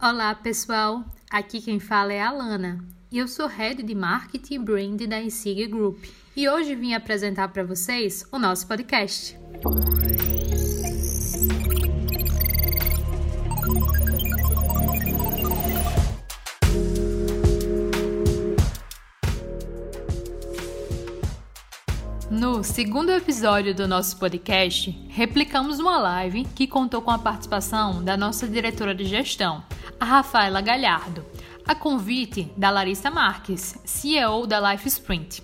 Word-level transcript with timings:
Olá, 0.00 0.32
pessoal. 0.32 1.04
Aqui 1.28 1.60
quem 1.60 1.80
fala 1.80 2.12
é 2.12 2.22
a 2.22 2.30
Lana. 2.30 2.78
Eu 3.10 3.26
sou 3.26 3.48
Head 3.48 3.82
de 3.82 3.96
Marketing 3.96 4.54
e 4.54 4.58
Brand 4.60 5.02
da 5.08 5.20
Insig 5.20 5.66
Group. 5.66 6.04
E 6.36 6.48
hoje 6.48 6.76
vim 6.76 6.94
apresentar 6.94 7.48
para 7.48 7.64
vocês 7.64 8.24
o 8.30 8.38
nosso 8.38 8.68
podcast. 8.68 9.36
No 22.30 22.62
segundo 22.62 23.10
episódio 23.10 23.74
do 23.74 23.88
nosso 23.88 24.16
podcast, 24.16 24.90
replicamos 25.08 25.80
uma 25.80 25.98
live 25.98 26.44
que 26.54 26.68
contou 26.68 27.02
com 27.02 27.10
a 27.10 27.18
participação 27.18 28.04
da 28.04 28.16
nossa 28.16 28.46
diretora 28.46 28.94
de 28.94 29.04
gestão, 29.04 29.64
a 30.00 30.04
Rafaela 30.04 30.60
Galhardo, 30.60 31.24
a 31.66 31.74
convite 31.74 32.50
da 32.56 32.70
Larissa 32.70 33.10
Marques, 33.10 33.78
CEO 33.84 34.46
da 34.46 34.72
Life 34.72 34.86
Sprint. 34.88 35.42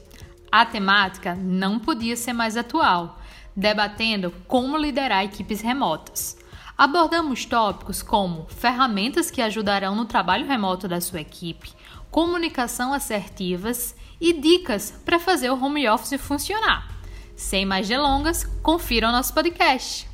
A 0.51 0.65
temática 0.65 1.35
não 1.35 1.79
podia 1.79 2.17
ser 2.17 2.33
mais 2.33 2.57
atual, 2.57 3.19
debatendo 3.57 4.33
como 4.47 4.77
liderar 4.77 5.25
equipes 5.25 5.61
remotas. 5.61 6.39
Abordamos 6.79 7.45
tópicos 7.45 8.03
como 8.03 8.47
ferramentas 8.49 9.31
que 9.31 9.43
ajudarão 9.43 9.95
no 9.95 10.05
trabalho 10.05 10.47
remoto 10.47 10.87
da 10.87 11.01
sua 11.01 11.21
equipe, 11.21 11.73
comunicação 12.11 12.93
assertivas 12.93 13.97
e 14.21 14.33
dicas 14.33 14.93
para 15.05 15.19
fazer 15.19 15.51
o 15.51 15.63
home 15.63 15.89
office 15.89 16.21
funcionar. 16.21 16.89
Sem 17.37 17.67
mais 17.67 17.89
delongas, 17.89 18.45
confira 18.63 19.09
o 19.09 19.13
nosso 19.13 19.35
podcast. 19.35 20.09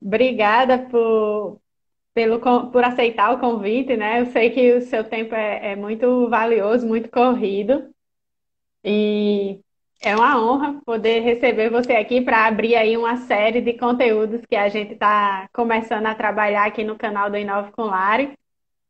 Obrigada 0.00 0.78
por, 0.78 1.60
pelo, 2.16 2.40
por 2.70 2.82
aceitar 2.82 3.34
o 3.34 3.38
convite, 3.38 3.94
né? 3.94 4.22
Eu 4.22 4.26
sei 4.26 4.48
que 4.48 4.72
o 4.72 4.80
seu 4.80 5.04
tempo 5.04 5.34
é, 5.34 5.72
é 5.72 5.76
muito 5.76 6.30
valioso, 6.30 6.86
muito 6.86 7.10
corrido. 7.10 7.90
E 8.82 9.60
é 10.00 10.16
uma 10.16 10.40
honra 10.42 10.80
poder 10.86 11.20
receber 11.20 11.68
você 11.70 11.92
aqui 11.92 12.22
para 12.22 12.46
abrir 12.46 12.74
aí 12.74 12.96
uma 12.96 13.18
série 13.18 13.60
de 13.60 13.74
conteúdos 13.74 14.40
que 14.46 14.56
a 14.56 14.68
gente 14.70 14.94
está 14.94 15.46
começando 15.52 16.06
a 16.06 16.14
trabalhar 16.14 16.64
aqui 16.66 16.82
no 16.84 16.96
canal 16.96 17.30
do 17.30 17.36
Inove 17.36 17.70
com 17.72 17.82
Lari. 17.84 18.32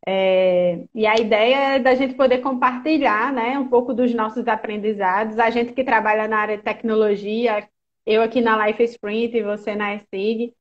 É, 0.07 0.85
e 0.95 1.05
a 1.05 1.17
ideia 1.17 1.57
é 1.77 1.79
da 1.81 1.97
gente 1.97 2.15
poder 2.15 2.39
compartilhar 2.39 3.33
né, 3.33 3.59
um 3.59 3.69
pouco 3.69 3.93
dos 3.93 4.15
nossos 4.15 4.47
aprendizados. 4.47 5.39
A 5.41 5.51
gente 5.51 5.73
que 5.73 5.83
trabalha 5.83 6.29
na 6.29 6.39
área 6.39 6.57
de 6.59 6.63
tecnologia, 6.63 7.69
eu 8.07 8.23
aqui 8.23 8.41
na 8.41 8.67
Life 8.67 8.85
Sprint 8.85 9.37
e 9.37 9.43
você 9.43 9.75
na 9.75 9.95
ESIG, 9.97 10.55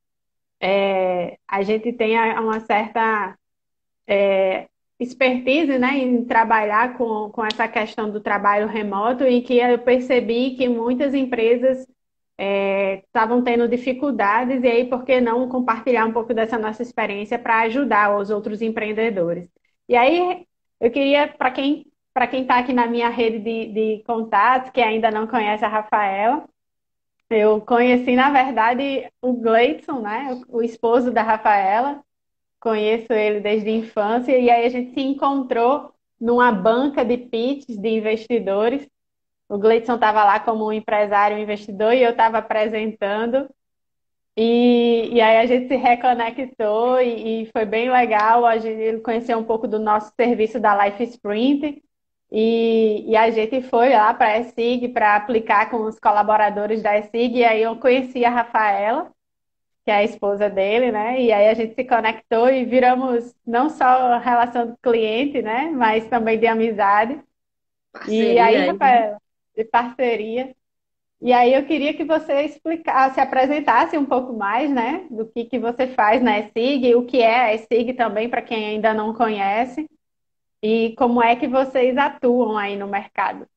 é, 0.65 1.37
a 1.47 1.61
gente 1.61 1.93
tem 1.93 2.17
uma 2.39 2.59
certa 2.59 3.37
é, 4.07 4.67
expertise 4.99 5.77
né, 5.77 5.99
em 5.99 6.25
trabalhar 6.25 6.97
com, 6.97 7.29
com 7.29 7.45
essa 7.45 7.67
questão 7.67 8.09
do 8.09 8.19
trabalho 8.19 8.67
remoto 8.67 9.25
e 9.25 9.43
que 9.43 9.59
eu 9.59 9.77
percebi 9.77 10.55
que 10.55 10.67
muitas 10.67 11.13
empresas 11.13 11.85
estavam 13.05 13.39
é, 13.39 13.43
tendo 13.43 13.67
dificuldades, 13.67 14.63
e 14.63 14.67
aí 14.67 14.89
por 14.89 15.05
que 15.05 15.21
não 15.21 15.47
compartilhar 15.47 16.05
um 16.05 16.11
pouco 16.11 16.33
dessa 16.33 16.57
nossa 16.57 16.81
experiência 16.81 17.37
para 17.37 17.61
ajudar 17.61 18.17
os 18.17 18.31
outros 18.31 18.59
empreendedores? 18.61 19.47
E 19.87 19.95
aí 19.95 20.47
eu 20.79 20.89
queria, 20.89 21.27
para 21.27 21.51
quem 21.51 21.85
para 22.13 22.27
quem 22.27 22.43
está 22.43 22.59
aqui 22.59 22.71
na 22.73 22.87
minha 22.87 23.09
rede 23.09 23.39
de, 23.39 23.73
de 23.73 24.03
contatos, 24.05 24.71
que 24.71 24.81
ainda 24.81 25.11
não 25.11 25.27
conhece 25.27 25.65
a 25.65 25.67
Rafaela, 25.67 26.45
eu 27.29 27.61
conheci, 27.61 28.15
na 28.15 28.31
verdade, 28.31 29.09
o 29.21 29.33
Gleidson, 29.33 29.99
né? 30.01 30.41
O, 30.47 30.61
esposo 30.61 31.11
da 31.11 31.23
Rafaela. 31.23 32.03
Conheço 32.59 33.13
ele 33.13 33.39
desde 33.39 33.69
a 33.69 33.73
infância, 33.73 34.37
e 34.37 34.49
aí 34.49 34.65
a 34.65 34.69
gente 34.69 34.93
se 34.93 35.01
encontrou 35.01 35.93
numa 36.19 36.51
banca 36.51 37.05
de 37.05 37.17
pitches 37.17 37.77
de 37.77 37.89
investidores. 37.89 38.87
O 39.47 39.57
Gleidson 39.57 39.95
estava 39.95 40.23
lá 40.23 40.39
como 40.39 40.67
um 40.67 40.73
empresário, 40.73 41.37
um 41.37 41.39
investidor, 41.39 41.93
e 41.93 42.01
eu 42.03 42.11
estava 42.11 42.39
apresentando. 42.39 43.47
E, 44.37 45.09
e, 45.13 45.21
aí 45.21 45.37
a 45.37 45.45
gente 45.45 45.67
se 45.67 45.75
reconectou 45.77 46.99
e, 47.01 47.43
e 47.43 47.45
foi 47.51 47.65
bem 47.65 47.89
legal. 47.89 48.45
A 48.45 48.57
gente 48.57 49.01
conheceu 49.01 49.37
um 49.37 49.43
pouco 49.43 49.67
do 49.67 49.79
nosso 49.79 50.11
serviço 50.15 50.59
da 50.59 50.85
Life 50.85 51.03
Sprint. 51.03 51.81
E, 52.31 53.05
e 53.07 53.15
a 53.15 53.29
gente 53.29 53.61
foi 53.61 53.89
lá 53.89 54.13
para 54.13 54.27
a 54.27 54.39
ESIG 54.39 54.89
para 54.89 55.15
aplicar 55.15 55.69
com 55.69 55.83
os 55.83 55.99
colaboradores 55.99 56.81
da 56.81 56.97
ESIG. 56.97 57.37
E 57.37 57.43
aí 57.43 57.61
eu 57.61 57.75
conheci 57.77 58.25
a 58.25 58.29
Rafaela, 58.29 59.11
que 59.83 59.91
é 59.91 59.95
a 59.95 60.03
esposa 60.03 60.49
dele, 60.49 60.91
né? 60.91 61.21
E 61.21 61.31
aí 61.31 61.47
a 61.47 61.53
gente 61.53 61.75
se 61.75 61.83
conectou 61.83 62.49
e 62.49 62.65
viramos 62.65 63.33
não 63.45 63.69
só 63.69 64.17
relação 64.17 64.67
do 64.67 64.77
cliente, 64.77 65.41
né? 65.41 65.71
Mas 65.71 66.07
também 66.07 66.39
de 66.39 66.47
amizade. 66.47 67.19
Parceria, 67.93 68.33
e 68.33 68.39
aí, 68.39 68.67
Rafaela, 68.67 69.17
de 69.55 69.63
parceria. 69.65 70.55
E 71.21 71.31
aí 71.31 71.53
eu 71.53 71.65
queria 71.65 71.93
que 71.93 72.03
você 72.03 72.41
explicasse, 72.43 73.19
apresentasse 73.19 73.97
um 73.97 74.05
pouco 74.05 74.33
mais, 74.33 74.69
né? 74.69 75.07
Do 75.09 75.25
que, 75.25 75.45
que 75.45 75.57
você 75.57 75.87
faz 75.87 76.21
na 76.21 76.39
ESIG, 76.39 76.95
o 76.95 77.05
que 77.05 77.21
é 77.21 77.39
a 77.39 77.53
ESIG 77.53 77.93
também, 77.93 78.29
para 78.29 78.41
quem 78.41 78.65
ainda 78.65 78.93
não 78.93 79.13
conhece. 79.13 79.87
E 80.67 80.95
como 80.95 81.21
é 81.21 81.35
que 81.35 81.47
vocês 81.47 81.95
atuam 81.95 82.57
aí 82.57 82.75
no 82.75 82.87
mercado? 82.87 83.47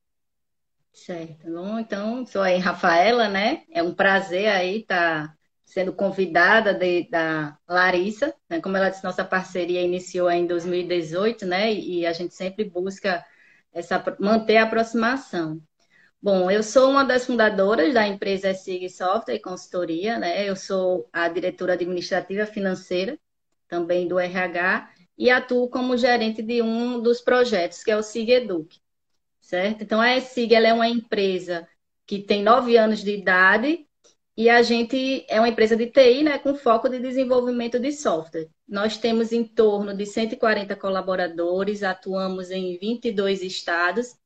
Certo. 0.93 1.51
Bom, 1.51 1.79
então, 1.79 2.27
sou 2.27 2.43
aí 2.43 2.59
Rafaela, 2.59 3.31
né? 3.31 3.63
É 3.71 3.83
um 3.83 3.95
prazer 3.95 4.47
aí 4.51 4.81
estar 4.81 5.29
tá 5.29 5.35
sendo 5.65 5.91
convidada 5.95 6.75
de, 6.75 7.09
da 7.09 7.57
Larissa. 7.67 8.35
Né? 8.47 8.61
Como 8.61 8.77
ela 8.77 8.91
disse, 8.91 9.03
nossa 9.03 9.25
parceria 9.25 9.81
iniciou 9.81 10.31
em 10.31 10.47
2018, 10.47 11.47
né? 11.47 11.73
E 11.73 12.05
a 12.05 12.13
gente 12.13 12.35
sempre 12.35 12.63
busca 12.63 13.25
essa, 13.73 14.05
manter 14.21 14.59
a 14.59 14.65
aproximação. 14.65 15.63
Bom, 16.21 16.51
eu 16.51 16.63
sou 16.63 16.91
uma 16.91 17.07
das 17.07 17.25
fundadoras 17.25 17.95
da 17.95 18.07
empresa 18.07 18.53
SIG 18.53 18.91
Software 18.91 19.37
e 19.37 19.41
Consultoria, 19.41 20.19
né? 20.19 20.47
Eu 20.47 20.55
sou 20.55 21.09
a 21.11 21.27
diretora 21.27 21.73
administrativa 21.73 22.45
financeira, 22.45 23.19
também 23.67 24.07
do 24.07 24.19
RH, 24.19 24.91
e 25.19 25.31
atuo 25.31 25.69
como 25.69 25.97
gerente 25.97 26.41
de 26.43 26.62
um 26.62 27.01
dos 27.03 27.21
projetos, 27.21 27.83
que 27.83 27.91
é 27.91 27.97
o 27.97 28.03
SIG 28.03 28.31
Eduque, 28.31 28.81
certo? 29.41 29.83
Então, 29.83 30.01
a 30.01 30.21
SIG 30.21 30.55
é 30.55 30.73
uma 30.73 30.89
empresa 30.89 31.67
que 32.06 32.21
tem 32.21 32.43
nove 32.43 32.77
anos 32.79 33.03
de 33.03 33.15
idade 33.15 33.87
e 34.37 34.49
a 34.49 34.62
gente 34.62 35.27
é 35.28 35.41
uma 35.41 35.49
empresa 35.49 35.77
de 35.77 35.87
TI, 35.87 36.23
né, 36.23 36.39
com 36.39 36.55
foco 36.55 36.89
de 36.89 37.01
desenvolvimento 37.01 37.81
de 37.81 37.91
software. 37.91 38.49
Nós 38.69 38.97
temos 38.97 39.33
em 39.33 39.43
torno 39.45 39.93
de 39.97 40.07
140 40.07 40.77
colaboradores, 40.77 41.83
atuamos 41.83 42.51
em 42.51 42.78
22 42.78 43.43
estados 43.43 44.17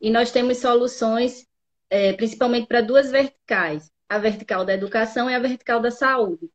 e 0.00 0.10
nós 0.10 0.32
temos 0.32 0.58
soluções 0.58 1.46
é, 1.88 2.12
principalmente 2.14 2.66
para 2.66 2.80
duas 2.80 3.10
verticais, 3.10 3.92
a 4.08 4.18
vertical 4.18 4.64
da 4.64 4.72
educação 4.74 5.30
e 5.30 5.34
a 5.34 5.38
vertical 5.38 5.78
da 5.78 5.90
saúde. 5.90 6.50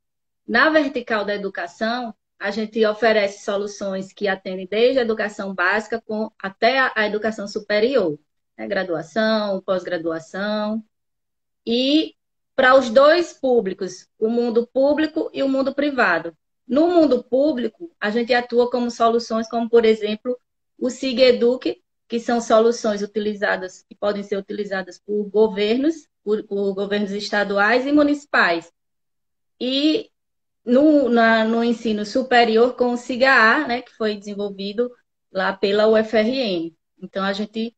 Na 0.48 0.70
vertical 0.70 1.24
da 1.24 1.36
educação, 1.36 2.14
a 2.40 2.52
gente 2.52 2.86
oferece 2.86 3.44
soluções 3.44 4.14
que 4.14 4.28
atendem 4.28 4.68
desde 4.70 5.00
a 5.00 5.02
educação 5.02 5.54
básica 5.54 6.02
com, 6.02 6.32
até 6.42 6.80
a, 6.80 6.92
a 6.96 7.08
educação 7.08 7.48
superior, 7.48 8.20
né? 8.58 8.68
graduação, 8.68 9.62
pós-graduação. 9.62 10.84
E 11.66 12.16
para 12.56 12.76
os 12.76 12.90
dois 12.90 13.34
públicos, 13.34 14.08
o 14.20 14.30
mundo 14.30 14.68
público 14.68 15.30
e 15.34 15.44
o 15.44 15.50
mundo 15.50 15.74
privado. 15.74 16.36
No 16.68 16.88
mundo 16.88 17.24
público, 17.24 17.92
a 18.00 18.10
gente 18.10 18.34
atua 18.34 18.70
como 18.70 18.92
soluções 18.92 19.50
como, 19.50 19.70
por 19.70 19.86
exemplo, 19.86 20.38
o 20.78 20.90
SIG 20.90 21.22
Eduque, 21.22 21.82
que 22.08 22.20
são 22.20 22.40
soluções 22.40 23.02
utilizadas, 23.02 23.84
que 23.84 23.96
podem 23.96 24.24
ser 24.24 24.38
utilizadas 24.38 25.00
por 25.00 25.24
governos, 25.26 26.08
por, 26.24 26.44
por 26.44 26.74
governos 26.74 27.12
estaduais 27.12 27.86
e 27.86 27.92
municipais. 27.92 28.72
E 29.60 30.10
no, 30.68 31.08
na, 31.08 31.46
no 31.46 31.64
ensino 31.64 32.06
superior 32.06 32.76
com 32.76 32.92
o 32.92 32.98
SIGA, 32.98 33.66
né, 33.66 33.82
que 33.82 33.96
foi 33.96 34.18
desenvolvido 34.18 34.92
lá 35.32 35.54
pela 35.54 35.88
UFRN. 35.88 36.76
Então, 37.02 37.24
a 37.24 37.32
gente 37.32 37.74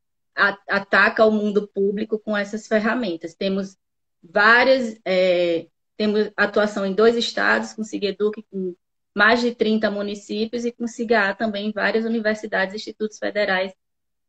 ataca 0.68 1.24
o 1.24 1.32
mundo 1.32 1.68
público 1.68 2.18
com 2.18 2.36
essas 2.36 2.66
ferramentas. 2.68 3.36
Temos 3.36 3.78
várias, 4.24 5.00
é, 5.06 5.68
temos 5.96 6.32
atuação 6.36 6.84
em 6.84 6.94
dois 6.94 7.16
estados, 7.16 7.74
com 7.74 7.84
SIGEDUC, 7.84 8.44
com 8.50 8.76
mais 9.16 9.42
de 9.42 9.54
30 9.54 9.92
municípios, 9.92 10.66
e 10.66 10.72
com 10.72 10.88
SIGA 10.88 11.36
também 11.36 11.68
em 11.68 11.72
várias 11.72 12.06
universidades 12.06 12.74
e 12.74 12.78
institutos 12.78 13.20
federais 13.20 13.72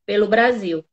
pelo 0.04 0.28
Brasil. 0.28 0.84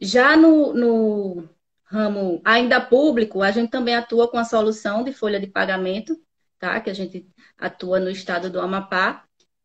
Já 0.00 0.36
no, 0.36 0.72
no 0.72 1.48
ramo 1.84 2.40
ainda 2.44 2.80
público, 2.80 3.42
a 3.42 3.50
gente 3.50 3.70
também 3.70 3.96
atua 3.96 4.28
com 4.28 4.38
a 4.38 4.44
solução 4.44 5.02
de 5.02 5.12
folha 5.12 5.40
de 5.40 5.46
pagamento, 5.48 6.20
tá? 6.58 6.80
Que 6.80 6.90
a 6.90 6.94
gente 6.94 7.26
atua 7.58 8.00
no 8.00 8.10
estado 8.10 8.50
do 8.50 8.60
Amapá. 8.60 9.24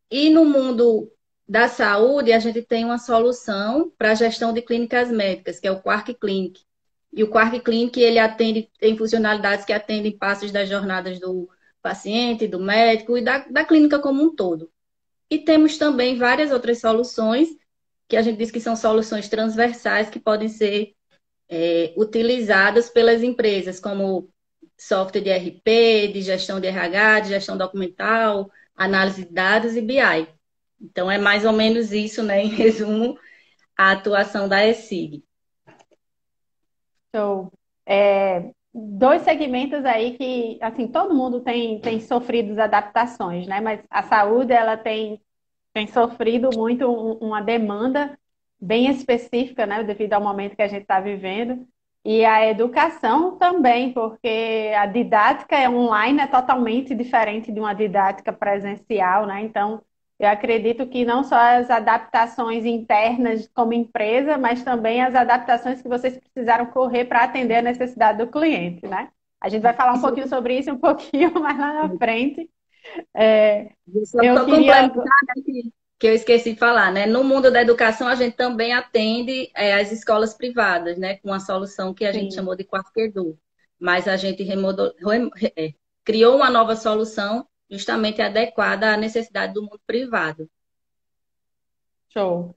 E 0.09 0.29
no 0.29 0.45
mundo 0.45 1.11
da 1.47 1.67
saúde, 1.67 2.31
a 2.31 2.39
gente 2.39 2.61
tem 2.61 2.85
uma 2.85 2.97
solução 2.97 3.91
para 3.97 4.11
a 4.11 4.15
gestão 4.15 4.53
de 4.53 4.61
clínicas 4.61 5.11
médicas, 5.11 5.59
que 5.59 5.67
é 5.67 5.71
o 5.71 5.81
Quark 5.81 6.13
Clinic. 6.15 6.61
E 7.13 7.23
o 7.23 7.29
Quark 7.29 7.59
Clinic, 7.59 7.99
ele 7.99 8.19
atende, 8.19 8.69
tem 8.79 8.97
funcionalidades 8.97 9.65
que 9.65 9.73
atendem 9.73 10.17
passos 10.17 10.51
das 10.51 10.69
jornadas 10.69 11.19
do 11.19 11.49
paciente, 11.81 12.47
do 12.47 12.59
médico 12.59 13.17
e 13.17 13.21
da, 13.21 13.39
da 13.39 13.65
clínica 13.65 13.99
como 13.99 14.23
um 14.23 14.35
todo. 14.35 14.71
E 15.29 15.39
temos 15.39 15.77
também 15.77 16.17
várias 16.17 16.51
outras 16.51 16.79
soluções 16.79 17.49
que 18.07 18.17
a 18.17 18.21
gente 18.21 18.37
diz 18.37 18.51
que 18.51 18.59
são 18.59 18.75
soluções 18.75 19.29
transversais 19.29 20.09
que 20.09 20.19
podem 20.19 20.49
ser 20.49 20.93
é, 21.49 21.93
utilizadas 21.95 22.89
pelas 22.89 23.23
empresas, 23.23 23.79
como 23.79 24.29
software 24.81 25.21
de 25.21 25.31
RP, 25.31 26.11
de 26.11 26.21
gestão 26.23 26.59
de 26.59 26.67
RH, 26.67 27.19
de 27.19 27.29
gestão 27.29 27.55
documental, 27.55 28.49
análise 28.75 29.25
de 29.25 29.31
dados 29.31 29.75
e 29.75 29.81
BI. 29.81 30.27
Então, 30.81 31.09
é 31.09 31.19
mais 31.19 31.45
ou 31.45 31.53
menos 31.53 31.91
isso, 31.91 32.23
né, 32.23 32.41
em 32.43 32.47
resumo, 32.47 33.15
a 33.77 33.91
atuação 33.91 34.49
da 34.49 34.65
ESIG. 34.65 35.23
Show. 37.15 37.51
É, 37.85 38.51
dois 38.73 39.21
segmentos 39.21 39.85
aí 39.85 40.17
que, 40.17 40.57
assim, 40.61 40.87
todo 40.87 41.13
mundo 41.13 41.41
tem, 41.41 41.79
tem 41.79 41.99
sofrido 41.99 42.59
adaptações, 42.59 43.45
né? 43.45 43.61
Mas 43.61 43.81
a 43.87 44.01
saúde, 44.01 44.51
ela 44.51 44.77
tem, 44.77 45.21
tem 45.73 45.85
sofrido 45.87 46.49
muito 46.57 46.91
uma 46.91 47.41
demanda 47.41 48.17
bem 48.59 48.89
específica, 48.89 49.67
né? 49.67 49.83
Devido 49.83 50.13
ao 50.13 50.23
momento 50.23 50.55
que 50.55 50.61
a 50.63 50.67
gente 50.67 50.83
está 50.83 50.99
vivendo. 50.99 51.67
E 52.03 52.25
a 52.25 52.47
educação 52.49 53.37
também, 53.37 53.93
porque 53.93 54.71
a 54.75 54.87
didática 54.87 55.69
online 55.69 56.21
é 56.21 56.27
totalmente 56.27 56.95
diferente 56.95 57.51
de 57.51 57.59
uma 57.59 57.73
didática 57.73 58.33
presencial, 58.33 59.27
né? 59.27 59.41
Então, 59.43 59.81
eu 60.19 60.27
acredito 60.27 60.87
que 60.87 61.05
não 61.05 61.23
só 61.23 61.35
as 61.35 61.69
adaptações 61.69 62.65
internas 62.65 63.47
como 63.53 63.73
empresa, 63.73 64.37
mas 64.37 64.63
também 64.63 65.01
as 65.01 65.13
adaptações 65.13 65.81
que 65.81 65.87
vocês 65.87 66.17
precisaram 66.17 66.67
correr 66.67 67.05
para 67.05 67.23
atender 67.23 67.55
a 67.55 67.61
necessidade 67.61 68.17
do 68.17 68.31
cliente, 68.31 68.87
né? 68.87 69.09
A 69.39 69.49
gente 69.49 69.61
vai 69.61 69.73
falar 69.73 69.93
um 69.93 70.01
pouquinho 70.01 70.27
sobre 70.27 70.57
isso 70.57 70.71
um 70.71 70.77
pouquinho 70.79 71.33
mais 71.39 71.57
lá 71.57 71.87
na 71.87 71.97
frente. 71.97 72.49
É, 73.15 73.71
eu 74.23 74.45
queria... 74.45 74.89
que 74.89 75.71
eu 76.07 76.13
esqueci 76.13 76.53
de 76.53 76.59
falar, 76.59 76.91
né? 76.91 77.05
No 77.05 77.23
mundo 77.23 77.51
da 77.51 77.61
educação, 77.61 78.07
a 78.07 78.15
gente 78.15 78.35
também 78.35 78.73
atende 78.73 79.51
é, 79.55 79.73
as 79.73 79.91
escolas 79.91 80.33
privadas, 80.33 80.97
né? 80.97 81.17
Com 81.17 81.33
a 81.33 81.39
solução 81.39 81.93
que 81.93 82.05
a 82.05 82.13
Sim. 82.13 82.21
gente 82.21 82.35
chamou 82.35 82.55
de 82.55 82.63
quarto 82.63 82.91
Mas 83.79 84.07
a 84.07 84.17
gente 84.17 84.43
é, 85.55 85.73
criou 86.03 86.35
uma 86.35 86.49
nova 86.49 86.75
solução 86.75 87.47
justamente 87.69 88.21
adequada 88.21 88.93
à 88.93 88.97
necessidade 88.97 89.53
do 89.53 89.61
mundo 89.61 89.79
privado. 89.85 90.49
Show. 92.09 92.55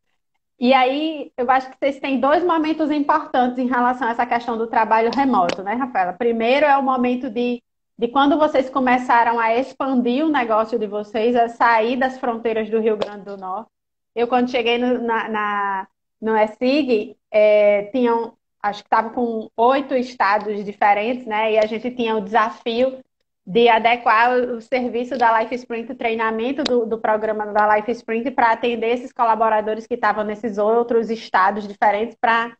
E 0.58 0.72
aí, 0.72 1.32
eu 1.36 1.50
acho 1.50 1.70
que 1.70 1.76
vocês 1.78 1.98
têm 2.00 2.20
dois 2.20 2.44
momentos 2.44 2.90
importantes 2.90 3.58
em 3.58 3.66
relação 3.66 4.08
a 4.08 4.12
essa 4.12 4.26
questão 4.26 4.56
do 4.56 4.66
trabalho 4.66 5.10
remoto, 5.14 5.62
né, 5.62 5.74
Rafaela? 5.74 6.12
Primeiro 6.12 6.66
é 6.66 6.76
o 6.76 6.82
momento 6.82 7.28
de, 7.28 7.62
de 7.96 8.08
quando 8.08 8.38
vocês 8.38 8.68
começaram 8.68 9.38
a 9.38 9.54
expandir 9.54 10.24
o 10.24 10.30
negócio 10.30 10.78
de 10.78 10.86
vocês, 10.86 11.36
a 11.36 11.48
sair 11.48 11.96
das 11.96 12.18
fronteiras 12.18 12.68
do 12.68 12.80
Rio 12.80 12.96
Grande 12.96 13.24
do 13.24 13.36
Norte. 13.36 13.70
Eu, 14.14 14.26
quando 14.28 14.50
cheguei 14.50 14.78
no, 14.78 15.00
na, 15.00 15.28
na, 15.28 15.88
no 16.20 16.36
ESIG, 16.36 17.16
é, 17.30 17.84
tinham, 17.92 18.36
acho 18.62 18.82
que 18.82 18.86
estava 18.86 19.10
com 19.10 19.48
oito 19.56 19.94
estados 19.94 20.64
diferentes, 20.64 21.26
né? 21.26 21.52
E 21.52 21.58
a 21.58 21.66
gente 21.66 21.90
tinha 21.90 22.16
o 22.16 22.20
desafio 22.20 22.98
de 23.46 23.68
adequar 23.68 24.32
o 24.38 24.60
serviço 24.60 25.18
da 25.18 25.40
Life 25.40 25.54
Sprint, 25.56 25.92
o 25.92 25.96
treinamento 25.96 26.64
do, 26.64 26.86
do 26.86 26.98
programa 26.98 27.46
da 27.46 27.76
Life 27.76 27.90
Sprint 27.92 28.30
para 28.30 28.52
atender 28.52 28.94
esses 28.94 29.12
colaboradores 29.12 29.86
que 29.86 29.94
estavam 29.94 30.24
nesses 30.24 30.56
outros 30.56 31.10
estados 31.10 31.68
diferentes 31.68 32.16
para 32.18 32.56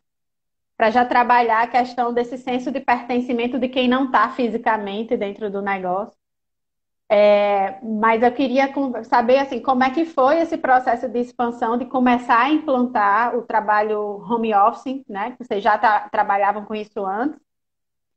para 0.77 0.89
já 0.89 1.05
trabalhar 1.05 1.63
a 1.63 1.67
questão 1.67 2.13
desse 2.13 2.37
senso 2.37 2.71
de 2.71 2.79
pertencimento 2.79 3.57
de 3.59 3.69
quem 3.69 3.87
não 3.87 4.05
está 4.05 4.29
fisicamente 4.29 5.15
dentro 5.15 5.49
do 5.49 5.61
negócio. 5.61 6.15
É, 7.07 7.79
mas 7.83 8.23
eu 8.23 8.31
queria 8.31 8.73
saber 9.03 9.37
assim, 9.37 9.59
como 9.61 9.83
é 9.83 9.91
que 9.91 10.05
foi 10.05 10.39
esse 10.39 10.57
processo 10.57 11.07
de 11.07 11.19
expansão, 11.19 11.77
de 11.77 11.85
começar 11.85 12.41
a 12.41 12.49
implantar 12.49 13.35
o 13.37 13.43
trabalho 13.43 13.99
home 14.27 14.53
office, 14.55 15.03
né? 15.07 15.35
Vocês 15.39 15.63
já 15.63 15.77
tá, 15.77 16.09
trabalhavam 16.09 16.65
com 16.65 16.73
isso 16.73 17.05
antes, 17.05 17.39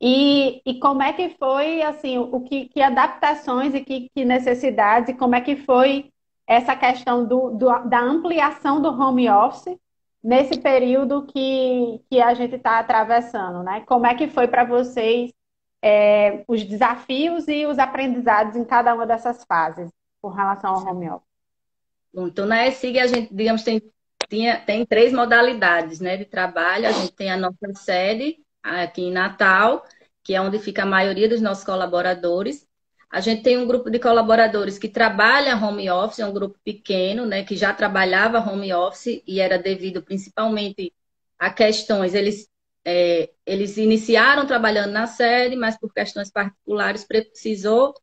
e, 0.01 0.61
e 0.65 0.79
como 0.79 1.03
é 1.03 1.11
que 1.13 1.35
foi, 1.37 1.81
assim, 1.81 2.17
o 2.17 2.41
que, 2.41 2.69
que 2.69 2.81
adaptações 2.81 3.75
e 3.75 3.81
que, 3.81 4.09
que, 4.09 4.23
necessidades, 4.23 5.09
e 5.09 5.13
como 5.13 5.35
é 5.35 5.41
que 5.41 5.57
foi 5.57 6.11
essa 6.47 6.75
questão 6.75 7.25
do, 7.25 7.51
do, 7.51 7.67
da 7.87 7.99
ampliação 7.99 8.81
do 8.81 8.89
home 8.89 9.29
office 9.29 9.77
nesse 10.23 10.59
período 10.59 11.25
que, 11.25 12.01
que 12.09 12.21
a 12.21 12.33
gente 12.33 12.55
está 12.55 12.79
atravessando, 12.79 13.63
né? 13.63 13.81
Como 13.81 14.05
é 14.05 14.15
que 14.15 14.27
foi 14.27 14.47
para 14.47 14.63
vocês 14.63 15.31
é, 15.81 16.43
os 16.47 16.63
desafios 16.63 17.47
e 17.47 17.65
os 17.65 17.79
aprendizados 17.79 18.55
em 18.55 18.65
cada 18.65 18.93
uma 18.93 19.05
dessas 19.05 19.43
fases 19.45 19.89
com 20.21 20.29
relação 20.29 20.75
ao 20.75 20.85
home 20.85 21.09
office? 21.09 21.29
Bom, 22.13 22.27
então 22.27 22.45
na 22.45 22.67
ESIG 22.67 22.99
a 22.99 23.07
gente, 23.07 23.33
digamos, 23.33 23.63
tem, 23.63 23.81
tinha, 24.27 24.59
tem 24.59 24.85
três 24.85 25.13
modalidades 25.13 25.99
né, 25.99 26.17
de 26.17 26.25
trabalho. 26.25 26.87
A 26.87 26.91
gente 26.91 27.13
tem 27.13 27.31
a 27.31 27.37
nossa 27.37 27.73
sede, 27.75 28.37
aqui 28.61 29.03
em 29.03 29.11
Natal, 29.11 29.85
que 30.23 30.33
é 30.35 30.41
onde 30.41 30.59
fica 30.59 30.83
a 30.83 30.87
maioria 30.87 31.29
dos 31.29 31.41
nossos 31.41 31.63
colaboradores. 31.63 32.67
A 33.09 33.21
gente 33.21 33.41
tem 33.41 33.57
um 33.57 33.65
grupo 33.65 33.89
de 33.89 33.97
colaboradores 33.97 34.77
que 34.77 34.87
trabalha 34.87 35.55
home 35.55 35.89
office, 35.89 36.19
é 36.19 36.25
um 36.25 36.33
grupo 36.33 36.59
pequeno, 36.63 37.25
né, 37.25 37.43
que 37.43 37.55
já 37.55 37.73
trabalhava 37.73 38.39
home 38.39 38.71
office 38.71 39.23
e 39.25 39.39
era 39.39 39.57
devido 39.57 40.01
principalmente 40.03 40.93
a 41.37 41.49
questões, 41.49 42.13
eles, 42.13 42.49
é, 42.85 43.29
eles 43.45 43.77
iniciaram 43.77 44.45
trabalhando 44.45 44.91
na 44.91 45.07
sede, 45.07 45.55
mas 45.55 45.77
por 45.79 45.91
questões 45.93 46.29
particulares 46.29 47.03
precisou 47.03 47.95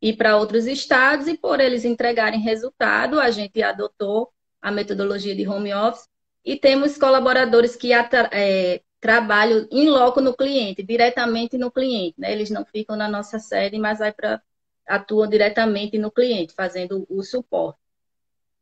ir 0.00 0.16
para 0.16 0.36
outros 0.36 0.66
estados 0.66 1.26
e 1.26 1.36
por 1.36 1.60
eles 1.60 1.84
entregarem 1.84 2.38
resultado, 2.38 3.18
a 3.18 3.30
gente 3.30 3.62
adotou 3.62 4.30
a 4.60 4.70
metodologia 4.70 5.34
de 5.34 5.48
home 5.48 5.72
office. 5.72 6.06
E 6.44 6.56
temos 6.56 6.98
colaboradores 6.98 7.74
que 7.74 7.90
é, 8.30 8.82
trabalho 9.04 9.68
em 9.70 9.90
loco 9.90 10.18
no 10.18 10.34
cliente, 10.34 10.82
diretamente 10.82 11.58
no 11.58 11.70
cliente, 11.70 12.14
né? 12.18 12.32
Eles 12.32 12.48
não 12.48 12.64
ficam 12.64 12.96
na 12.96 13.06
nossa 13.06 13.38
sede, 13.38 13.78
mas 13.78 13.98
vai 13.98 14.10
para 14.10 14.40
atuam 14.86 15.28
diretamente 15.28 15.98
no 15.98 16.10
cliente, 16.10 16.54
fazendo 16.54 17.06
o 17.10 17.22
suporte. 17.22 17.78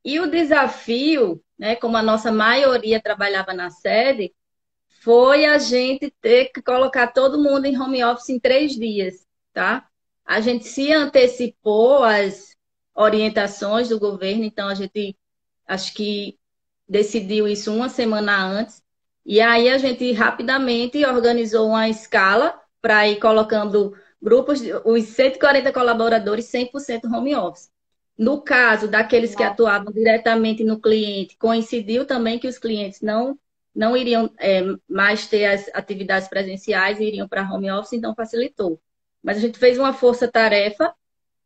E 0.04 0.18
o 0.18 0.28
desafio, 0.28 1.40
né, 1.56 1.76
como 1.76 1.96
a 1.96 2.02
nossa 2.02 2.32
maioria 2.32 3.00
trabalhava 3.00 3.54
na 3.54 3.70
sede, 3.70 4.34
foi 5.04 5.44
a 5.44 5.58
gente 5.58 6.12
ter 6.20 6.46
que 6.46 6.60
colocar 6.60 7.06
todo 7.12 7.40
mundo 7.40 7.66
em 7.66 7.80
home 7.80 8.02
office 8.02 8.30
em 8.30 8.40
três 8.40 8.72
dias, 8.72 9.24
tá? 9.52 9.88
A 10.24 10.40
gente 10.40 10.64
se 10.66 10.92
antecipou 10.92 12.02
às 12.02 12.56
orientações 12.96 13.90
do 13.90 14.00
governo, 14.00 14.42
então 14.42 14.68
a 14.68 14.74
gente 14.74 15.16
acho 15.68 15.94
que 15.94 16.36
decidiu 16.88 17.46
isso 17.46 17.72
uma 17.72 17.88
semana 17.88 18.44
antes 18.44 18.82
e 19.24 19.40
aí 19.40 19.68
a 19.68 19.78
gente 19.78 20.10
rapidamente 20.12 21.04
organizou 21.04 21.68
uma 21.68 21.88
escala 21.88 22.60
para 22.80 23.08
ir 23.08 23.20
colocando 23.20 23.94
grupos, 24.20 24.60
os 24.84 25.04
140 25.04 25.72
colaboradores 25.72 26.50
100% 26.50 27.04
home 27.04 27.34
office. 27.34 27.70
No 28.18 28.42
caso 28.42 28.88
daqueles 28.88 29.34
que 29.34 29.42
atuavam 29.42 29.92
diretamente 29.92 30.62
no 30.64 30.80
cliente, 30.80 31.36
coincidiu 31.36 32.04
também 32.04 32.38
que 32.38 32.48
os 32.48 32.58
clientes 32.58 33.00
não, 33.00 33.38
não 33.74 33.96
iriam 33.96 34.30
é, 34.38 34.62
mais 34.88 35.26
ter 35.26 35.46
as 35.46 35.70
atividades 35.72 36.28
presenciais 36.28 37.00
e 37.00 37.04
iriam 37.04 37.28
para 37.28 37.48
home 37.50 37.70
office, 37.70 37.94
então 37.94 38.14
facilitou. 38.14 38.80
Mas 39.22 39.38
a 39.38 39.40
gente 39.40 39.58
fez 39.58 39.78
uma 39.78 39.92
força-tarefa, 39.92 40.94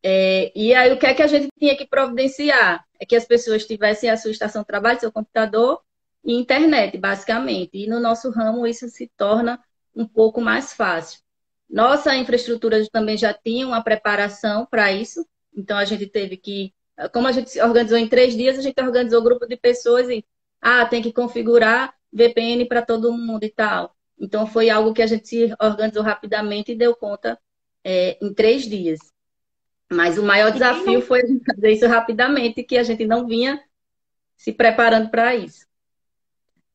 é, 0.03 0.53
e 0.55 0.75
aí 0.75 0.93
o 0.93 0.99
que 0.99 1.07
é 1.07 1.15
que 1.15 1.23
a 1.23 1.27
gente 1.27 1.49
tinha 1.59 1.77
que 1.77 1.87
providenciar? 1.87 2.85
É 2.99 3.05
que 3.05 3.17
as 3.17 3.25
pessoas 3.25 3.67
tivessem 3.67 4.09
a 4.11 4.17
sua 4.17 4.31
estação 4.31 4.63
de 4.63 4.69
trabalho, 4.69 5.01
seu 5.01 5.13
computador, 5.13 5.81
e 6.27 6.35
internet, 6.35 6.99
basicamente. 6.99 7.71
E 7.79 7.87
no 7.87 8.01
nosso 8.01 8.31
ramo 8.31 8.67
isso 8.67 8.89
se 8.89 9.09
torna 9.17 9.63
um 9.95 10.07
pouco 10.07 10.41
mais 10.41 10.75
fácil. 10.75 11.21
Nossa 11.71 12.15
infraestrutura 12.17 12.85
também 12.91 13.17
já 13.17 13.33
tinha 13.33 13.67
uma 13.67 13.83
preparação 13.83 14.67
para 14.67 14.93
isso, 14.93 15.27
então 15.57 15.79
a 15.79 15.85
gente 15.85 16.07
teve 16.07 16.37
que, 16.37 16.75
como 17.13 17.29
a 17.29 17.33
gente 17.33 17.51
se 17.51 17.63
organizou 17.63 17.97
em 17.97 18.09
três 18.09 18.37
dias, 18.37 18.59
a 18.59 18.63
gente 18.63 18.81
organizou 18.81 19.21
um 19.21 19.25
grupo 19.25 19.47
de 19.47 19.57
pessoas 19.57 20.09
e, 20.09 20.25
ah, 20.61 20.85
tem 20.85 21.01
que 21.01 21.13
configurar 21.13 21.95
VPN 22.13 22.67
para 22.67 22.83
todo 22.83 23.13
mundo 23.13 23.45
e 23.45 23.51
tal. 23.51 23.95
Então 24.19 24.47
foi 24.47 24.69
algo 24.69 24.93
que 24.93 25.03
a 25.03 25.07
gente 25.07 25.29
se 25.29 25.55
organizou 25.61 26.03
rapidamente 26.03 26.73
e 26.73 26.77
deu 26.77 26.95
conta 26.95 27.39
é, 27.85 28.19
em 28.21 28.33
três 28.35 28.63
dias. 28.69 28.99
Mas 29.91 30.19
o 30.19 30.23
maior 30.23 30.51
desafio 30.51 31.01
foi 31.01 31.21
fazer 31.45 31.71
isso 31.73 31.87
rapidamente, 31.87 32.65
que 32.65 32.77
a 32.77 32.83
gente 32.83 33.07
não 33.07 33.27
vinha 33.27 33.63
se 34.37 34.53
preparando 34.53 35.11
para 35.11 35.35
isso. 35.35 35.67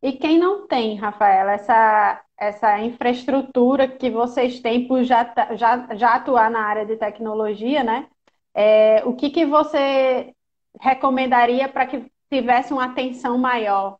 E 0.01 0.13
quem 0.13 0.37
não 0.39 0.67
tem, 0.67 0.95
Rafaela, 0.95 1.53
essa, 1.53 2.21
essa 2.37 2.79
infraestrutura 2.79 3.87
que 3.87 4.09
vocês 4.09 4.59
têm 4.59 4.87
por 4.87 5.03
já, 5.03 5.31
já, 5.55 5.95
já 5.95 6.15
atuar 6.15 6.49
na 6.49 6.61
área 6.61 6.85
de 6.85 6.97
tecnologia, 6.97 7.83
né? 7.83 8.07
É, 8.53 9.03
o 9.05 9.15
que, 9.15 9.29
que 9.29 9.45
você 9.45 10.33
recomendaria 10.79 11.69
para 11.69 11.85
que 11.85 12.11
tivesse 12.31 12.73
uma 12.73 12.85
atenção 12.85 13.37
maior, 13.37 13.97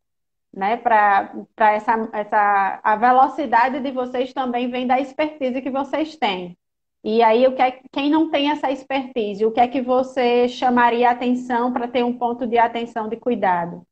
né? 0.53 0.77
Para 0.77 1.31
essa, 1.73 2.09
essa 2.13 2.79
a 2.83 2.95
velocidade 2.95 3.79
de 3.79 3.91
vocês 3.91 4.33
também 4.33 4.69
vem 4.71 4.87
da 4.87 4.99
expertise 4.99 5.61
que 5.61 5.69
vocês 5.69 6.15
têm. 6.17 6.57
E 7.03 7.21
aí, 7.23 7.47
o 7.47 7.55
que 7.55 7.61
é, 7.61 7.79
quem 7.91 8.09
não 8.09 8.29
tem 8.31 8.51
essa 8.51 8.71
expertise, 8.71 9.45
o 9.45 9.51
que 9.51 9.59
é 9.59 9.67
que 9.67 9.81
você 9.81 10.47
chamaria 10.47 11.09
atenção 11.09 11.73
para 11.73 11.87
ter 11.87 12.03
um 12.03 12.17
ponto 12.17 12.47
de 12.47 12.57
atenção, 12.57 13.07
de 13.09 13.17
cuidado? 13.17 13.85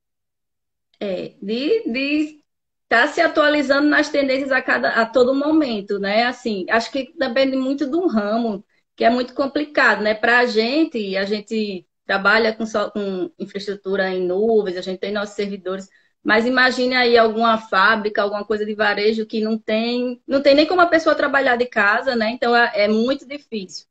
É, 1.00 1.36
de, 1.42 2.42
estar 2.84 3.08
tá 3.08 3.08
se 3.08 3.22
atualizando 3.22 3.88
nas 3.88 4.10
tendências 4.10 4.52
a, 4.52 4.62
cada, 4.62 4.90
a 4.90 5.06
todo 5.06 5.34
momento, 5.34 6.00
né? 6.00 6.26
Assim, 6.26 6.66
acho 6.70 6.92
que 6.92 7.14
depende 7.18 7.56
muito 7.56 7.88
do 7.88 8.08
ramo, 8.08 8.66
que 8.96 9.06
é 9.06 9.10
muito 9.10 9.34
complicado, 9.34 10.02
né? 10.02 10.14
Para 10.14 10.40
a 10.40 10.46
gente, 10.46 11.16
a 11.16 11.24
gente 11.26 11.88
trabalha 12.06 12.54
com, 12.54 12.66
só, 12.66 12.90
com 12.90 13.32
infraestrutura 13.40 14.10
em 14.10 14.26
nuvens, 14.26 14.78
a 14.78 14.82
gente 14.82 15.00
tem 15.00 15.12
nossos 15.12 15.36
servidores, 15.36 15.88
mas 16.24 16.46
imagine 16.46 16.96
aí 16.96 17.18
alguma 17.18 17.58
fábrica, 17.60 18.22
alguma 18.22 18.44
coisa 18.44 18.66
de 18.66 18.74
varejo 18.76 19.26
que 19.26 19.42
não 19.42 19.58
tem, 19.58 20.22
não 20.28 20.42
tem 20.42 20.56
nem 20.56 20.66
como 20.66 20.82
a 20.82 20.88
pessoa 20.88 21.16
trabalhar 21.16 21.56
de 21.56 21.66
casa, 21.68 22.16
né? 22.16 22.32
Então 22.32 22.56
é, 22.56 22.72
é 22.74 22.88
muito 22.88 23.28
difícil. 23.28 23.86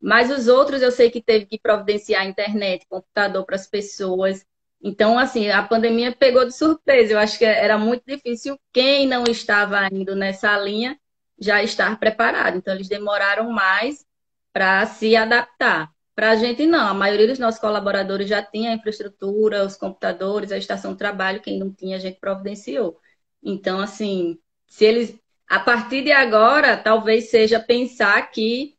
Mas 0.00 0.30
os 0.30 0.48
outros 0.48 0.82
eu 0.82 0.90
sei 0.90 1.10
que 1.10 1.22
teve 1.22 1.46
que 1.46 1.58
providenciar 1.58 2.26
internet, 2.26 2.86
computador 2.88 3.44
para 3.44 3.56
as 3.56 3.66
pessoas. 3.66 4.44
Então, 4.82 5.18
assim, 5.18 5.50
a 5.50 5.62
pandemia 5.62 6.12
pegou 6.12 6.44
de 6.44 6.56
surpresa. 6.56 7.12
Eu 7.12 7.18
acho 7.18 7.38
que 7.38 7.44
era 7.44 7.76
muito 7.76 8.02
difícil 8.06 8.58
quem 8.72 9.06
não 9.06 9.24
estava 9.24 9.86
indo 9.92 10.16
nessa 10.16 10.56
linha 10.58 10.98
já 11.38 11.62
estar 11.62 11.98
preparado. 11.98 12.56
Então, 12.56 12.74
eles 12.74 12.88
demoraram 12.88 13.50
mais 13.50 14.04
para 14.52 14.86
se 14.86 15.14
adaptar. 15.16 15.90
Para 16.14 16.30
a 16.30 16.36
gente, 16.36 16.66
não. 16.66 16.88
A 16.88 16.94
maioria 16.94 17.26
dos 17.28 17.38
nossos 17.38 17.60
colaboradores 17.60 18.28
já 18.28 18.42
tinha 18.42 18.70
a 18.70 18.74
infraestrutura, 18.74 19.64
os 19.64 19.76
computadores, 19.76 20.52
a 20.52 20.58
estação 20.58 20.92
de 20.92 20.98
trabalho. 20.98 21.40
Quem 21.40 21.58
não 21.58 21.72
tinha, 21.72 21.96
a 21.96 22.00
gente 22.00 22.18
providenciou. 22.18 22.98
Então, 23.42 23.80
assim, 23.80 24.38
se 24.66 24.84
eles. 24.84 25.18
A 25.48 25.58
partir 25.58 26.04
de 26.04 26.12
agora, 26.12 26.76
talvez 26.76 27.30
seja 27.30 27.58
pensar 27.58 28.30
que 28.30 28.76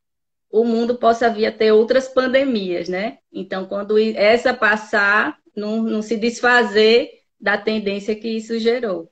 o 0.50 0.64
mundo 0.64 0.96
possa 0.98 1.30
vir 1.30 1.46
a 1.46 1.52
ter 1.52 1.72
outras 1.72 2.08
pandemias, 2.08 2.88
né? 2.90 3.20
Então, 3.32 3.66
quando 3.66 3.98
essa 3.98 4.54
passar, 4.54 5.38
não, 5.56 5.84
não 5.84 6.02
se 6.02 6.18
desfazer 6.18 7.10
da 7.40 7.58
tendência 7.58 8.16
que 8.16 8.28
isso 8.28 8.60
gerou. 8.60 9.12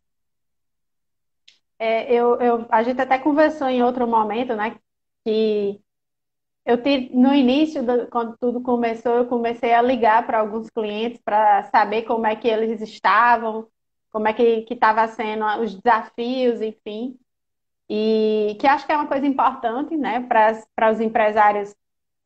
É, 1.78 2.14
eu, 2.14 2.36
eu, 2.42 2.66
a 2.70 2.84
gente 2.84 3.00
até 3.00 3.18
conversou 3.18 3.68
em 3.70 3.82
outro 3.82 4.06
momento, 4.06 4.56
né? 4.56 4.78
Que 5.26 5.80
eu 6.66 6.82
tive, 6.82 7.16
no 7.16 7.34
início, 7.34 7.82
do, 7.82 8.08
quando 8.08 8.38
tudo 8.38 8.62
começou, 8.62 9.14
eu 9.14 9.26
comecei 9.26 9.74
a 9.74 9.82
ligar 9.82 10.26
para 10.28 10.40
alguns 10.40 10.70
clientes 10.70 11.20
para 11.24 11.64
saber 11.64 12.04
como 12.04 12.28
é 12.28 12.36
que 12.36 12.48
eles 12.48 12.82
estavam, 12.82 13.68
como 14.12 14.28
é 14.28 14.34
que 14.34 14.66
estava 14.70 15.08
sendo 15.08 15.46
os 15.62 15.74
desafios, 15.74 16.62
enfim. 16.62 17.18
E 17.90 18.56
que 18.60 18.68
acho 18.68 18.86
que 18.86 18.92
é 18.92 18.96
uma 18.96 19.08
coisa 19.08 19.26
importante, 19.26 19.98
né, 19.98 20.20
para 20.20 20.92
os 20.92 21.00
empresários 21.00 21.76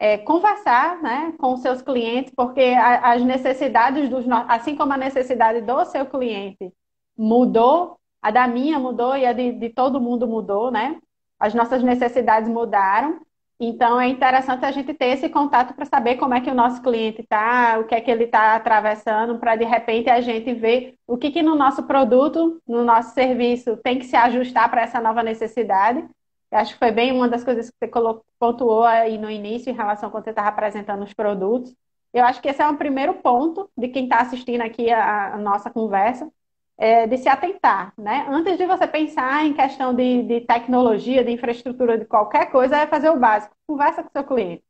é, 0.03 0.17
conversar, 0.17 1.01
né, 1.01 1.33
com 1.39 1.55
seus 1.55 1.81
clientes, 1.81 2.33
porque 2.35 2.59
a, 2.59 3.13
as 3.13 3.23
necessidades 3.23 4.09
dos, 4.09 4.25
assim 4.49 4.75
como 4.75 4.91
a 4.91 4.97
necessidade 4.97 5.61
do 5.61 5.85
seu 5.85 6.05
cliente 6.05 6.73
mudou, 7.17 7.97
a 8.21 8.29
da 8.29 8.45
minha 8.45 8.77
mudou 8.77 9.15
e 9.15 9.25
a 9.25 9.31
de, 9.31 9.53
de 9.53 9.69
todo 9.69 10.01
mundo 10.01 10.27
mudou, 10.27 10.69
né? 10.69 10.99
As 11.39 11.53
nossas 11.53 11.81
necessidades 11.81 12.49
mudaram. 12.49 13.21
Então, 13.57 13.99
é 13.99 14.09
interessante 14.09 14.65
a 14.65 14.71
gente 14.71 14.93
ter 14.93 15.05
esse 15.05 15.29
contato 15.29 15.73
para 15.73 15.85
saber 15.85 16.17
como 16.17 16.33
é 16.33 16.41
que 16.41 16.51
o 16.51 16.53
nosso 16.53 16.81
cliente 16.81 17.21
está, 17.21 17.79
o 17.79 17.85
que 17.85 17.95
é 17.95 18.01
que 18.01 18.11
ele 18.11 18.25
está 18.25 18.55
atravessando, 18.55 19.39
para 19.39 19.55
de 19.55 19.63
repente 19.63 20.09
a 20.09 20.19
gente 20.19 20.53
ver 20.53 20.95
o 21.07 21.17
que, 21.17 21.31
que 21.31 21.41
no 21.41 21.55
nosso 21.55 21.83
produto, 21.83 22.61
no 22.67 22.83
nosso 22.83 23.13
serviço, 23.13 23.77
tem 23.77 23.99
que 23.99 24.05
se 24.05 24.17
ajustar 24.17 24.69
para 24.69 24.81
essa 24.81 24.99
nova 24.99 25.23
necessidade. 25.23 26.05
Acho 26.53 26.73
que 26.73 26.79
foi 26.79 26.91
bem 26.91 27.11
uma 27.11 27.27
das 27.27 27.43
coisas 27.43 27.69
que 27.69 27.75
você 27.77 27.87
colocou, 27.87 28.25
pontuou 28.39 28.83
aí 28.83 29.17
no 29.17 29.29
início 29.29 29.69
em 29.69 29.75
relação 29.75 30.09
a 30.09 30.11
quando 30.11 30.25
você 30.25 30.29
estava 30.31 30.49
apresentando 30.49 31.03
os 31.03 31.13
produtos. 31.13 31.75
Eu 32.13 32.23
acho 32.25 32.41
que 32.41 32.47
esse 32.47 32.61
é 32.61 32.67
o 32.69 32.77
primeiro 32.77 33.15
ponto 33.15 33.69
de 33.77 33.87
quem 33.87 34.03
está 34.03 34.19
assistindo 34.19 34.61
aqui 34.61 34.91
a, 34.91 35.33
a 35.33 35.37
nossa 35.37 35.69
conversa, 35.71 36.31
é, 36.77 37.07
de 37.07 37.17
se 37.17 37.29
atentar, 37.29 37.93
né? 37.97 38.25
Antes 38.29 38.57
de 38.57 38.65
você 38.65 38.87
pensar 38.87 39.45
em 39.45 39.53
questão 39.53 39.93
de, 39.93 40.23
de, 40.23 40.41
tecnologia, 40.41 41.23
de 41.23 41.31
infraestrutura, 41.31 41.97
de 41.97 42.05
qualquer 42.05 42.51
coisa, 42.51 42.77
é 42.77 42.87
fazer 42.87 43.09
o 43.09 43.19
básico. 43.19 43.55
Conversa 43.67 44.03
com 44.03 44.09
seu 44.09 44.23
cliente. 44.23 44.63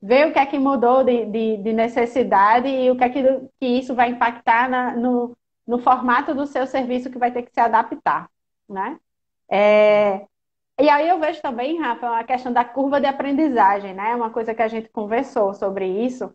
Vê 0.00 0.24
o 0.26 0.32
que 0.32 0.38
é 0.38 0.46
que 0.46 0.58
mudou 0.58 1.04
de, 1.04 1.26
de, 1.26 1.56
de 1.58 1.72
necessidade 1.72 2.68
e 2.68 2.90
o 2.90 2.96
que 2.96 3.04
é 3.04 3.08
que, 3.08 3.22
que 3.60 3.66
isso 3.66 3.94
vai 3.94 4.10
impactar 4.10 4.68
na, 4.68 4.96
no, 4.96 5.36
no 5.66 5.78
formato 5.78 6.34
do 6.34 6.46
seu 6.46 6.66
serviço 6.66 7.10
que 7.10 7.18
vai 7.18 7.30
ter 7.32 7.42
que 7.42 7.52
se 7.52 7.60
adaptar, 7.60 8.28
né? 8.68 8.98
É, 9.48 10.26
e 10.82 10.88
aí 10.88 11.08
eu 11.08 11.20
vejo 11.20 11.40
também, 11.40 11.80
Rafa, 11.80 12.18
a 12.18 12.24
questão 12.24 12.52
da 12.52 12.64
curva 12.64 13.00
de 13.00 13.06
aprendizagem, 13.06 13.94
né? 13.94 14.14
Uma 14.16 14.30
coisa 14.30 14.54
que 14.54 14.62
a 14.62 14.68
gente 14.68 14.88
conversou 14.88 15.54
sobre 15.54 15.86
isso. 15.86 16.34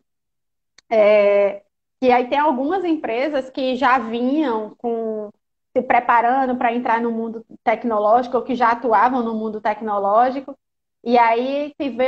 É, 0.89 1.63
e 2.01 2.11
aí 2.11 2.29
tem 2.29 2.39
algumas 2.39 2.83
empresas 2.85 3.49
que 3.49 3.75
já 3.75 3.97
vinham 3.99 4.75
com 4.77 5.29
se 5.75 5.81
preparando 5.81 6.55
para 6.57 6.73
entrar 6.73 7.01
no 7.01 7.11
mundo 7.11 7.45
tecnológico 7.63 8.37
ou 8.37 8.43
que 8.43 8.55
já 8.55 8.71
atuavam 8.71 9.23
no 9.23 9.33
mundo 9.35 9.61
tecnológico. 9.61 10.57
E 11.03 11.17
aí 11.17 11.73
teve, 11.77 12.05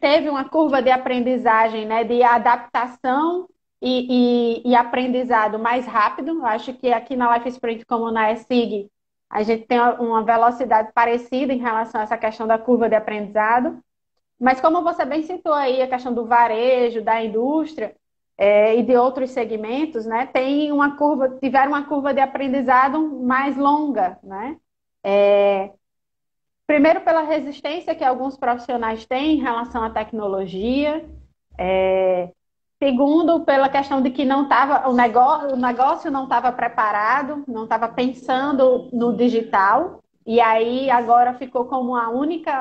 teve 0.00 0.30
uma 0.30 0.48
curva 0.48 0.82
de 0.82 0.90
aprendizagem, 0.90 1.86
né, 1.86 2.04
de 2.04 2.22
adaptação 2.22 3.48
e, 3.82 4.62
e, 4.64 4.70
e 4.70 4.74
aprendizado 4.76 5.58
mais 5.58 5.86
rápido. 5.86 6.30
Eu 6.30 6.46
acho 6.46 6.72
que 6.74 6.92
aqui 6.92 7.16
na 7.16 7.36
Life 7.36 7.48
Sprint, 7.50 7.84
como 7.86 8.10
na 8.10 8.32
ESIG, 8.32 8.90
a 9.30 9.44
gente 9.44 9.64
tem 9.66 9.78
uma 9.78 10.24
velocidade 10.24 10.90
parecida 10.92 11.52
em 11.52 11.58
relação 11.58 12.00
a 12.00 12.04
essa 12.04 12.18
questão 12.18 12.48
da 12.48 12.58
curva 12.58 12.88
de 12.88 12.96
aprendizado. 12.96 13.80
Mas 14.40 14.60
como 14.60 14.82
você 14.82 15.04
bem 15.04 15.22
citou 15.22 15.52
aí, 15.52 15.80
a 15.80 15.86
questão 15.86 16.12
do 16.12 16.26
varejo, 16.26 17.02
da 17.02 17.22
indústria, 17.22 17.94
é, 18.36 18.74
e 18.74 18.82
de 18.82 18.96
outros 18.96 19.30
segmentos, 19.30 20.06
né, 20.06 20.26
tem 20.26 20.72
uma 20.72 20.96
curva, 20.96 21.28
tiveram 21.40 21.72
uma 21.72 21.84
curva 21.84 22.12
de 22.12 22.20
aprendizado 22.20 22.98
mais 23.22 23.56
longa, 23.56 24.18
né? 24.22 24.56
É, 25.04 25.70
primeiro 26.66 27.02
pela 27.02 27.22
resistência 27.22 27.94
que 27.94 28.02
alguns 28.02 28.36
profissionais 28.38 29.04
têm 29.04 29.34
em 29.34 29.42
relação 29.42 29.84
à 29.84 29.90
tecnologia, 29.90 31.06
é, 31.58 32.30
segundo 32.82 33.44
pela 33.44 33.68
questão 33.68 34.00
de 34.00 34.10
que 34.10 34.24
não 34.24 34.44
estava 34.44 34.88
o 34.88 34.92
negócio, 34.94 35.52
o 35.52 35.56
negócio 35.56 36.10
não 36.10 36.24
estava 36.24 36.50
preparado, 36.50 37.44
não 37.46 37.64
estava 37.64 37.88
pensando 37.88 38.88
no 38.92 39.14
digital 39.14 40.02
e 40.26 40.40
aí 40.40 40.90
agora 40.90 41.34
ficou 41.34 41.66
como 41.66 41.94
a 41.94 42.08
única 42.08 42.52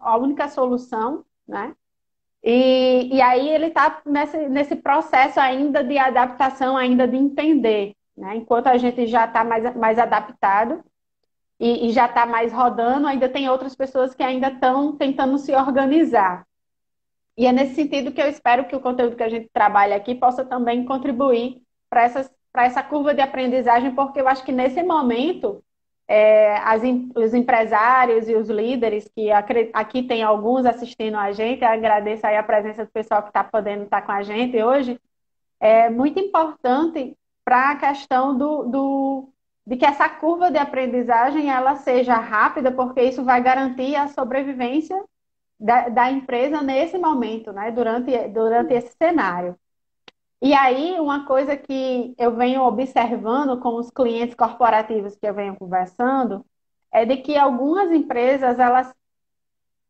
a 0.00 0.16
única 0.16 0.48
solução, 0.48 1.24
né? 1.46 1.74
E, 2.42 3.10
e 3.16 3.20
aí 3.20 3.48
ele 3.48 3.66
está 3.66 4.00
nesse, 4.06 4.48
nesse 4.48 4.76
processo 4.76 5.40
ainda 5.40 5.82
de 5.84 5.98
adaptação, 5.98 6.76
ainda 6.76 7.06
de 7.06 7.16
entender, 7.16 7.94
né? 8.16 8.36
Enquanto 8.36 8.68
a 8.68 8.78
gente 8.78 9.06
já 9.06 9.26
está 9.26 9.44
mais, 9.44 9.76
mais 9.76 9.98
adaptado 9.98 10.82
e, 11.60 11.88
e 11.88 11.92
já 11.92 12.06
está 12.06 12.24
mais 12.24 12.52
rodando, 12.52 13.06
ainda 13.06 13.28
tem 13.28 13.48
outras 13.50 13.74
pessoas 13.74 14.14
que 14.14 14.22
ainda 14.22 14.48
estão 14.48 14.96
tentando 14.96 15.36
se 15.38 15.54
organizar. 15.54 16.46
E 17.38 17.46
é 17.46 17.52
nesse 17.52 17.76
sentido 17.76 18.10
que 18.10 18.20
eu 18.20 18.26
espero 18.26 18.64
que 18.66 18.74
o 18.74 18.80
conteúdo 18.80 19.14
que 19.14 19.22
a 19.22 19.28
gente 19.28 19.48
trabalha 19.52 19.94
aqui 19.94 20.12
possa 20.12 20.44
também 20.44 20.84
contribuir 20.84 21.62
para 21.88 22.02
essa 22.64 22.82
curva 22.82 23.14
de 23.14 23.20
aprendizagem, 23.20 23.94
porque 23.94 24.20
eu 24.20 24.26
acho 24.26 24.44
que 24.44 24.50
nesse 24.50 24.82
momento 24.82 25.62
é, 26.08 26.56
as, 26.56 26.82
os 27.14 27.34
empresários 27.34 28.28
e 28.28 28.34
os 28.34 28.48
líderes, 28.48 29.08
que 29.14 29.30
aqui 29.72 30.02
tem 30.02 30.20
alguns 30.24 30.66
assistindo 30.66 31.16
a 31.16 31.30
gente, 31.30 31.62
eu 31.62 31.68
agradeço 31.68 32.26
aí 32.26 32.36
a 32.36 32.42
presença 32.42 32.84
do 32.84 32.90
pessoal 32.90 33.22
que 33.22 33.28
está 33.28 33.44
podendo 33.44 33.84
estar 33.84 34.02
com 34.02 34.10
a 34.10 34.22
gente 34.22 34.60
hoje, 34.60 35.00
é 35.60 35.88
muito 35.88 36.18
importante 36.18 37.16
para 37.44 37.70
a 37.70 37.76
questão 37.76 38.36
do, 38.36 38.64
do, 38.64 39.28
de 39.64 39.76
que 39.76 39.84
essa 39.84 40.08
curva 40.08 40.50
de 40.50 40.58
aprendizagem 40.58 41.50
ela 41.50 41.76
seja 41.76 42.16
rápida, 42.16 42.72
porque 42.72 43.00
isso 43.00 43.22
vai 43.22 43.40
garantir 43.40 43.94
a 43.94 44.08
sobrevivência 44.08 45.00
da, 45.58 45.88
da 45.88 46.10
empresa 46.10 46.62
nesse 46.62 46.98
momento, 46.98 47.52
né, 47.52 47.70
durante, 47.70 48.28
durante 48.28 48.74
esse 48.74 48.96
cenário. 48.96 49.58
E 50.40 50.54
aí, 50.54 51.00
uma 51.00 51.26
coisa 51.26 51.56
que 51.56 52.14
eu 52.16 52.36
venho 52.36 52.62
observando 52.62 53.58
com 53.58 53.74
os 53.74 53.90
clientes 53.90 54.36
corporativos 54.36 55.16
que 55.16 55.26
eu 55.26 55.34
venho 55.34 55.56
conversando 55.56 56.44
é 56.92 57.04
de 57.04 57.16
que 57.16 57.36
algumas 57.36 57.90
empresas 57.90 58.58
elas 58.58 58.94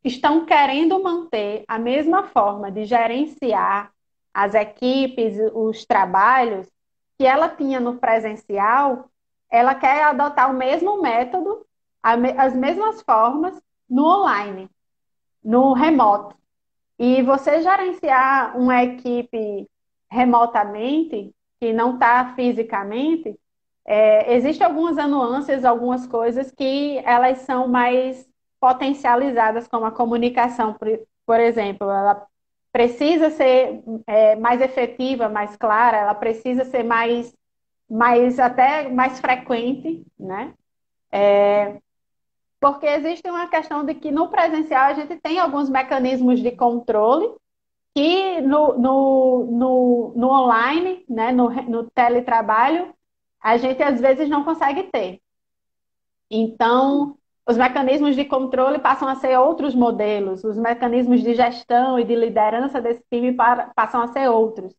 estão 0.03 0.47
querendo 0.47 1.03
manter 1.03 1.65
a 1.69 1.79
mesma 1.79 2.25
forma 2.25 2.71
de 2.71 2.85
gerenciar 2.85 3.93
as 4.33 4.55
equipes, 4.55 5.37
os 5.53 5.85
trabalhos 5.85 6.67
que 7.19 7.27
ela 7.27 7.49
tinha 7.49 7.81
no 7.81 7.99
presencial, 7.99 9.11
ela 9.51 9.75
quer 9.75 10.05
adotar 10.05 10.51
o 10.51 10.55
mesmo 10.55 11.03
método, 11.03 11.67
as 12.03 12.55
mesmas 12.55 13.03
formas 13.03 13.61
no 13.89 14.07
online, 14.07 14.71
no 15.43 15.73
remoto. 15.73 16.37
E 16.99 17.23
você 17.23 17.63
gerenciar 17.63 18.59
uma 18.59 18.83
equipe 18.83 19.69
remotamente, 20.11 21.33
que 21.61 21.73
não 21.73 21.95
está 21.95 22.35
fisicamente, 22.35 23.39
é, 23.85 24.35
existem 24.35 24.67
algumas 24.67 24.97
nuances, 24.97 25.65
algumas 25.65 26.07
coisas 26.07 26.51
que 26.51 26.99
elas 27.05 27.39
são 27.39 27.69
mais 27.69 28.29
potencializadas, 28.61 29.69
como 29.69 29.87
a 29.87 29.93
comunicação 29.93 30.75
por, 30.75 30.89
por 31.25 31.41
exemplo, 31.41 31.89
ela 31.91 32.27
precisa 32.73 33.31
ser 33.31 33.83
é, 34.07 34.37
mais 34.37 34.61
efetiva, 34.61 35.29
mais 35.29 35.57
clara, 35.57 35.97
ela 35.97 36.15
precisa 36.15 36.65
ser 36.65 36.83
mais, 36.83 37.35
mais 37.89 38.39
até 38.39 38.89
mais 38.89 39.21
frequente, 39.21 40.05
né? 40.19 40.55
É, 41.11 41.81
porque 42.61 42.87
existe 42.87 43.29
uma 43.29 43.49
questão 43.49 43.85
de 43.85 43.95
que 43.95 44.11
no 44.11 44.29
presencial 44.29 44.87
a 44.87 44.95
gente 44.95 45.17
tem 45.17 45.39
alguns 45.39 45.69
mecanismos 45.69 46.41
de 46.41 46.51
controle 46.53 47.33
que 47.95 48.41
no, 48.41 48.79
no, 48.79 49.45
no, 49.51 50.13
no 50.17 50.29
online, 50.29 51.05
né, 51.09 51.33
no, 51.33 51.51
no 51.51 51.91
teletrabalho, 51.91 52.95
a 53.41 53.57
gente 53.57 53.83
às 53.83 54.01
vezes 54.01 54.29
não 54.29 54.45
consegue 54.45 54.85
ter. 54.85 55.21
Então, 56.31 57.17
os 57.49 57.57
mecanismos 57.57 58.15
de 58.15 58.25
controle 58.25 58.79
passam 58.79 59.09
a 59.09 59.15
ser 59.17 59.39
outros 59.39 59.75
modelos, 59.75 60.45
os 60.45 60.57
mecanismos 60.57 61.23
de 61.23 61.35
gestão 61.35 61.99
e 61.99 62.05
de 62.05 62.15
liderança 62.15 62.81
desse 62.81 63.03
time 63.11 63.33
passam 63.75 64.03
a 64.03 64.09
ser 64.09 64.29
outros. 64.29 64.75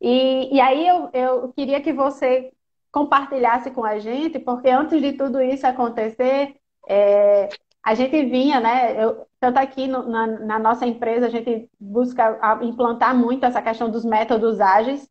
E, 0.00 0.54
e 0.54 0.60
aí 0.60 0.86
eu, 0.86 1.08
eu 1.12 1.52
queria 1.54 1.80
que 1.80 1.92
você 1.92 2.52
compartilhasse 2.92 3.70
com 3.70 3.84
a 3.84 3.98
gente, 3.98 4.38
porque 4.38 4.68
antes 4.68 5.00
de 5.00 5.14
tudo 5.14 5.40
isso 5.40 5.66
acontecer, 5.66 6.56
é, 6.86 7.48
a 7.82 7.94
gente 7.94 8.24
vinha, 8.24 8.60
né? 8.60 9.02
Eu, 9.02 9.26
tanto 9.38 9.58
aqui 9.58 9.86
no, 9.86 10.08
na, 10.08 10.26
na, 10.26 10.58
nossa 10.58 10.86
empresa, 10.86 11.26
a 11.26 11.30
gente 11.30 11.68
busca 11.78 12.38
implantar 12.62 13.16
muito 13.16 13.44
essa 13.44 13.62
questão 13.62 13.90
dos 13.90 14.04
métodos 14.04 14.60
ágeis. 14.60 15.08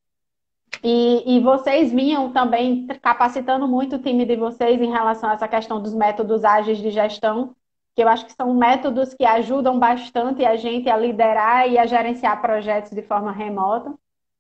E, 0.83 1.37
e 1.37 1.39
vocês 1.39 1.91
vinham 1.91 2.31
também 2.31 2.85
capacitando 3.01 3.67
muito 3.67 3.95
o 3.95 3.99
time 3.99 4.25
de 4.25 4.35
vocês 4.35 4.81
em 4.81 4.91
relação 4.91 5.29
a 5.29 5.33
essa 5.33 5.47
questão 5.47 5.81
dos 5.81 5.93
métodos 5.93 6.43
ágeis 6.43 6.79
de 6.79 6.91
gestão, 6.91 7.55
que 7.95 8.03
eu 8.03 8.09
acho 8.09 8.25
que 8.25 8.33
são 8.33 8.53
métodos 8.53 9.13
que 9.13 9.23
ajudam 9.25 9.79
bastante 9.79 10.43
a 10.43 10.55
gente 10.57 10.89
a 10.89 10.97
liderar 10.97 11.69
e 11.69 11.77
a 11.77 11.85
gerenciar 11.85 12.41
projetos 12.41 12.91
de 12.91 13.01
forma 13.01 13.31
remota. 13.31 13.93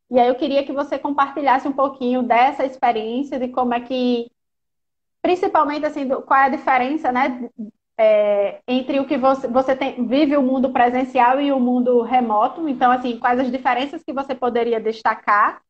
E 0.09 0.19
aí 0.19 0.27
eu 0.27 0.35
queria 0.35 0.63
que 0.63 0.73
você 0.73 0.99
compartilhasse 0.99 1.67
um 1.67 1.73
pouquinho 1.73 2.21
dessa 2.21 2.65
experiência, 2.65 3.39
de 3.39 3.47
como 3.47 3.73
é 3.73 3.79
que, 3.79 4.29
principalmente 5.25 5.83
assim, 5.87 6.07
qual 6.07 6.39
é 6.39 6.43
a 6.43 6.49
diferença, 6.49 7.11
né, 7.11 7.49
é, 7.97 8.61
entre 8.67 8.99
o 8.99 9.07
que 9.07 9.17
você, 9.17 9.47
você 9.47 9.75
tem, 9.75 10.05
vive 10.07 10.37
o 10.37 10.43
mundo 10.43 10.71
presencial 10.71 11.41
e 11.41 11.51
o 11.51 11.59
mundo 11.59 12.03
remoto. 12.03 12.69
Então, 12.69 12.91
assim, 12.91 13.17
quais 13.17 13.39
as 13.39 13.51
diferenças 13.51 14.03
que 14.03 14.13
você 14.13 14.35
poderia 14.35 14.79
destacar 14.79 15.63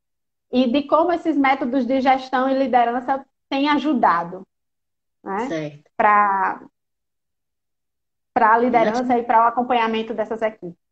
e 0.51 0.69
de 0.69 0.83
como 0.83 1.13
esses 1.13 1.37
métodos 1.37 1.85
de 1.85 2.01
gestão 2.01 2.49
e 2.49 2.59
liderança 2.59 3.25
têm 3.49 3.69
ajudado 3.69 4.45
né, 5.23 5.47
para 5.95 6.59
a 8.35 8.57
liderança 8.57 9.17
e 9.17 9.23
para 9.23 9.45
o 9.45 9.47
acompanhamento 9.47 10.13
dessas 10.13 10.41
equipes. 10.41 10.84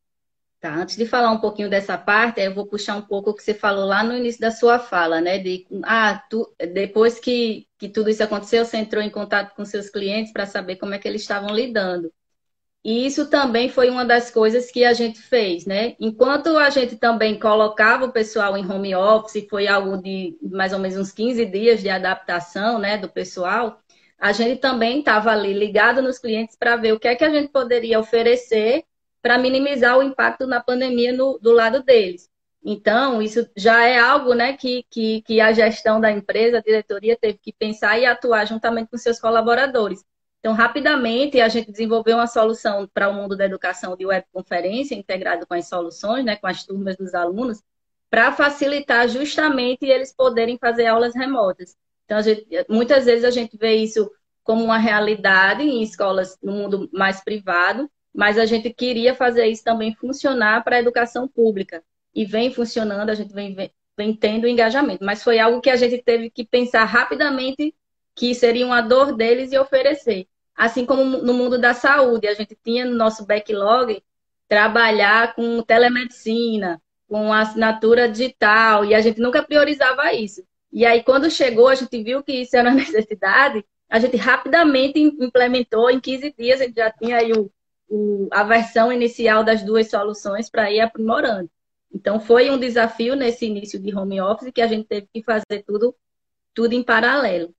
Tá, 0.64 0.74
antes 0.76 0.96
de 0.96 1.06
falar 1.06 1.30
um 1.30 1.42
pouquinho 1.42 1.70
dessa 1.70 1.98
parte, 1.98 2.40
eu 2.40 2.54
vou 2.54 2.66
puxar 2.66 2.96
um 2.96 3.02
pouco 3.02 3.32
o 3.32 3.34
que 3.34 3.44
você 3.44 3.54
falou 3.54 3.84
lá 3.86 4.02
no 4.02 4.16
início 4.16 4.40
da 4.40 4.50
sua 4.50 4.80
fala, 4.80 5.20
né? 5.20 5.38
De, 5.38 5.68
ah, 5.84 6.24
tu, 6.30 6.56
depois 6.58 7.20
que, 7.20 7.68
que 7.78 7.90
tudo 7.90 8.10
isso 8.10 8.24
aconteceu, 8.24 8.64
você 8.64 8.78
entrou 8.78 9.04
em 9.04 9.10
contato 9.10 9.54
com 9.56 9.66
seus 9.66 9.90
clientes 9.90 10.32
para 10.32 10.46
saber 10.46 10.78
como 10.78 10.94
é 10.94 10.98
que 10.98 11.06
eles 11.06 11.20
estavam 11.20 11.54
lidando. 11.54 12.10
E 12.82 13.06
isso 13.06 13.30
também 13.30 13.68
foi 13.68 13.90
uma 13.90 14.06
das 14.06 14.32
coisas 14.32 14.72
que 14.72 14.86
a 14.86 14.94
gente 14.94 15.22
fez, 15.22 15.66
né? 15.66 15.98
Enquanto 16.00 16.58
a 16.58 16.70
gente 16.70 16.96
também 16.96 17.38
colocava 17.38 18.06
o 18.06 18.14
pessoal 18.14 18.56
em 18.56 18.66
home 18.66 18.96
office, 18.96 19.46
foi 19.50 19.68
algo 19.68 19.98
de 20.02 20.38
mais 20.42 20.72
ou 20.72 20.80
menos 20.80 20.98
uns 20.98 21.12
15 21.12 21.46
dias 21.46 21.82
de 21.82 21.90
adaptação, 21.90 22.80
né, 22.80 22.98
do 22.98 23.10
pessoal, 23.10 23.82
a 24.18 24.32
gente 24.32 24.62
também 24.62 25.00
estava 25.00 25.30
ali 25.32 25.52
ligado 25.52 26.02
nos 26.02 26.20
clientes 26.20 26.56
para 26.56 26.78
ver 26.78 26.94
o 26.94 27.00
que 27.02 27.10
é 27.10 27.16
que 27.16 27.26
a 27.26 27.30
gente 27.30 27.50
poderia 27.52 28.00
oferecer 28.00 28.86
para 29.24 29.38
minimizar 29.38 29.98
o 29.98 30.04
impacto 30.04 30.46
na 30.46 30.62
pandemia 30.62 31.14
no, 31.14 31.40
do 31.40 31.54
lado 31.54 31.82
deles. 31.82 32.30
Então, 32.64 33.22
isso 33.22 33.50
já 33.56 33.86
é 33.86 33.98
algo 33.98 34.34
né, 34.34 34.56
que, 34.56 34.86
que, 34.90 35.22
que 35.22 35.40
a 35.40 35.54
gestão 35.54 36.00
da 36.00 36.12
empresa, 36.12 36.58
a 36.58 36.62
diretoria, 36.62 37.18
teve 37.18 37.38
que 37.38 37.54
pensar 37.54 37.98
e 37.98 38.06
atuar 38.06 38.46
juntamente 38.46 38.92
com 38.92 38.98
seus 38.98 39.20
colaboradores. 39.20 40.04
Então, 40.40 40.54
rapidamente, 40.54 41.40
a 41.40 41.48
gente 41.48 41.72
desenvolveu 41.72 42.18
uma 42.18 42.28
solução 42.28 42.86
para 42.94 43.08
o 43.10 43.14
mundo 43.14 43.36
da 43.36 43.46
educação 43.46 43.96
de 43.96 44.06
webconferência, 44.06 44.94
integrado 44.94 45.48
com 45.48 45.54
as 45.54 45.70
soluções, 45.70 46.26
né, 46.26 46.36
com 46.36 46.48
as 46.48 46.66
turmas 46.66 46.98
dos 46.98 47.14
alunos, 47.14 47.64
para 48.10 48.32
facilitar 48.34 49.08
justamente 49.08 49.86
eles 49.86 50.14
poderem 50.14 50.58
fazer 50.58 50.86
aulas 50.86 51.16
remotas. 51.16 51.78
Então, 52.06 52.22
gente, 52.22 52.46
muitas 52.70 53.06
vezes 53.06 53.24
a 53.24 53.32
gente 53.32 53.58
vê 53.58 53.76
isso 53.76 54.12
como 54.44 54.64
uma 54.64 54.78
realidade 54.78 55.64
em 55.64 55.82
escolas 55.82 56.38
no 56.44 56.52
mundo 56.52 56.90
mais 56.92 57.24
privado, 57.24 57.90
mas 58.14 58.38
a 58.38 58.46
gente 58.46 58.72
queria 58.72 59.16
fazer 59.16 59.48
isso 59.48 59.64
também 59.64 59.96
funcionar 59.96 60.64
para 60.64 60.76
a 60.76 60.80
educação 60.80 61.28
pública. 61.28 61.84
E 62.14 62.26
vem 62.26 62.54
funcionando, 62.54 63.10
a 63.10 63.16
gente 63.16 63.34
vem, 63.34 63.56
vem, 63.56 63.72
vem 63.98 64.16
tendo 64.16 64.48
engajamento. 64.48 65.04
Mas 65.04 65.24
foi 65.24 65.40
algo 65.40 65.62
que 65.62 65.70
a 65.70 65.76
gente 65.76 65.98
teve 66.04 66.30
que 66.30 66.46
pensar 66.46 66.86
rapidamente 66.86 67.74
que 68.16 68.36
seria 68.36 68.66
uma 68.66 68.82
dor 68.82 69.16
deles 69.16 69.52
e 69.52 69.58
oferecer. 69.58 70.28
Assim 70.56 70.86
como 70.86 71.04
no 71.04 71.34
mundo 71.34 71.58
da 71.58 71.74
saúde, 71.74 72.28
a 72.28 72.34
gente 72.36 72.56
tinha 72.64 72.86
no 72.86 72.96
nosso 72.96 73.26
backlog 73.26 74.04
trabalhar 74.48 75.34
com 75.34 75.64
telemedicina, 75.64 76.80
com 77.08 77.34
assinatura 77.34 78.08
digital, 78.08 78.86
e 78.86 78.94
a 78.94 79.02
gente 79.02 79.20
nunca 79.20 79.42
priorizava 79.42 80.14
isso. 80.14 80.44
E 80.72 80.86
aí, 80.86 81.04
quando 81.04 81.30
chegou, 81.30 81.68
a 81.68 81.76
gente 81.76 82.04
viu 82.04 82.24
que 82.24 82.34
isso 82.34 82.56
era 82.56 82.70
uma 82.70 82.76
necessidade, 82.78 83.66
a 83.90 84.00
gente 84.00 84.18
rapidamente 84.18 85.00
implementou, 85.00 85.90
em 85.90 86.00
15 86.00 86.34
dias, 86.38 86.62
a 86.62 86.66
gente 86.66 86.76
já 86.76 86.92
tinha 86.92 87.18
aí 87.18 87.32
o, 87.32 87.52
o, 87.94 88.28
a 88.32 88.44
versão 88.44 88.92
inicial 88.92 89.44
das 89.44 89.62
duas 89.62 89.88
soluções 89.88 90.50
para 90.50 90.72
ir 90.72 90.82
aprimorando. 90.82 91.50
Então, 91.94 92.20
foi 92.20 92.50
um 92.50 92.58
desafio 92.58 93.16
nesse 93.16 93.46
início 93.46 93.80
de 93.80 93.96
home 93.96 94.20
office 94.20 94.52
que 94.52 94.62
a 94.62 94.68
gente 94.68 94.88
teve 94.88 95.08
que 95.14 95.22
fazer 95.22 95.64
tudo, 95.64 95.96
tudo 96.52 96.74
em 96.74 96.82
paralelo. 96.82 97.54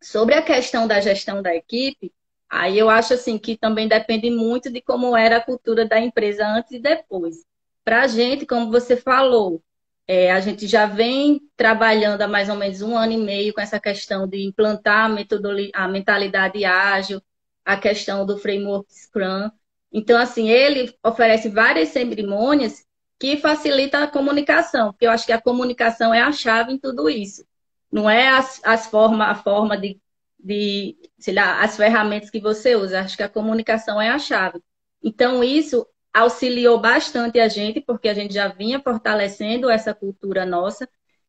Sobre 0.00 0.34
a 0.34 0.42
questão 0.42 0.88
da 0.88 1.00
gestão 1.00 1.40
da 1.40 1.54
equipe, 1.54 2.12
aí 2.50 2.76
eu 2.76 2.90
acho 2.90 3.14
assim 3.14 3.38
que 3.38 3.56
também 3.56 3.86
depende 3.86 4.30
muito 4.30 4.68
de 4.68 4.82
como 4.82 5.16
era 5.16 5.36
a 5.36 5.40
cultura 5.40 5.86
da 5.86 6.00
empresa 6.00 6.44
antes 6.44 6.72
e 6.72 6.80
depois. 6.80 7.44
Para 7.84 8.02
a 8.02 8.08
gente, 8.08 8.44
como 8.44 8.68
você 8.68 8.96
falou, 8.96 9.62
é, 10.08 10.32
a 10.32 10.40
gente 10.40 10.66
já 10.66 10.86
vem 10.86 11.40
trabalhando 11.56 12.22
há 12.22 12.26
mais 12.26 12.48
ou 12.48 12.56
menos 12.56 12.82
um 12.82 12.96
ano 12.96 13.12
e 13.12 13.16
meio 13.16 13.54
com 13.54 13.60
essa 13.60 13.78
questão 13.78 14.26
de 14.26 14.44
implantar 14.44 15.08
a, 15.08 15.84
a 15.84 15.88
mentalidade 15.88 16.64
ágil, 16.64 17.22
a 17.64 17.76
questão 17.76 18.26
do 18.26 18.38
framework 18.38 18.92
Scrum. 18.92 19.50
Então, 19.92 20.18
assim, 20.20 20.48
ele 20.48 20.94
oferece 21.04 21.48
várias 21.48 21.90
cerimônias 21.90 22.84
que 23.18 23.36
facilita 23.36 24.02
a 24.02 24.08
comunicação, 24.08 24.92
porque 24.92 25.06
eu 25.06 25.10
acho 25.10 25.26
que 25.26 25.32
a 25.32 25.40
comunicação 25.40 26.12
é 26.12 26.20
a 26.20 26.32
chave 26.32 26.72
em 26.72 26.78
tudo 26.78 27.08
isso. 27.08 27.44
Não 27.90 28.08
é 28.08 28.28
as, 28.28 28.60
as 28.64 28.86
forma, 28.86 29.26
a 29.26 29.34
forma 29.34 29.76
de, 29.76 30.00
de, 30.38 30.96
sei 31.18 31.34
lá, 31.34 31.62
as 31.62 31.76
ferramentas 31.76 32.30
que 32.30 32.40
você 32.40 32.74
usa. 32.74 33.00
Acho 33.00 33.16
que 33.16 33.22
a 33.22 33.28
comunicação 33.28 34.00
é 34.00 34.08
a 34.10 34.18
chave. 34.18 34.60
Então, 35.02 35.44
isso 35.44 35.86
auxiliou 36.12 36.80
bastante 36.80 37.38
a 37.38 37.48
gente, 37.48 37.80
porque 37.80 38.08
a 38.08 38.14
gente 38.14 38.34
já 38.34 38.48
vinha 38.48 38.80
fortalecendo 38.80 39.70
essa 39.70 39.94
cultura 39.94 40.44
nossa. 40.44 40.88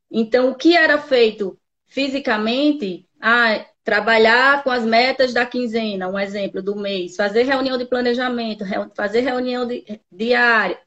Então, 0.09 0.49
o 0.49 0.55
que 0.55 0.75
era 0.75 0.97
feito 0.97 1.59
fisicamente, 1.85 3.07
ah, 3.21 3.65
trabalhar 3.83 4.63
com 4.63 4.69
as 4.71 4.85
metas 4.85 5.33
da 5.33 5.45
quinzena, 5.45 6.07
um 6.07 6.17
exemplo 6.17 6.61
do 6.61 6.75
mês, 6.75 7.15
fazer 7.15 7.43
reunião 7.43 7.77
de 7.77 7.85
planejamento, 7.85 8.63
fazer 8.95 9.21
reunião 9.21 9.67
de, 9.67 10.01
diária, 10.11 10.79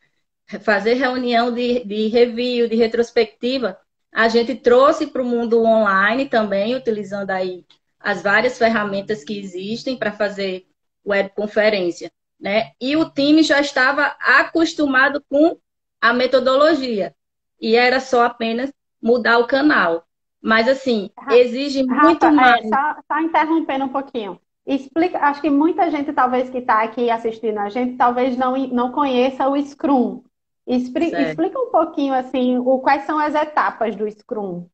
fazer 0.61 0.95
reunião 0.95 1.53
de, 1.53 1.85
de 1.85 2.09
review, 2.09 2.69
de 2.69 2.77
retrospectiva, 2.77 3.79
a 4.13 4.29
gente 4.29 4.55
trouxe 4.55 5.07
para 5.07 5.21
o 5.21 5.27
mundo 5.27 5.63
online 5.63 6.27
também, 6.27 6.75
utilizando 6.75 7.31
aí 7.31 7.67
as 8.01 8.23
várias 8.23 8.57
ferramentas 8.57 9.23
que 9.23 9.39
existem 9.39 9.97
para 9.97 10.13
fazer 10.13 10.67
webconferência, 11.05 12.11
né? 12.41 12.73
E 12.81 12.97
o 12.97 13.11
time 13.11 13.43
já 13.43 13.61
estava 13.61 14.17
acostumado 14.19 15.23
com 15.29 15.59
a 16.01 16.15
metodologia 16.15 17.15
e 17.61 17.77
era 17.77 18.01
só 18.01 18.25
apenas 18.25 18.73
mudar 19.03 19.39
o 19.39 19.47
canal. 19.47 20.06
Mas, 20.47 20.69
assim, 20.69 21.11
exige 21.33 21.85
Rafa, 21.85 22.03
muito 22.03 22.25
é, 22.25 22.31
mais. 22.31 22.65
É, 22.65 22.69
só, 22.69 22.97
só 23.11 23.21
interrompendo 23.21 23.87
um 23.87 23.89
pouquinho. 23.89 24.41
Explica, 24.65 25.19
acho 25.19 25.41
que 25.41 25.51
muita 25.51 25.91
gente, 25.91 26.13
talvez, 26.13 26.49
que 26.49 26.59
está 26.59 26.85
aqui 26.85 27.11
assistindo 27.11 27.59
a 27.59 27.69
gente, 27.69 27.97
talvez 27.97 28.37
não, 28.37 28.57
não 28.69 28.93
conheça 28.93 29.49
o 29.49 29.61
Scrum. 29.61 30.23
Explica, 30.65 31.21
explica 31.21 31.59
um 31.59 31.73
pouquinho, 31.73 32.15
assim, 32.15 32.59
o, 32.59 32.79
quais 32.79 33.03
são 33.03 33.19
as 33.19 33.35
etapas 33.35 33.97
do 33.97 34.09
Scrum. 34.09 34.69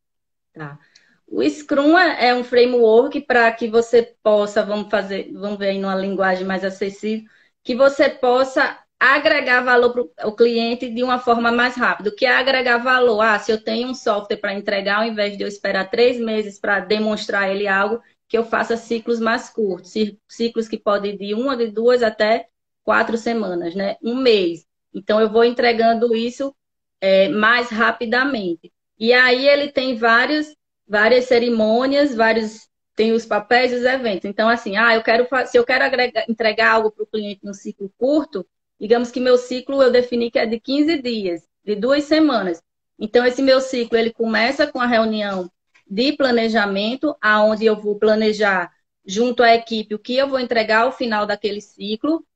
Tá. 0.52 0.78
O 1.26 1.42
Scrum 1.42 1.98
é, 1.98 2.28
é 2.28 2.35
um 2.35 2.44
framework 2.44 3.22
para 3.22 3.50
que 3.50 3.66
você 3.66 4.14
possa, 4.22 4.62
vamos 4.62 4.90
fazer, 4.90 5.32
vamos 5.32 5.58
ver 5.58 5.70
aí 5.70 5.78
numa 5.78 5.94
linguagem 5.94 6.46
mais 6.46 6.62
acessível, 6.62 7.26
que 7.64 7.74
você 7.74 8.11
possa 8.11 8.78
agregar 9.02 9.62
valor 9.62 9.92
para 10.14 10.28
o 10.28 10.36
cliente 10.36 10.88
de 10.88 11.02
uma 11.02 11.18
forma 11.18 11.50
mais 11.50 11.74
rápida. 11.74 12.10
O 12.10 12.14
que 12.14 12.24
é 12.24 12.36
agregar 12.36 12.78
valor? 12.78 13.20
Ah, 13.20 13.38
se 13.38 13.50
eu 13.50 13.62
tenho 13.62 13.88
um 13.88 13.94
software 13.94 14.36
para 14.36 14.54
entregar, 14.54 14.98
ao 14.98 15.04
invés 15.04 15.36
de 15.36 15.42
eu 15.42 15.48
esperar 15.48 15.90
três 15.90 16.20
meses 16.20 16.58
para 16.58 16.78
demonstrar 16.78 17.50
ele 17.50 17.66
algo, 17.66 18.00
que 18.28 18.38
eu 18.38 18.44
faça 18.44 18.76
ciclos 18.76 19.18
mais 19.18 19.50
curtos, 19.50 19.92
ciclos 20.28 20.68
que 20.68 20.78
podem 20.78 21.16
de 21.16 21.34
uma, 21.34 21.56
de 21.56 21.66
duas 21.66 22.02
até 22.02 22.46
quatro 22.84 23.18
semanas, 23.18 23.74
né? 23.74 23.96
Um 24.02 24.14
mês. 24.14 24.64
Então, 24.94 25.20
eu 25.20 25.28
vou 25.28 25.44
entregando 25.44 26.14
isso 26.14 26.54
é, 27.00 27.28
mais 27.28 27.70
rapidamente. 27.70 28.72
E 28.98 29.12
aí 29.12 29.48
ele 29.48 29.68
tem 29.72 29.96
vários, 29.96 30.54
várias 30.86 31.24
cerimônias, 31.24 32.14
vários 32.14 32.68
tem 32.94 33.12
os 33.12 33.26
papéis 33.26 33.72
e 33.72 33.76
os 33.76 33.84
eventos. 33.84 34.26
Então, 34.26 34.48
assim, 34.48 34.76
ah, 34.76 34.94
eu 34.94 35.02
quero 35.02 35.26
se 35.46 35.58
eu 35.58 35.64
quero 35.64 35.84
agregar, 35.84 36.24
entregar 36.28 36.72
algo 36.72 36.90
para 36.90 37.04
o 37.04 37.06
cliente 37.06 37.40
num 37.42 37.54
ciclo 37.54 37.90
curto, 37.98 38.46
digamos 38.82 39.12
que 39.12 39.20
meu 39.20 39.38
ciclo 39.38 39.80
eu 39.80 39.92
defini 39.92 40.28
que 40.28 40.40
é 40.40 40.44
de 40.44 40.58
15 40.58 41.00
dias, 41.00 41.48
de 41.64 41.76
duas 41.76 42.02
semanas. 42.02 42.60
Então, 42.98 43.24
esse 43.24 43.40
meu 43.40 43.60
ciclo 43.60 43.96
ele 43.96 44.12
começa 44.12 44.66
com 44.66 44.80
a 44.80 44.86
reunião 44.86 45.48
de 45.88 46.12
planejamento, 46.16 47.16
aonde 47.20 47.64
eu 47.64 47.80
vou 47.80 47.96
planejar 47.96 48.72
junto 49.06 49.40
à 49.40 49.54
equipe 49.54 49.94
o 49.94 50.00
que 50.00 50.16
eu 50.16 50.28
vou 50.28 50.40
entregar 50.40 50.82
ao 50.82 50.90
final 50.90 51.24
daquele 51.24 51.60
ciclo. 51.60 52.26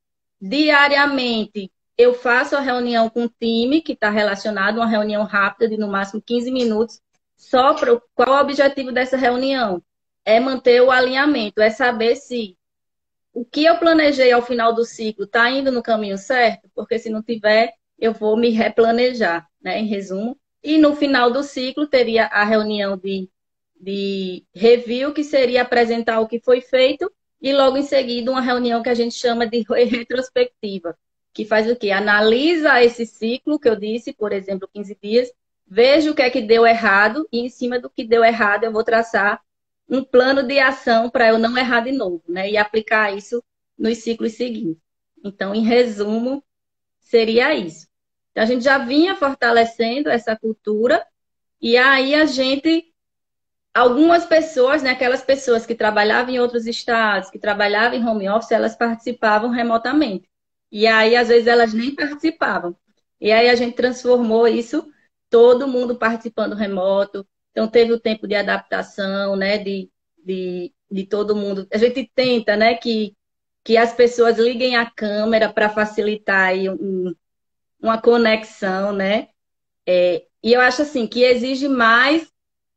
Diariamente, 0.40 1.68
eu 1.98 2.14
faço 2.14 2.54
a 2.54 2.60
reunião 2.60 3.10
com 3.10 3.24
o 3.24 3.28
time 3.28 3.80
que 3.80 3.94
está 3.94 4.08
relacionado, 4.08 4.76
uma 4.76 4.86
reunião 4.86 5.24
rápida 5.24 5.68
de 5.68 5.76
no 5.76 5.88
máximo 5.88 6.22
15 6.22 6.52
minutos. 6.52 7.00
Só 7.36 7.74
para 7.74 8.00
qual 8.14 8.36
o 8.36 8.40
objetivo 8.40 8.92
dessa 8.92 9.16
reunião? 9.16 9.82
É 10.24 10.38
manter 10.38 10.80
o 10.80 10.92
alinhamento, 10.92 11.60
é 11.60 11.70
saber 11.70 12.14
se 12.14 12.56
o 13.36 13.44
que 13.44 13.66
eu 13.66 13.76
planejei 13.76 14.32
ao 14.32 14.40
final 14.40 14.74
do 14.74 14.82
ciclo 14.82 15.24
está 15.24 15.50
indo 15.50 15.70
no 15.70 15.82
caminho 15.82 16.16
certo, 16.16 16.70
porque 16.74 16.98
se 16.98 17.10
não 17.10 17.22
tiver, 17.22 17.74
eu 17.98 18.14
vou 18.14 18.34
me 18.34 18.48
replanejar, 18.48 19.46
né? 19.60 19.78
Em 19.78 19.84
resumo. 19.84 20.38
E 20.64 20.78
no 20.78 20.96
final 20.96 21.30
do 21.30 21.42
ciclo 21.42 21.86
teria 21.86 22.24
a 22.28 22.44
reunião 22.44 22.96
de, 22.96 23.28
de 23.78 24.42
review, 24.54 25.12
que 25.12 25.22
seria 25.22 25.60
apresentar 25.60 26.18
o 26.20 26.26
que 26.26 26.40
foi 26.40 26.62
feito, 26.62 27.12
e 27.38 27.52
logo 27.52 27.76
em 27.76 27.82
seguida 27.82 28.30
uma 28.30 28.40
reunião 28.40 28.82
que 28.82 28.88
a 28.88 28.94
gente 28.94 29.14
chama 29.14 29.46
de 29.46 29.66
retrospectiva, 29.68 30.96
que 31.34 31.44
faz 31.44 31.70
o 31.70 31.76
quê? 31.76 31.90
Analisa 31.90 32.82
esse 32.82 33.04
ciclo 33.04 33.60
que 33.60 33.68
eu 33.68 33.76
disse, 33.76 34.14
por 34.14 34.32
exemplo, 34.32 34.66
15 34.72 34.96
dias, 35.02 35.30
veja 35.66 36.10
o 36.10 36.14
que 36.14 36.22
é 36.22 36.30
que 36.30 36.40
deu 36.40 36.66
errado 36.66 37.28
e 37.30 37.40
em 37.40 37.50
cima 37.50 37.78
do 37.78 37.90
que 37.90 38.02
deu 38.02 38.24
errado 38.24 38.64
eu 38.64 38.72
vou 38.72 38.82
traçar 38.82 39.42
um 39.88 40.04
plano 40.04 40.42
de 40.42 40.58
ação 40.58 41.08
para 41.10 41.28
eu 41.28 41.38
não 41.38 41.56
errar 41.56 41.80
de 41.80 41.92
novo, 41.92 42.22
né? 42.28 42.50
E 42.50 42.56
aplicar 42.56 43.16
isso 43.16 43.42
nos 43.78 43.98
ciclos 43.98 44.32
seguintes. 44.32 44.82
Então, 45.24 45.54
em 45.54 45.62
resumo, 45.62 46.42
seria 47.00 47.54
isso. 47.54 47.86
Então, 48.30 48.42
a 48.42 48.46
gente 48.46 48.64
já 48.64 48.78
vinha 48.78 49.14
fortalecendo 49.14 50.08
essa 50.08 50.36
cultura 50.36 51.06
e 51.60 51.76
aí 51.76 52.14
a 52.14 52.26
gente 52.26 52.92
algumas 53.76 54.24
pessoas, 54.24 54.82
né, 54.82 54.90
aquelas 54.90 55.22
pessoas 55.22 55.66
que 55.66 55.74
trabalhavam 55.74 56.34
em 56.34 56.38
outros 56.38 56.66
estados, 56.66 57.28
que 57.28 57.38
trabalhavam 57.38 57.98
em 57.98 58.04
home 58.06 58.28
office, 58.28 58.52
elas 58.52 58.74
participavam 58.74 59.50
remotamente. 59.50 60.26
E 60.72 60.86
aí, 60.86 61.14
às 61.14 61.28
vezes, 61.28 61.46
elas 61.46 61.74
nem 61.74 61.94
participavam. 61.94 62.74
E 63.20 63.30
aí 63.32 63.48
a 63.48 63.54
gente 63.54 63.76
transformou 63.76 64.48
isso, 64.48 64.86
todo 65.30 65.68
mundo 65.68 65.96
participando 65.96 66.54
remoto. 66.54 67.26
Então, 67.56 67.66
teve 67.66 67.90
o 67.90 67.98
tempo 67.98 68.28
de 68.28 68.34
adaptação, 68.34 69.34
né? 69.34 69.56
De, 69.56 69.90
de, 70.22 70.74
de 70.90 71.06
todo 71.06 71.34
mundo. 71.34 71.66
A 71.72 71.78
gente 71.78 72.04
tenta, 72.14 72.54
né? 72.54 72.74
Que, 72.74 73.16
que 73.64 73.78
as 73.78 73.94
pessoas 73.94 74.36
liguem 74.36 74.76
a 74.76 74.84
câmera 74.84 75.50
para 75.50 75.70
facilitar 75.70 76.48
aí 76.48 76.68
um, 76.68 77.14
uma 77.80 77.98
conexão, 77.98 78.92
né? 78.92 79.28
É, 79.86 80.26
e 80.42 80.52
eu 80.52 80.60
acho 80.60 80.82
assim 80.82 81.06
que 81.06 81.22
exige 81.22 81.66
mais 81.66 82.30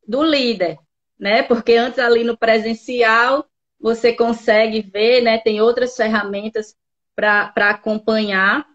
do 0.08 0.24
líder, 0.24 0.78
né? 1.20 1.44
Porque 1.44 1.74
antes 1.74 2.00
ali 2.00 2.24
no 2.24 2.38
presencial 2.38 3.46
você 3.78 4.14
consegue 4.14 4.82
ver, 4.82 5.22
né? 5.22 5.40
Tem 5.40 5.60
outras 5.60 5.94
ferramentas 5.94 6.74
para 7.14 7.52
acompanhar, 7.70 8.66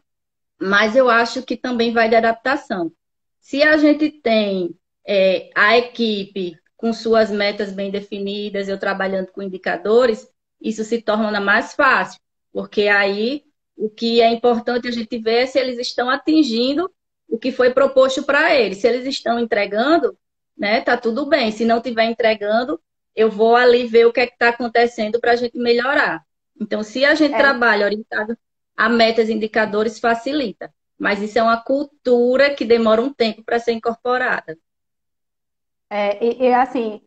mas 0.60 0.96
eu 0.96 1.08
acho 1.08 1.42
que 1.42 1.56
também 1.56 1.94
vai 1.94 2.10
de 2.10 2.16
adaptação. 2.16 2.92
Se 3.40 3.62
a 3.62 3.78
gente 3.78 4.10
tem 4.10 4.76
é, 5.06 5.50
a 5.54 5.76
equipe 5.76 6.56
com 6.76 6.92
suas 6.92 7.30
metas 7.30 7.72
bem 7.72 7.90
definidas, 7.90 8.68
eu 8.68 8.78
trabalhando 8.78 9.28
com 9.28 9.42
indicadores, 9.42 10.28
isso 10.60 10.84
se 10.84 11.00
torna 11.00 11.40
mais 11.40 11.74
fácil, 11.74 12.20
porque 12.52 12.88
aí 12.88 13.44
o 13.76 13.88
que 13.90 14.20
é 14.20 14.30
importante 14.30 14.88
a 14.88 14.90
gente 14.90 15.18
ver 15.18 15.42
é 15.42 15.46
se 15.46 15.58
eles 15.58 15.78
estão 15.78 16.08
atingindo 16.08 16.90
o 17.28 17.38
que 17.38 17.50
foi 17.50 17.70
proposto 17.70 18.22
para 18.22 18.54
eles. 18.54 18.78
Se 18.78 18.86
eles 18.86 19.06
estão 19.06 19.38
entregando, 19.38 20.16
né, 20.56 20.80
tá 20.80 20.96
tudo 20.96 21.26
bem. 21.26 21.50
Se 21.50 21.64
não 21.64 21.78
estiver 21.78 22.04
entregando, 22.04 22.80
eu 23.14 23.30
vou 23.30 23.56
ali 23.56 23.86
ver 23.86 24.06
o 24.06 24.12
que 24.12 24.20
é 24.20 24.24
está 24.24 24.50
acontecendo 24.50 25.20
para 25.20 25.32
a 25.32 25.36
gente 25.36 25.58
melhorar. 25.58 26.24
Então, 26.60 26.82
se 26.82 27.04
a 27.04 27.14
gente 27.14 27.34
é. 27.34 27.38
trabalha 27.38 27.86
orientado 27.86 28.38
a 28.76 28.88
metas 28.88 29.28
e 29.28 29.32
indicadores, 29.32 29.98
facilita. 29.98 30.72
Mas 30.98 31.20
isso 31.20 31.38
é 31.38 31.42
uma 31.42 31.60
cultura 31.60 32.54
que 32.54 32.64
demora 32.64 33.00
um 33.02 33.12
tempo 33.12 33.42
para 33.42 33.58
ser 33.58 33.72
incorporada. 33.72 34.56
É, 35.90 36.24
e, 36.24 36.42
e, 36.44 36.54
assim, 36.54 37.00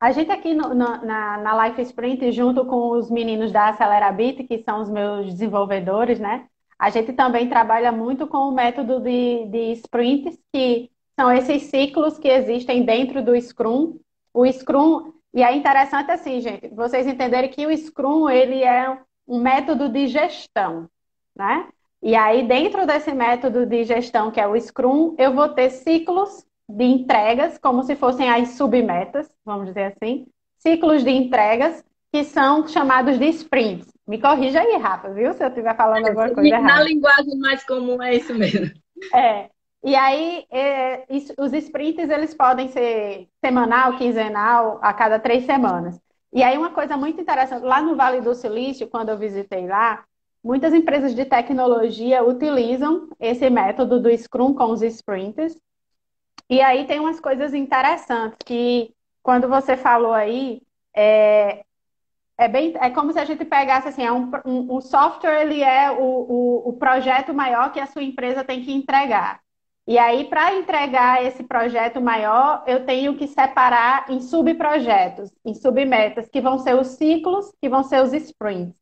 a 0.00 0.12
gente 0.12 0.30
aqui 0.30 0.54
no, 0.54 0.68
no, 0.70 1.04
na, 1.04 1.38
na 1.38 1.66
Life 1.66 1.80
Sprint, 1.82 2.32
junto 2.32 2.64
com 2.66 2.90
os 2.90 3.10
meninos 3.10 3.52
da 3.52 3.68
Acelerabit, 3.68 4.44
que 4.44 4.62
são 4.62 4.82
os 4.82 4.90
meus 4.90 5.26
desenvolvedores, 5.26 6.20
né? 6.20 6.48
A 6.78 6.90
gente 6.90 7.12
também 7.12 7.48
trabalha 7.48 7.92
muito 7.92 8.26
com 8.26 8.48
o 8.48 8.52
método 8.52 9.00
de, 9.00 9.46
de 9.46 9.72
sprints, 9.72 10.38
que 10.52 10.90
são 11.18 11.32
esses 11.32 11.62
ciclos 11.64 12.18
que 12.18 12.28
existem 12.28 12.84
dentro 12.84 13.22
do 13.22 13.40
Scrum. 13.40 13.98
O 14.32 14.44
Scrum 14.50 15.14
e 15.34 15.42
é 15.42 15.52
interessante 15.54 16.12
assim, 16.12 16.40
gente, 16.40 16.68
vocês 16.68 17.08
entenderem 17.08 17.50
que 17.50 17.66
o 17.66 17.76
Scrum 17.76 18.30
ele 18.30 18.62
é 18.62 18.96
um 19.26 19.40
método 19.40 19.88
de 19.88 20.06
gestão, 20.06 20.88
né? 21.34 21.68
E 22.00 22.14
aí, 22.14 22.46
dentro 22.46 22.86
desse 22.86 23.12
método 23.12 23.66
de 23.66 23.82
gestão, 23.82 24.30
que 24.30 24.40
é 24.40 24.46
o 24.46 24.60
Scrum, 24.60 25.16
eu 25.18 25.34
vou 25.34 25.48
ter 25.48 25.70
ciclos 25.70 26.46
de 26.68 26.84
entregas, 26.84 27.58
como 27.58 27.82
se 27.82 27.94
fossem 27.94 28.30
as 28.30 28.50
submetas, 28.50 29.28
vamos 29.44 29.66
dizer 29.66 29.94
assim, 29.96 30.26
ciclos 30.58 31.04
de 31.04 31.10
entregas 31.10 31.84
que 32.10 32.24
são 32.24 32.66
chamados 32.66 33.18
de 33.18 33.26
sprints. 33.26 33.92
Me 34.06 34.20
corrija 34.20 34.60
aí, 34.60 34.76
Rafa, 34.76 35.10
viu? 35.10 35.32
Se 35.32 35.42
eu 35.42 35.48
estiver 35.48 35.76
falando 35.76 36.06
alguma 36.06 36.30
coisa 36.30 36.50
Na 36.50 36.58
errada. 36.58 36.74
Na 36.74 36.84
linguagem 36.84 37.38
mais 37.38 37.64
comum 37.64 38.02
é 38.02 38.14
isso 38.14 38.34
mesmo. 38.34 38.70
É. 39.12 39.48
E 39.82 39.94
aí, 39.94 40.46
é, 40.50 41.04
os 41.36 41.52
sprints, 41.52 42.08
eles 42.08 42.34
podem 42.34 42.68
ser 42.68 43.28
semanal, 43.44 43.98
quinzenal, 43.98 44.78
a 44.80 44.94
cada 44.94 45.18
três 45.18 45.44
semanas. 45.44 46.00
E 46.32 46.42
aí, 46.42 46.56
uma 46.56 46.70
coisa 46.70 46.96
muito 46.96 47.20
interessante, 47.20 47.64
lá 47.64 47.82
no 47.82 47.94
Vale 47.94 48.20
do 48.20 48.34
Silício, 48.34 48.88
quando 48.88 49.10
eu 49.10 49.18
visitei 49.18 49.66
lá, 49.66 50.02
muitas 50.42 50.72
empresas 50.72 51.14
de 51.14 51.24
tecnologia 51.24 52.24
utilizam 52.24 53.08
esse 53.20 53.48
método 53.50 54.00
do 54.00 54.16
Scrum 54.16 54.54
com 54.54 54.70
os 54.70 54.80
sprints. 54.82 55.54
E 56.48 56.60
aí 56.60 56.86
tem 56.86 57.00
umas 57.00 57.20
coisas 57.20 57.54
interessantes 57.54 58.38
que, 58.44 58.94
quando 59.22 59.48
você 59.48 59.76
falou 59.76 60.12
aí, 60.12 60.62
é, 60.94 61.64
é, 62.36 62.48
bem, 62.48 62.74
é 62.80 62.90
como 62.90 63.12
se 63.12 63.18
a 63.18 63.24
gente 63.24 63.44
pegasse 63.44 63.88
assim, 63.88 64.04
é 64.04 64.12
um, 64.12 64.30
um, 64.44 64.74
o 64.74 64.80
software 64.80 65.42
ele 65.42 65.62
é 65.62 65.90
o, 65.90 66.02
o, 66.02 66.68
o 66.70 66.72
projeto 66.74 67.32
maior 67.32 67.72
que 67.72 67.80
a 67.80 67.86
sua 67.86 68.02
empresa 68.02 68.44
tem 68.44 68.62
que 68.62 68.72
entregar. 68.72 69.40
E 69.86 69.98
aí, 69.98 70.24
para 70.24 70.54
entregar 70.54 71.22
esse 71.24 71.42
projeto 71.44 72.00
maior, 72.00 72.64
eu 72.66 72.86
tenho 72.86 73.16
que 73.16 73.26
separar 73.26 74.10
em 74.10 74.18
subprojetos, 74.20 75.30
em 75.44 75.54
submetas, 75.54 76.28
que 76.28 76.40
vão 76.40 76.58
ser 76.58 76.74
os 76.74 76.88
ciclos, 76.88 77.52
que 77.60 77.68
vão 77.68 77.82
ser 77.84 78.02
os 78.02 78.12
sprints. 78.14 78.74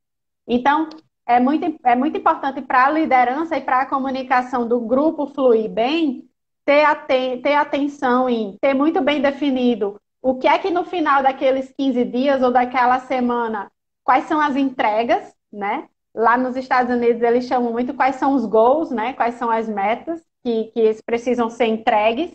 Então, 0.46 0.88
é 1.26 1.40
muito, 1.40 1.78
é 1.84 1.96
muito 1.96 2.16
importante 2.16 2.62
para 2.62 2.86
a 2.86 2.90
liderança 2.90 3.56
e 3.56 3.60
para 3.60 3.80
a 3.80 3.86
comunicação 3.86 4.66
do 4.66 4.80
grupo 4.80 5.26
fluir 5.26 5.68
bem, 5.68 6.28
ter, 6.64 6.84
aten 6.84 7.40
ter 7.42 7.54
atenção 7.54 8.28
em 8.28 8.56
ter 8.60 8.74
muito 8.74 9.00
bem 9.00 9.20
definido 9.20 10.00
o 10.22 10.36
que 10.36 10.46
é 10.46 10.56
que 10.56 10.70
no 10.70 10.84
final 10.84 11.20
daqueles 11.20 11.72
15 11.76 12.04
dias 12.04 12.42
ou 12.42 12.52
daquela 12.52 13.00
semana, 13.00 13.70
quais 14.04 14.24
são 14.26 14.40
as 14.40 14.54
entregas, 14.54 15.34
né? 15.52 15.88
Lá 16.14 16.38
nos 16.38 16.56
Estados 16.56 16.94
Unidos 16.94 17.20
eles 17.22 17.46
chamam 17.46 17.72
muito 17.72 17.92
quais 17.92 18.16
são 18.16 18.34
os 18.34 18.46
goals, 18.46 18.90
né? 18.92 19.14
Quais 19.14 19.34
são 19.34 19.50
as 19.50 19.68
metas 19.68 20.22
que, 20.44 20.66
que 20.66 21.02
precisam 21.04 21.50
ser 21.50 21.66
entregues. 21.66 22.30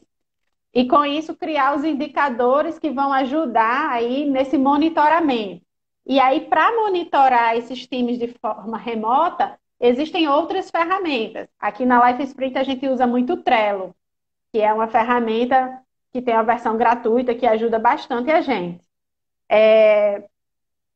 E 0.74 0.86
com 0.86 1.06
isso 1.06 1.36
criar 1.36 1.78
os 1.78 1.86
indicadores 1.86 2.78
que 2.78 2.90
vão 2.90 3.13
ajudar 3.13 3.90
aí 3.90 4.30
nesse 4.30 4.58
monitoramento. 4.58 5.66
E 6.06 6.20
aí, 6.20 6.42
para 6.42 6.76
monitorar 6.76 7.56
esses 7.56 7.88
times 7.88 8.18
de 8.18 8.28
forma 8.28 8.78
remota, 8.78 9.58
existem 9.80 10.28
outras 10.28 10.70
ferramentas. 10.70 11.48
Aqui 11.60 11.86
na 11.86 12.12
Life 12.12 12.24
Sprint 12.24 12.58
a 12.58 12.63
gente 12.63 12.88
usa 12.88 13.08
muito 13.08 13.34
o 13.34 13.44
Trello, 13.44 13.96
que 14.52 14.60
é 14.62 14.74
uma 14.74 14.88
ferramenta 14.88 15.82
que 16.12 16.22
tem 16.22 16.34
a 16.34 16.44
versão 16.44 16.78
gratuita 16.78 17.36
que 17.36 17.46
ajuda 17.46 17.80
bastante 17.80 18.32
a 18.32 18.42
gente. 18.42 18.84
É... 19.50 20.28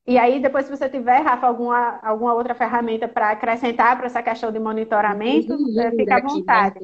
E 0.08 0.18
aí, 0.18 0.40
depois, 0.42 0.66
se 0.66 0.72
você 0.76 0.90
tiver, 0.90 1.20
Rafa, 1.22 1.48
alguma, 1.48 2.00
alguma 2.04 2.34
outra 2.34 2.56
ferramenta 2.56 3.08
para 3.08 3.32
acrescentar 3.32 3.98
para 3.98 4.08
essa 4.08 4.24
questão 4.24 4.52
de 4.52 4.60
monitoramento, 4.60 5.62
fica 5.96 6.18
à 6.18 6.22
vontade. 6.22 6.80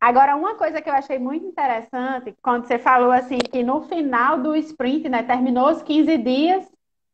Agora, 0.00 0.36
uma 0.36 0.54
coisa 0.56 0.82
que 0.82 0.88
eu 0.90 0.94
achei 0.94 1.18
muito 1.18 1.46
interessante, 1.46 2.34
quando 2.42 2.66
você 2.66 2.78
falou 2.78 3.10
assim, 3.10 3.38
que 3.50 3.62
no 3.62 3.82
final 3.82 4.38
do 4.42 4.54
sprint, 4.56 5.08
né, 5.08 5.22
terminou 5.22 5.70
os 5.70 5.82
15 5.82 6.18
dias, 6.18 6.70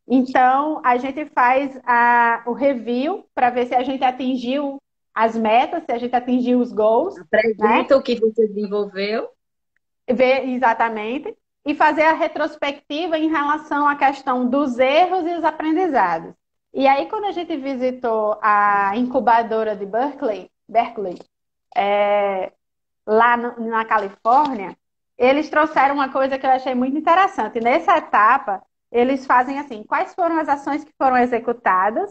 Então, 0.09 0.80
a 0.85 0.96
gente 0.98 1.26
faz 1.26 1.78
a, 1.85 2.42
o 2.46 2.52
review 2.52 3.24
para 3.35 3.50
ver 3.50 3.66
se 3.66 3.74
a 3.74 3.83
gente 3.85 4.02
atingiu 4.04 4.78
as 5.14 5.36
metas, 5.36 5.84
se 5.84 5.92
a 5.92 5.98
gente 5.98 6.14
atingiu 6.14 6.60
os 6.60 6.72
goals. 6.72 7.18
Apresenta 7.18 7.94
né? 7.94 8.00
o 8.00 8.02
que 8.02 8.14
você 8.16 8.46
desenvolveu. 8.46 9.28
Ver 10.08 10.48
exatamente. 10.48 11.36
E 11.66 11.74
fazer 11.74 12.02
a 12.02 12.12
retrospectiva 12.12 13.18
em 13.18 13.28
relação 13.28 13.86
à 13.86 13.94
questão 13.96 14.48
dos 14.48 14.78
erros 14.78 15.26
e 15.26 15.36
os 15.36 15.44
aprendizados. 15.44 16.32
E 16.72 16.86
aí, 16.86 17.06
quando 17.06 17.24
a 17.24 17.32
gente 17.32 17.56
visitou 17.56 18.38
a 18.40 18.92
incubadora 18.96 19.74
de 19.74 19.84
Berkeley, 19.84 20.48
Berkeley 20.68 21.18
é, 21.76 22.52
lá 23.06 23.36
no, 23.36 23.68
na 23.68 23.84
Califórnia, 23.84 24.76
eles 25.18 25.50
trouxeram 25.50 25.96
uma 25.96 26.10
coisa 26.10 26.38
que 26.38 26.46
eu 26.46 26.50
achei 26.50 26.74
muito 26.74 26.96
interessante. 26.96 27.60
Nessa 27.60 27.98
etapa, 27.98 28.62
eles 28.90 29.26
fazem 29.26 29.58
assim: 29.58 29.82
quais 29.82 30.14
foram 30.14 30.38
as 30.38 30.48
ações 30.48 30.84
que 30.84 30.92
foram 30.96 31.18
executadas, 31.18 32.10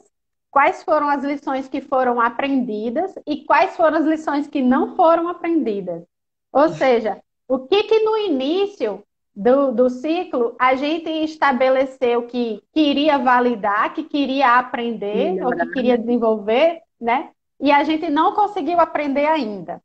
quais 0.51 0.83
foram 0.83 1.09
as 1.09 1.23
lições 1.23 1.67
que 1.67 1.81
foram 1.81 2.19
aprendidas 2.19 3.13
e 3.25 3.43
quais 3.45 3.75
foram 3.75 3.97
as 3.97 4.05
lições 4.05 4.47
que 4.47 4.61
não 4.61 4.95
foram 4.95 5.27
aprendidas. 5.27 6.03
Ou 6.51 6.69
seja, 6.69 7.21
o 7.47 7.59
que 7.59 7.83
que 7.83 7.99
no 7.99 8.17
início 8.17 9.03
do, 9.35 9.71
do 9.71 9.89
ciclo 9.89 10.55
a 10.59 10.75
gente 10.75 11.09
estabeleceu 11.09 12.23
que 12.23 12.61
queria 12.73 13.17
validar, 13.17 13.93
que 13.93 14.03
queria 14.03 14.57
aprender 14.57 15.43
ou 15.45 15.51
que 15.51 15.65
queria 15.67 15.97
desenvolver, 15.97 16.81
né? 16.99 17.29
E 17.59 17.71
a 17.71 17.83
gente 17.83 18.09
não 18.09 18.33
conseguiu 18.33 18.79
aprender 18.79 19.25
ainda. 19.25 19.81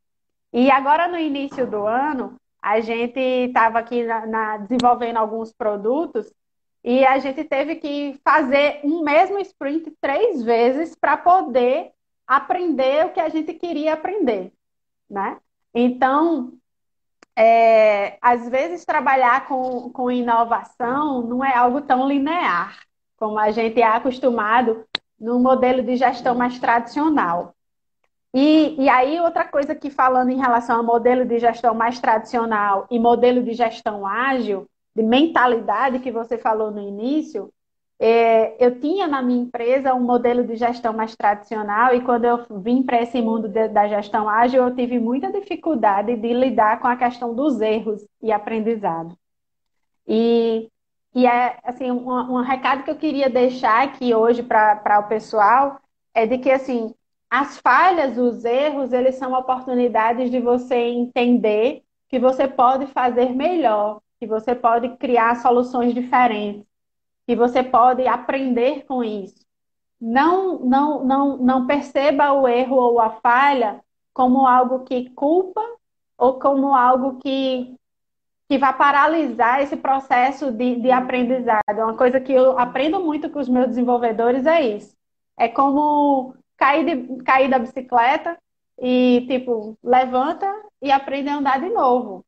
E 0.53 0.71
agora 0.71 1.09
no 1.09 1.19
início 1.19 1.67
do 1.67 1.87
ano, 1.87 2.37
a 2.63 2.81
gente 2.81 3.19
estava 3.19 3.79
aqui 3.79 4.05
na, 4.05 4.27
na, 4.27 4.57
desenvolvendo 4.59 5.19
alguns 5.19 5.53
produtos 5.53 6.33
e 6.85 7.05
a 7.05 7.19
gente 7.19 7.43
teve 7.45 7.77
que 7.77 8.21
fazer 8.23 8.81
um 8.85 9.03
mesmo 9.03 9.39
sprint 9.39 9.91
três 10.01 10.43
vezes 10.43 10.95
para 10.95 11.17
poder 11.17 11.93
aprender 12.27 13.07
o 13.07 13.13
que 13.13 13.21
a 13.21 13.31
gente 13.31 13.55
queria 13.55 13.95
aprender, 13.95 14.53
né? 15.09 15.39
Então, 15.75 16.53
é, 17.35 18.19
às 18.21 18.49
vezes 18.49 18.85
trabalhar 18.85 19.49
com, 19.49 19.91
com 19.91 20.11
inovação 20.11 21.23
não 21.23 21.43
é 21.43 21.57
algo 21.57 21.81
tão 21.81 22.07
linear 22.07 22.79
como 23.17 23.39
a 23.39 23.51
gente 23.51 23.81
é 23.81 23.87
acostumado 23.87 24.85
no 25.19 25.39
modelo 25.39 25.83
de 25.83 25.97
gestão 25.97 26.35
mais 26.35 26.59
tradicional. 26.59 27.55
E, 28.35 28.75
e 28.83 28.89
aí, 28.89 29.21
outra 29.21 29.45
coisa 29.45 29.75
que 29.75 29.89
falando 29.89 30.31
em 30.31 30.37
relação 30.37 30.79
ao 30.79 30.85
modelo 30.85 31.25
de 31.25 31.39
gestão 31.39 31.73
mais 31.73 32.01
tradicional 32.01 32.87
e 32.91 32.99
modelo 32.99 33.43
de 33.43 33.55
gestão 33.55 34.07
ágil, 34.07 34.69
de 34.95 35.03
mentalidade 35.03 35.99
que 35.99 36.11
você 36.11 36.39
falou 36.39 36.71
no 36.71 36.81
início, 36.81 37.53
é, 37.99 38.65
eu 38.65 38.81
tinha 38.81 39.07
na 39.07 39.23
minha 39.23 39.43
empresa 39.43 39.95
um 39.95 40.01
modelo 40.01 40.45
de 40.45 40.57
gestão 40.57 40.93
mais 40.93 41.15
tradicional 41.15 41.95
e 41.95 42.03
quando 42.03 42.25
eu 42.25 42.45
vim 42.61 42.83
para 42.83 43.01
esse 43.01 43.23
mundo 43.23 43.49
de, 43.49 43.69
da 43.69 43.87
gestão 43.87 44.29
ágil, 44.29 44.63
eu 44.63 44.75
tive 44.75 44.99
muita 44.99 45.33
dificuldade 45.33 46.17
de 46.17 46.33
lidar 46.33 46.81
com 46.81 46.89
a 46.89 46.97
questão 46.97 47.35
dos 47.35 47.61
erros 47.61 48.07
e 48.21 48.33
aprendizado. 48.33 49.17
E, 50.07 50.69
e 51.15 51.27
é 51.27 51.59
assim, 51.65 51.91
um, 51.91 52.11
um 52.11 52.43
recado 52.43 52.83
que 52.83 52.91
eu 52.91 52.97
queria 52.97 53.31
deixar 53.31 53.85
aqui 53.85 54.15
hoje 54.15 54.43
para 54.43 55.01
o 55.01 55.09
pessoal 55.09 55.81
é 56.13 56.27
de 56.27 56.39
que 56.39 56.51
assim, 56.51 56.93
as 57.31 57.59
falhas, 57.59 58.19
os 58.19 58.45
erros, 58.45 58.93
eles 58.93 59.17
são 59.17 59.33
oportunidades 59.33 60.31
de 60.31 60.41
você 60.41 60.77
entender 60.77 61.83
que 62.09 62.19
você 62.19 62.47
pode 62.47 62.87
fazer 62.89 63.35
melhor, 63.35 64.01
que 64.19 64.27
você 64.27 64.55
pode 64.55 64.97
criar 64.97 65.37
soluções 65.37 65.95
diferentes, 65.95 66.65
que 67.27 67.35
você 67.35 67.63
pode 67.63 68.07
aprender 68.07 68.85
com 68.87 69.03
isso. 69.03 69.45
Não, 70.01 70.59
não, 70.61 71.05
não, 71.05 71.37
não 71.39 71.67
perceba 71.67 72.33
o 72.33 72.47
erro 72.47 72.77
ou 72.77 73.01
a 73.01 73.11
falha 73.21 73.81
como 74.13 74.47
algo 74.47 74.85
que 74.85 75.11
culpa 75.11 75.63
ou 76.17 76.39
como 76.39 76.75
algo 76.75 77.19
que, 77.19 77.75
que 78.49 78.59
vai 78.59 78.77
paralisar 78.77 79.63
esse 79.63 79.77
processo 79.77 80.51
de, 80.53 80.77
de 80.81 80.91
aprendizado. 80.91 81.79
Uma 81.79 81.97
coisa 81.97 82.21
que 82.21 82.33
eu 82.33 82.59
aprendo 82.59 83.01
muito 83.01 83.31
com 83.31 83.39
os 83.39 83.49
meus 83.49 83.69
desenvolvedores 83.69 84.47
é 84.47 84.61
isso. 84.61 84.95
É 85.37 85.49
como 85.49 86.35
cair, 86.57 86.85
de, 86.85 87.23
cair 87.25 87.49
da 87.51 87.59
bicicleta 87.59 88.39
e, 88.79 89.27
tipo, 89.29 89.77
levanta 89.83 90.47
e 90.81 90.91
aprende 90.93 91.29
a 91.29 91.37
andar 91.37 91.61
de 91.61 91.71
novo. 91.71 92.25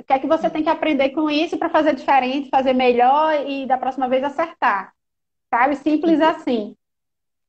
O 0.00 0.02
que 0.02 0.12
é 0.14 0.18
que 0.18 0.26
você 0.26 0.48
tem 0.48 0.62
que 0.62 0.70
aprender 0.70 1.10
com 1.10 1.28
isso 1.28 1.58
para 1.58 1.68
fazer 1.68 1.94
diferente, 1.94 2.48
fazer 2.48 2.72
melhor 2.72 3.46
e 3.46 3.66
da 3.66 3.76
próxima 3.76 4.08
vez 4.08 4.24
acertar? 4.24 4.92
Sabe? 5.50 5.76
Simples 5.76 6.20
assim. 6.22 6.74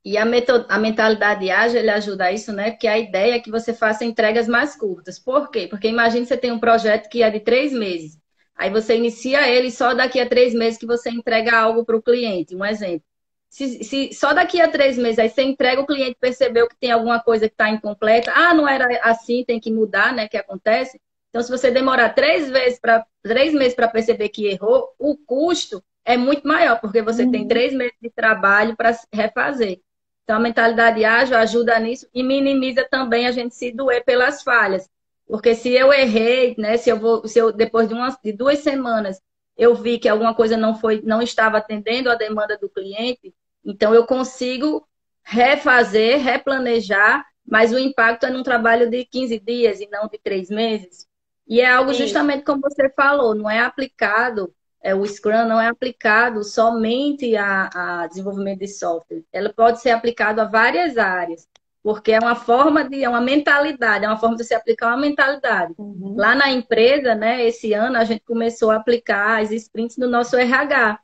E 0.03 0.17
a, 0.17 0.25
a 0.67 0.79
mentalidade 0.79 1.49
ágil 1.49 1.79
ele 1.79 1.91
ajuda 1.91 2.25
a 2.25 2.31
isso, 2.31 2.51
né? 2.51 2.71
Porque 2.71 2.87
a 2.87 2.97
ideia 2.97 3.35
é 3.35 3.39
que 3.39 3.49
você 3.49 3.73
faça 3.73 4.03
entregas 4.03 4.47
mais 4.47 4.75
curtas. 4.75 5.17
Por 5.17 5.49
quê? 5.49 5.67
Porque 5.69 5.87
imagine 5.87 6.25
você 6.25 6.35
tem 6.35 6.51
um 6.51 6.59
projeto 6.59 7.07
que 7.07 7.23
é 7.23 7.29
de 7.29 7.39
três 7.39 7.71
meses. 7.71 8.19
Aí 8.55 8.69
você 8.69 8.97
inicia 8.97 9.47
ele 9.47 9.71
só 9.71 9.93
daqui 9.93 10.19
a 10.19 10.27
três 10.27 10.53
meses 10.53 10.77
que 10.77 10.85
você 10.85 11.09
entrega 11.09 11.57
algo 11.57 11.85
para 11.85 11.95
o 11.95 12.01
cliente. 12.01 12.55
Um 12.55 12.65
exemplo. 12.65 13.05
Se, 13.47 13.83
se, 13.83 14.13
só 14.13 14.33
daqui 14.33 14.59
a 14.59 14.67
três 14.67 14.97
meses 14.97 15.19
aí 15.19 15.29
você 15.29 15.43
entrega, 15.43 15.81
o 15.81 15.85
cliente 15.85 16.17
percebeu 16.19 16.67
que 16.67 16.75
tem 16.75 16.91
alguma 16.91 17.19
coisa 17.19 17.47
que 17.47 17.53
está 17.53 17.69
incompleta. 17.69 18.31
Ah, 18.35 18.53
não 18.53 18.67
era 18.67 18.99
assim, 19.03 19.43
tem 19.45 19.59
que 19.59 19.71
mudar, 19.71 20.13
né? 20.13 20.27
Que 20.27 20.37
acontece. 20.37 20.99
Então, 21.31 21.41
se 21.41 21.49
você 21.49 21.71
demorar 21.71 22.09
três 22.09 22.49
vezes 22.49 22.77
para 22.77 23.05
três 23.23 23.53
meses 23.53 23.73
para 23.73 23.87
perceber 23.87 24.29
que 24.29 24.47
errou, 24.47 24.93
o 24.99 25.17
custo 25.17 25.81
é 26.03 26.17
muito 26.17 26.45
maior, 26.45 26.79
porque 26.79 27.01
você 27.01 27.23
uhum. 27.23 27.31
tem 27.31 27.47
três 27.47 27.73
meses 27.73 27.95
de 28.01 28.09
trabalho 28.09 28.75
para 28.75 28.91
refazer. 29.13 29.79
Então, 30.23 30.35
a 30.35 30.39
mentalidade 30.39 31.03
ágil 31.05 31.37
ajuda 31.37 31.79
nisso 31.79 32.05
e 32.13 32.21
minimiza 32.21 32.85
também 32.89 33.27
a 33.27 33.31
gente 33.31 33.55
se 33.55 33.71
doer 33.71 34.03
pelas 34.03 34.43
falhas. 34.43 34.89
Porque 35.25 35.55
se 35.55 35.71
eu 35.71 35.93
errei, 35.93 36.53
né, 36.57 36.75
se 36.75 36.89
eu 36.89 36.99
vou, 36.99 37.25
se 37.25 37.39
eu 37.39 37.53
depois 37.53 37.87
de, 37.87 37.93
uma, 37.93 38.09
de 38.21 38.33
duas 38.33 38.59
semanas 38.59 39.21
eu 39.57 39.75
vi 39.75 39.99
que 39.99 40.09
alguma 40.09 40.33
coisa 40.33 40.57
não 40.57 40.75
foi, 40.75 41.01
não 41.03 41.21
estava 41.21 41.57
atendendo 41.57 42.09
a 42.09 42.15
demanda 42.15 42.57
do 42.57 42.69
cliente, 42.69 43.33
então 43.63 43.93
eu 43.93 44.05
consigo 44.05 44.85
refazer, 45.23 46.19
replanejar, 46.19 47.25
mas 47.45 47.71
o 47.71 47.77
impacto 47.77 48.25
é 48.25 48.29
num 48.29 48.43
trabalho 48.43 48.89
de 48.89 49.05
15 49.05 49.39
dias 49.39 49.79
e 49.79 49.87
não 49.87 50.07
de 50.07 50.17
três 50.17 50.49
meses. 50.49 51.07
E 51.51 51.59
é 51.59 51.69
algo 51.69 51.93
justamente 51.93 52.45
como 52.45 52.61
você 52.61 52.89
falou, 52.95 53.35
não 53.35 53.49
é 53.49 53.59
aplicado, 53.59 54.55
é, 54.81 54.95
o 54.95 55.05
Scrum 55.05 55.45
não 55.45 55.59
é 55.59 55.67
aplicado 55.67 56.45
somente 56.45 57.35
a, 57.35 58.03
a 58.03 58.07
desenvolvimento 58.07 58.59
de 58.59 58.69
software. 58.69 59.25
Ela 59.33 59.51
pode 59.51 59.81
ser 59.81 59.89
aplicado 59.89 60.39
a 60.39 60.45
várias 60.45 60.97
áreas, 60.97 61.49
porque 61.83 62.13
é 62.13 62.19
uma 62.19 62.35
forma 62.35 62.87
de, 62.87 63.03
é 63.03 63.09
uma 63.09 63.19
mentalidade, 63.19 64.05
é 64.05 64.07
uma 64.07 64.17
forma 64.17 64.37
de 64.37 64.45
você 64.45 64.53
aplicar 64.53 64.87
uma 64.87 65.01
mentalidade. 65.01 65.73
Uhum. 65.77 66.15
Lá 66.15 66.33
na 66.35 66.49
empresa, 66.49 67.15
né, 67.15 67.45
esse 67.45 67.73
ano 67.73 67.97
a 67.97 68.05
gente 68.05 68.23
começou 68.23 68.71
a 68.71 68.77
aplicar 68.77 69.41
as 69.41 69.51
sprints 69.51 69.97
no 69.97 70.07
nosso 70.07 70.37
RH, 70.37 71.01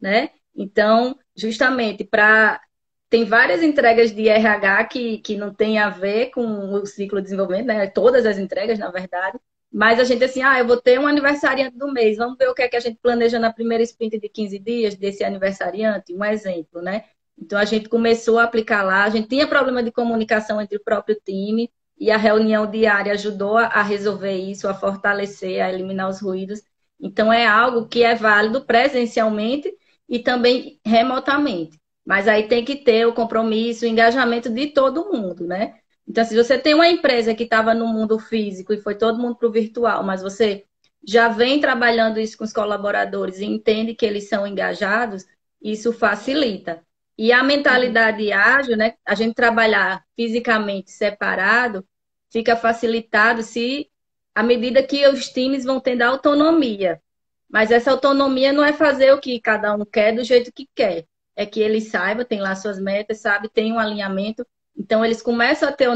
né? 0.00 0.30
Então, 0.54 1.18
justamente 1.34 2.04
para 2.04 2.60
tem 3.08 3.24
várias 3.24 3.60
entregas 3.60 4.12
de 4.12 4.28
RH 4.28 4.84
que, 4.84 5.18
que 5.18 5.36
não 5.36 5.52
tem 5.52 5.80
a 5.80 5.90
ver 5.90 6.30
com 6.30 6.44
o 6.74 6.86
ciclo 6.86 7.18
de 7.18 7.24
desenvolvimento, 7.24 7.66
né? 7.66 7.88
Todas 7.88 8.24
as 8.24 8.38
entregas, 8.38 8.78
na 8.78 8.88
verdade. 8.88 9.36
Mas 9.72 10.00
a 10.00 10.04
gente 10.04 10.24
assim, 10.24 10.42
ah, 10.42 10.58
eu 10.58 10.66
vou 10.66 10.80
ter 10.80 10.98
um 10.98 11.06
aniversariante 11.06 11.76
do 11.76 11.92
mês, 11.92 12.16
vamos 12.16 12.36
ver 12.36 12.48
o 12.48 12.54
que 12.54 12.62
é 12.62 12.68
que 12.68 12.76
a 12.76 12.80
gente 12.80 12.98
planeja 13.00 13.38
na 13.38 13.52
primeira 13.52 13.84
sprint 13.84 14.18
de 14.18 14.28
15 14.28 14.58
dias 14.58 14.96
desse 14.96 15.22
aniversariante, 15.24 16.12
um 16.14 16.24
exemplo, 16.24 16.82
né? 16.82 17.04
Então 17.38 17.58
a 17.58 17.64
gente 17.64 17.88
começou 17.88 18.38
a 18.38 18.44
aplicar 18.44 18.82
lá, 18.82 19.04
a 19.04 19.10
gente 19.10 19.28
tinha 19.28 19.46
problema 19.46 19.82
de 19.82 19.92
comunicação 19.92 20.60
entre 20.60 20.76
o 20.76 20.84
próprio 20.84 21.16
time 21.24 21.70
e 21.98 22.10
a 22.10 22.16
reunião 22.16 22.68
diária 22.70 23.12
ajudou 23.12 23.58
a 23.58 23.82
resolver 23.82 24.36
isso, 24.36 24.68
a 24.68 24.74
fortalecer, 24.74 25.62
a 25.62 25.72
eliminar 25.72 26.08
os 26.08 26.20
ruídos. 26.20 26.62
Então 27.00 27.32
é 27.32 27.46
algo 27.46 27.86
que 27.88 28.02
é 28.02 28.14
válido 28.14 28.64
presencialmente 28.64 29.72
e 30.08 30.18
também 30.18 30.80
remotamente. 30.84 31.78
Mas 32.04 32.26
aí 32.26 32.48
tem 32.48 32.64
que 32.64 32.76
ter 32.76 33.06
o 33.06 33.14
compromisso, 33.14 33.84
o 33.84 33.88
engajamento 33.88 34.50
de 34.50 34.68
todo 34.68 35.12
mundo, 35.12 35.46
né? 35.46 35.79
Então, 36.10 36.24
se 36.24 36.34
você 36.34 36.58
tem 36.58 36.74
uma 36.74 36.88
empresa 36.88 37.36
que 37.36 37.44
estava 37.44 37.72
no 37.72 37.86
mundo 37.86 38.18
físico 38.18 38.72
e 38.72 38.80
foi 38.80 38.96
todo 38.96 39.16
mundo 39.16 39.36
para 39.36 39.46
o 39.46 39.52
virtual, 39.52 40.02
mas 40.02 40.20
você 40.20 40.64
já 41.06 41.28
vem 41.28 41.60
trabalhando 41.60 42.18
isso 42.18 42.36
com 42.36 42.42
os 42.42 42.52
colaboradores 42.52 43.38
e 43.38 43.44
entende 43.44 43.94
que 43.94 44.04
eles 44.04 44.28
são 44.28 44.44
engajados, 44.44 45.24
isso 45.62 45.92
facilita. 45.92 46.84
E 47.16 47.30
a 47.30 47.44
mentalidade 47.44 48.32
ágil, 48.32 48.76
né? 48.76 48.94
A 49.06 49.14
gente 49.14 49.34
trabalhar 49.34 50.04
fisicamente 50.16 50.90
separado, 50.90 51.86
fica 52.28 52.56
facilitado 52.56 53.44
se 53.44 53.88
à 54.34 54.42
medida 54.42 54.82
que 54.82 55.06
os 55.06 55.28
times 55.28 55.64
vão 55.64 55.78
tendo 55.78 56.02
autonomia. 56.02 57.00
Mas 57.48 57.70
essa 57.70 57.92
autonomia 57.92 58.52
não 58.52 58.64
é 58.64 58.72
fazer 58.72 59.12
o 59.12 59.20
que 59.20 59.38
cada 59.38 59.76
um 59.76 59.84
quer 59.84 60.12
do 60.12 60.24
jeito 60.24 60.52
que 60.52 60.68
quer. 60.74 61.06
É 61.36 61.46
que 61.46 61.60
ele 61.60 61.80
saiba, 61.80 62.24
tem 62.24 62.40
lá 62.40 62.56
suas 62.56 62.80
metas, 62.80 63.20
sabe, 63.20 63.48
tem 63.48 63.72
um 63.72 63.78
alinhamento 63.78 64.44
então, 64.80 65.04
eles 65.04 65.20
começam 65.20 65.68
a 65.68 65.72
ter 65.72 65.88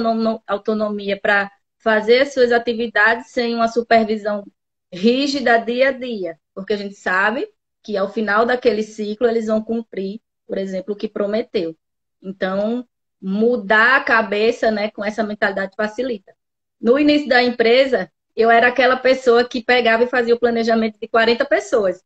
autonomia 0.46 1.18
para 1.20 1.50
fazer 1.78 2.20
as 2.20 2.34
suas 2.34 2.52
atividades 2.52 3.30
sem 3.30 3.54
uma 3.54 3.68
supervisão 3.68 4.44
rígida 4.92 5.58
dia 5.58 5.88
a 5.88 5.92
dia, 5.92 6.38
porque 6.54 6.72
a 6.72 6.76
gente 6.76 6.94
sabe 6.94 7.48
que 7.82 7.96
ao 7.96 8.12
final 8.12 8.46
daquele 8.46 8.82
ciclo 8.82 9.26
eles 9.26 9.46
vão 9.46 9.62
cumprir 9.62 10.20
por 10.46 10.58
exemplo, 10.58 10.94
o 10.94 10.96
que 10.96 11.08
prometeu. 11.08 11.76
Então, 12.22 12.86
mudar 13.20 13.96
a 13.96 14.04
cabeça 14.04 14.70
né, 14.70 14.90
com 14.90 15.04
essa 15.04 15.22
mentalidade 15.22 15.74
facilita. 15.76 16.34
No 16.80 16.98
início 16.98 17.28
da 17.28 17.42
empresa, 17.42 18.10
eu 18.36 18.50
era 18.50 18.68
aquela 18.68 18.96
pessoa 18.96 19.44
que 19.44 19.62
pegava 19.62 20.04
e 20.04 20.08
fazia 20.08 20.34
o 20.34 20.40
planejamento 20.40 20.98
de 21.00 21.08
40 21.08 21.44
pessoas. 21.44 22.02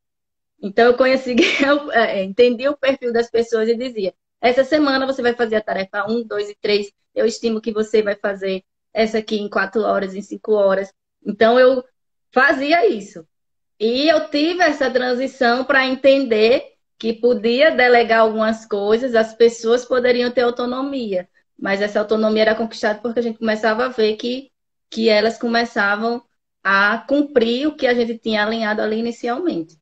Então, 0.60 0.86
eu 0.86 0.96
conheci, 0.96 1.34
eu 1.64 1.90
é, 1.92 2.22
entendi 2.22 2.68
o 2.68 2.76
perfil 2.76 3.12
das 3.12 3.30
pessoas 3.30 3.68
e 3.68 3.76
dizia: 3.76 4.14
essa 4.40 4.64
semana 4.64 5.07
você 5.07 5.22
vai 5.22 5.35
fazer 5.35 5.57
a 5.57 5.61
tarefa 5.61 6.05
1, 6.09 6.27
2 6.27 6.51
e 6.51 6.57
3. 6.61 6.92
Eu 7.14 7.27
estimo 7.27 7.61
que 7.61 7.72
você 7.72 8.03
vai 8.03 8.16
fazer 8.16 8.64
essa 8.92 9.18
aqui 9.18 9.37
em 9.40 9.48
4 9.48 9.83
horas, 9.83 10.14
em 10.14 10.22
5 10.22 10.53
horas. 10.53 10.92
Então, 11.24 11.59
eu 11.59 11.85
fazia 12.33 12.87
isso. 12.87 13.27
E 13.79 14.09
eu 14.09 14.29
tive 14.29 14.62
essa 14.62 14.90
transição 14.90 15.64
para 15.64 15.87
entender 15.87 16.74
que 16.98 17.12
podia 17.12 17.70
delegar 17.70 18.20
algumas 18.20 18.66
coisas, 18.66 19.14
as 19.14 19.33
pessoas 19.35 19.85
poderiam 19.85 20.31
ter 20.33 20.42
autonomia, 20.42 21.29
mas 21.57 21.81
essa 21.81 22.01
autonomia 22.01 22.42
era 22.42 22.55
conquistada 22.57 22.98
porque 23.01 23.20
a 23.20 23.22
gente 23.22 23.38
começava 23.38 23.85
a 23.87 23.88
ver 23.88 24.16
que, 24.16 24.51
que 24.90 25.09
elas 25.09 25.38
começavam 25.38 26.22
a 26.62 26.98
cumprir 27.09 27.68
o 27.68 27.77
que 27.77 27.87
a 27.87 27.94
gente 27.94 28.18
tinha 28.18 28.44
alinhado 28.44 28.83
ali 28.83 28.98
inicialmente. 28.98 29.79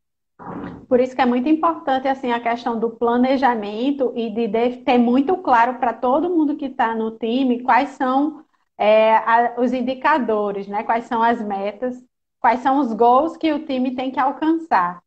Por 0.88 1.00
isso 1.00 1.14
que 1.14 1.22
é 1.22 1.26
muito 1.26 1.48
importante 1.48 2.06
assim 2.06 2.30
a 2.30 2.40
questão 2.40 2.78
do 2.78 2.90
planejamento 2.90 4.12
e 4.14 4.30
de 4.30 4.76
ter 4.84 4.98
muito 4.98 5.36
claro 5.38 5.78
para 5.78 5.92
todo 5.92 6.30
mundo 6.30 6.56
que 6.56 6.66
está 6.66 6.94
no 6.94 7.12
time 7.12 7.62
quais 7.62 7.90
são 7.90 8.44
é, 8.78 9.16
a, 9.16 9.54
os 9.58 9.72
indicadores, 9.72 10.68
né? 10.68 10.82
Quais 10.84 11.04
são 11.04 11.22
as 11.22 11.42
metas, 11.44 11.96
quais 12.40 12.60
são 12.60 12.78
os 12.78 12.92
gols 12.92 13.36
que 13.36 13.52
o 13.52 13.66
time 13.66 13.94
tem 13.94 14.10
que 14.10 14.20
alcançar 14.20 15.00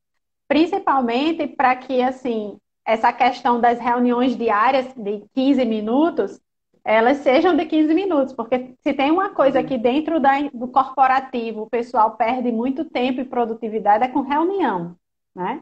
principalmente 0.49 1.47
para 1.47 1.75
que 1.75 2.01
assim 2.01 2.57
essa 2.83 3.13
questão 3.13 3.61
das 3.61 3.79
reuniões 3.79 4.35
diárias 4.35 4.91
de 4.95 5.23
15 5.35 5.63
minutos 5.63 6.41
elas 6.83 7.17
sejam 7.17 7.55
de 7.55 7.65
15 7.65 7.93
minutos, 7.93 8.33
porque 8.33 8.73
se 8.81 8.93
tem 8.93 9.11
uma 9.11 9.29
coisa 9.29 9.61
que 9.61 9.77
dentro 9.77 10.19
da, 10.19 10.41
do 10.51 10.67
corporativo 10.69 11.61
o 11.61 11.69
pessoal 11.69 12.15
perde 12.15 12.51
muito 12.51 12.83
tempo 12.83 13.21
e 13.21 13.25
produtividade 13.25 14.05
é 14.05 14.07
com 14.07 14.21
reunião, 14.21 14.95
né? 15.35 15.61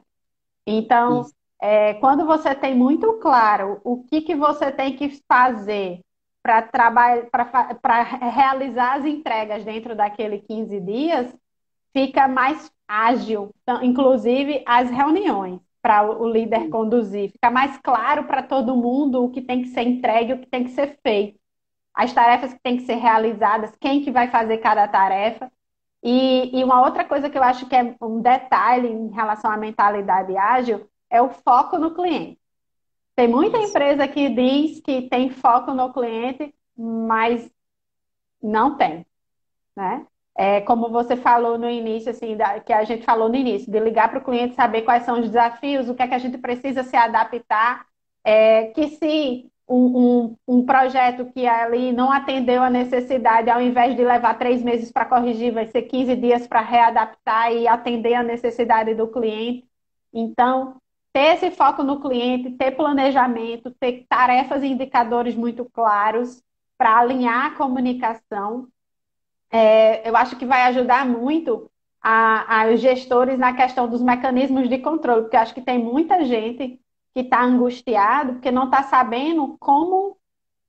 Então, 0.66 1.26
é, 1.62 1.96
quando 1.96 2.26
você 2.26 2.54
tem 2.54 2.76
muito 2.76 3.14
claro 3.14 3.80
o 3.84 4.04
que, 4.04 4.22
que 4.22 4.36
você 4.36 4.72
tem 4.72 4.96
que 4.96 5.10
fazer 5.28 6.02
para 6.44 6.62
trabalhar, 6.62 7.28
para 7.82 8.04
realizar 8.04 8.98
as 8.98 9.06
entregas 9.06 9.64
dentro 9.64 9.96
daquele 9.96 10.40
15 10.40 10.80
dias, 10.80 11.36
fica 11.94 12.28
mais 12.28 12.72
ágil, 12.88 13.54
inclusive 13.82 14.64
as 14.66 14.90
reuniões 14.90 15.60
para 15.82 16.04
o 16.06 16.28
líder 16.28 16.70
conduzir. 16.70 17.32
Fica 17.32 17.50
mais 17.50 17.78
claro 17.78 18.26
para 18.26 18.44
todo 18.44 18.76
mundo 18.76 19.24
o 19.24 19.30
que 19.32 19.42
tem 19.42 19.62
que 19.62 19.70
ser 19.70 19.82
entregue, 19.82 20.34
o 20.34 20.40
que 20.40 20.48
tem 20.48 20.64
que 20.64 20.72
ser 20.72 20.98
feito, 21.02 21.40
as 21.94 22.14
tarefas 22.14 22.54
que 22.54 22.60
têm 22.60 22.78
que 22.78 22.84
ser 22.84 22.96
realizadas, 22.96 23.76
quem 23.80 24.04
que 24.04 24.12
vai 24.12 24.30
fazer 24.30 24.60
cada 24.60 24.88
tarefa. 24.88 25.52
E, 26.04 26.58
e 26.58 26.64
uma 26.64 26.82
outra 26.82 27.04
coisa 27.04 27.30
que 27.30 27.38
eu 27.38 27.44
acho 27.44 27.68
que 27.68 27.76
é 27.76 27.96
um 28.02 28.22
detalhe 28.22 28.88
em 28.88 29.10
relação 29.10 29.52
à 29.52 29.58
mentalidade 29.58 30.36
ágil 30.38 30.88
é 31.10 31.22
o 31.22 31.30
foco 31.30 31.78
no 31.78 31.94
cliente. 31.94 32.40
Tem 33.16 33.28
muita 33.28 33.58
Isso. 33.58 33.70
empresa 33.70 34.08
que 34.08 34.30
diz 34.30 34.80
que 34.80 35.10
tem 35.10 35.30
foco 35.30 35.74
no 35.74 35.92
cliente, 35.92 36.54
mas 36.78 37.50
não 38.42 38.78
tem, 38.78 39.06
né? 39.76 40.06
É, 40.38 40.62
como 40.62 40.90
você 40.90 41.16
falou 41.16 41.58
no 41.58 41.68
início, 41.68 42.12
assim, 42.12 42.38
da, 42.38 42.60
que 42.60 42.72
a 42.72 42.84
gente 42.84 43.04
falou 43.04 43.28
no 43.28 43.36
início, 43.36 43.72
de 43.72 43.80
ligar 43.80 44.10
para 44.10 44.20
o 44.20 44.24
cliente, 44.24 44.54
saber 44.54 44.84
quais 44.84 45.04
são 45.04 45.20
os 45.20 45.28
desafios, 45.28 45.90
o 45.90 45.96
que 45.96 46.04
é 46.04 46.08
que 46.08 46.14
a 46.14 46.20
gente 46.20 46.38
precisa 46.38 46.84
se 46.84 46.96
adaptar, 46.96 47.88
é, 48.24 48.66
que 48.68 48.90
se 48.90 49.52
um, 49.68 50.36
um, 50.48 50.66
projeto 50.66 51.26
que 51.34 51.46
ali 51.46 51.92
não 51.92 52.12
atendeu 52.12 52.64
a 52.64 52.70
necessidade, 52.70 53.50
ao 53.50 53.62
invés 53.62 53.96
de 53.96 54.04
levar 54.04 54.38
três 54.38 54.64
meses 54.64 54.92
para 54.92 55.06
corrigir, 55.06 55.54
vai 55.54 55.68
ser 55.68 55.84
15 55.84 56.16
dias 56.16 56.48
para 56.48 56.62
readaptar 56.62 57.52
e 57.52 57.68
atender 57.68 58.14
a 58.14 58.24
necessidade 58.24 58.96
do 58.96 59.08
cliente. 59.08 59.68
Então, 60.14 60.78
ter 61.12 61.36
esse 61.36 61.52
foco 61.52 61.84
no 61.84 62.00
cliente, 62.00 62.52
ter 62.52 62.72
planejamento, 62.72 63.72
ter 63.80 64.06
tarefas 64.08 64.64
e 64.64 64.68
indicadores 64.68 65.36
muito 65.36 65.66
claros 65.66 66.42
para 66.78 66.98
alinhar 66.98 67.48
a 67.48 67.56
comunicação 67.56 68.68
é, 69.52 70.08
eu 70.08 70.16
acho 70.16 70.36
que 70.36 70.46
vai 70.46 70.64
ajudar 70.64 71.06
muito 71.06 71.70
aos 72.02 72.80
gestores 72.80 73.38
na 73.38 73.54
questão 73.54 73.88
dos 73.88 74.02
mecanismos 74.02 74.70
de 74.70 74.78
controle, 74.78 75.24
porque 75.24 75.36
acho 75.36 75.54
que 75.54 75.62
tem 75.62 75.78
muita 75.78 76.24
gente 76.24 76.80
que 77.18 77.22
está 77.22 77.42
angustiado 77.42 78.34
porque 78.34 78.52
não 78.52 78.66
está 78.66 78.84
sabendo 78.84 79.58
como, 79.60 80.16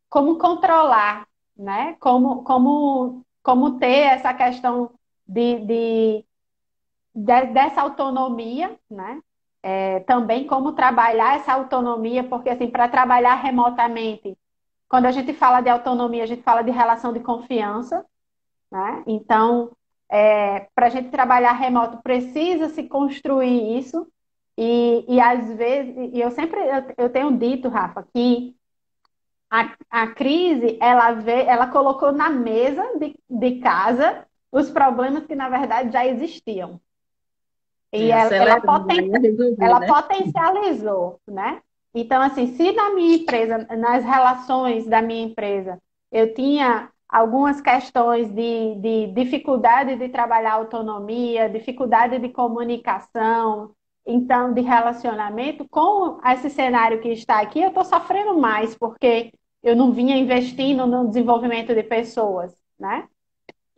como 0.09 0.39
controlar, 0.39 1.29
né? 1.55 1.95
Como, 2.01 2.43
como, 2.43 3.23
como 3.43 3.79
ter 3.79 4.15
essa 4.15 4.33
questão 4.33 4.91
de, 5.27 5.59
de, 5.67 6.25
de 7.15 7.47
dessa 7.53 7.83
autonomia, 7.83 8.81
né? 8.91 9.21
É, 9.63 10.01
também 10.01 10.47
como 10.47 10.73
trabalhar 10.73 11.37
essa 11.37 11.53
autonomia, 11.53 12.25
porque 12.25 12.49
assim, 12.49 12.71
para 12.71 12.89
trabalhar 12.89 13.35
remotamente, 13.35 14.35
quando 14.89 15.05
a 15.05 15.11
gente 15.11 15.35
fala 15.35 15.61
de 15.61 15.69
autonomia, 15.69 16.23
a 16.23 16.27
gente 16.27 16.43
fala 16.43 16.63
de 16.63 16.71
relação 16.71 17.13
de 17.13 17.21
confiança, 17.21 18.07
né? 18.73 19.03
Então, 19.07 19.71
é, 20.11 20.61
para 20.75 20.87
a 20.87 20.91
gente 20.91 21.11
trabalhar 21.11 21.53
remoto, 21.53 21.99
precisa 22.03 22.71
se 22.71 22.85
construir 22.85 23.79
isso. 23.79 24.11
E, 24.61 25.05
e 25.07 25.21
às 25.21 25.55
vezes, 25.55 25.95
e 26.13 26.21
eu 26.21 26.33
sempre 26.33 26.59
eu, 26.59 27.05
eu 27.05 27.11
tenho 27.11 27.31
dito, 27.39 27.69
Rafa, 27.69 28.05
que 28.13 28.57
a, 29.49 29.73
a 29.89 30.09
crise 30.09 30.77
ela, 30.81 31.13
vê, 31.13 31.45
ela 31.45 31.69
colocou 31.69 32.11
na 32.11 32.29
mesa 32.29 32.83
de, 32.99 33.15
de 33.31 33.61
casa 33.61 34.27
os 34.51 34.69
problemas 34.69 35.25
que, 35.27 35.37
na 35.37 35.49
verdade, 35.49 35.93
já 35.93 36.05
existiam. 36.05 36.81
E 37.93 38.11
ela, 38.11 38.35
ela, 38.35 38.61
poten 38.61 39.11
ela 39.61 39.79
né? 39.79 39.87
potencializou, 39.87 41.21
né? 41.29 41.63
Então, 41.95 42.21
assim, 42.21 42.49
se 42.57 42.73
na 42.73 42.91
minha 42.91 43.15
empresa, 43.15 43.59
nas 43.77 44.05
relações 44.05 44.89
da 44.89 45.01
minha 45.01 45.25
empresa, 45.25 45.79
eu 46.11 46.35
tinha 46.35 46.91
algumas 47.09 47.61
questões 47.61 48.29
de, 48.35 48.75
de 48.75 49.07
dificuldade 49.13 49.95
de 49.95 50.09
trabalhar 50.09 50.55
autonomia, 50.55 51.49
dificuldade 51.49 52.19
de 52.19 52.29
comunicação, 52.31 53.71
então 54.09 54.55
de 54.55 54.63
relacionamento, 54.63 55.69
com 55.69 56.19
esse 56.25 56.49
cenário 56.49 57.01
que 57.01 57.11
está 57.11 57.41
aqui, 57.41 57.61
eu 57.61 57.69
estou 57.69 57.85
sofrendo 57.85 58.39
mais, 58.39 58.75
porque 58.75 59.35
eu 59.63 59.77
não 59.77 59.93
vinha 59.93 60.17
investindo 60.17 60.87
no 60.87 61.07
desenvolvimento 61.07 61.75
de 61.75 61.83
pessoas, 61.83 62.57
né? 62.81 63.07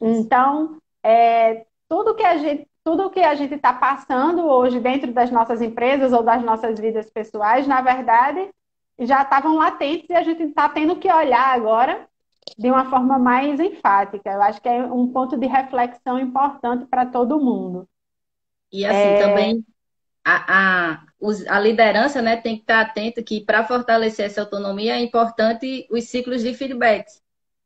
Então, 0.00 0.78
é, 1.02 1.66
tudo 1.88 2.14
que 2.14 2.22
a 2.22 2.36
gente 2.38 2.70
tudo 2.82 3.10
que 3.10 3.20
a 3.20 3.34
gente 3.34 3.54
está 3.54 3.74
passando 3.74 4.46
hoje 4.46 4.80
dentro 4.80 5.12
das 5.12 5.30
nossas 5.30 5.60
empresas 5.60 6.14
ou 6.14 6.22
das 6.22 6.42
nossas 6.42 6.80
vidas 6.80 7.10
pessoais, 7.10 7.66
na 7.66 7.82
verdade, 7.82 8.48
já 8.98 9.20
estavam 9.20 9.56
latentes 9.56 10.08
e 10.08 10.14
a 10.14 10.22
gente 10.22 10.44
está 10.44 10.66
tendo 10.66 10.96
que 10.96 11.12
olhar 11.12 11.54
agora 11.54 12.08
de 12.56 12.70
uma 12.70 12.88
forma 12.88 13.18
mais 13.18 13.60
enfática. 13.60 14.30
Eu 14.30 14.42
acho 14.42 14.62
que 14.62 14.68
é 14.68 14.82
um 14.82 15.06
ponto 15.08 15.36
de 15.36 15.46
reflexão 15.46 16.18
importante 16.18 16.86
para 16.86 17.04
todo 17.04 17.38
mundo. 17.38 17.86
E 18.72 18.86
assim, 18.86 18.96
é... 18.96 19.18
também 19.28 19.64
a, 20.24 20.92
a, 20.92 21.06
a 21.48 21.61
liderança 21.61 22.20
né, 22.20 22.37
tem 22.37 22.56
que 22.56 22.62
estar 22.62 22.80
atenta 22.80 23.22
que 23.22 23.40
para 23.40 23.64
fortalecer 23.64 24.26
essa 24.26 24.42
autonomia 24.42 24.94
é 24.96 25.00
importante 25.00 25.87
os 25.90 26.04
ciclos 26.04 26.42
de 26.42 26.54
feedbacks. 26.54 27.22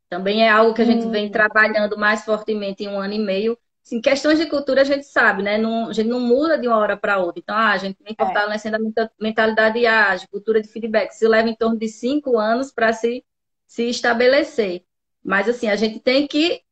Também 0.08 0.44
é 0.44 0.50
algo 0.50 0.74
que 0.74 0.82
a 0.82 0.84
gente 0.84 1.06
hum. 1.06 1.10
vem 1.10 1.30
trabalhando 1.30 1.98
mais 1.98 2.24
fortemente 2.24 2.84
em 2.84 2.88
um 2.88 3.00
ano 3.00 3.14
e 3.14 3.18
meio. 3.18 3.58
Assim, 3.84 4.00
questões 4.00 4.38
de 4.38 4.46
cultura 4.46 4.82
a 4.82 4.84
gente 4.84 5.04
sabe, 5.04 5.42
né? 5.42 5.58
Não, 5.58 5.88
a 5.88 5.92
gente 5.92 6.08
não 6.08 6.20
muda 6.20 6.56
de 6.56 6.66
uma 6.66 6.78
hora 6.78 6.96
para 6.96 7.18
outra. 7.18 7.40
Então, 7.40 7.54
ah, 7.54 7.72
a 7.72 7.76
gente 7.76 7.98
vem 8.02 8.14
é. 8.18 8.24
fortalecendo 8.24 8.76
é. 8.76 9.02
a 9.02 9.10
mentalidade 9.20 9.84
ágil, 9.86 10.28
cultura 10.30 10.62
de 10.62 10.68
feedback. 10.68 11.12
Se 11.12 11.26
leva 11.28 11.48
em 11.48 11.54
torno 11.54 11.78
de 11.78 11.88
cinco 11.88 12.38
anos 12.38 12.70
para 12.70 12.92
se 12.92 13.24
se 13.66 13.88
estabelecer. 13.88 14.84
Mas, 15.22 15.48
assim, 15.48 15.68
a 15.68 15.76
gente 15.76 15.98
tem 15.98 16.26
que 16.28 16.62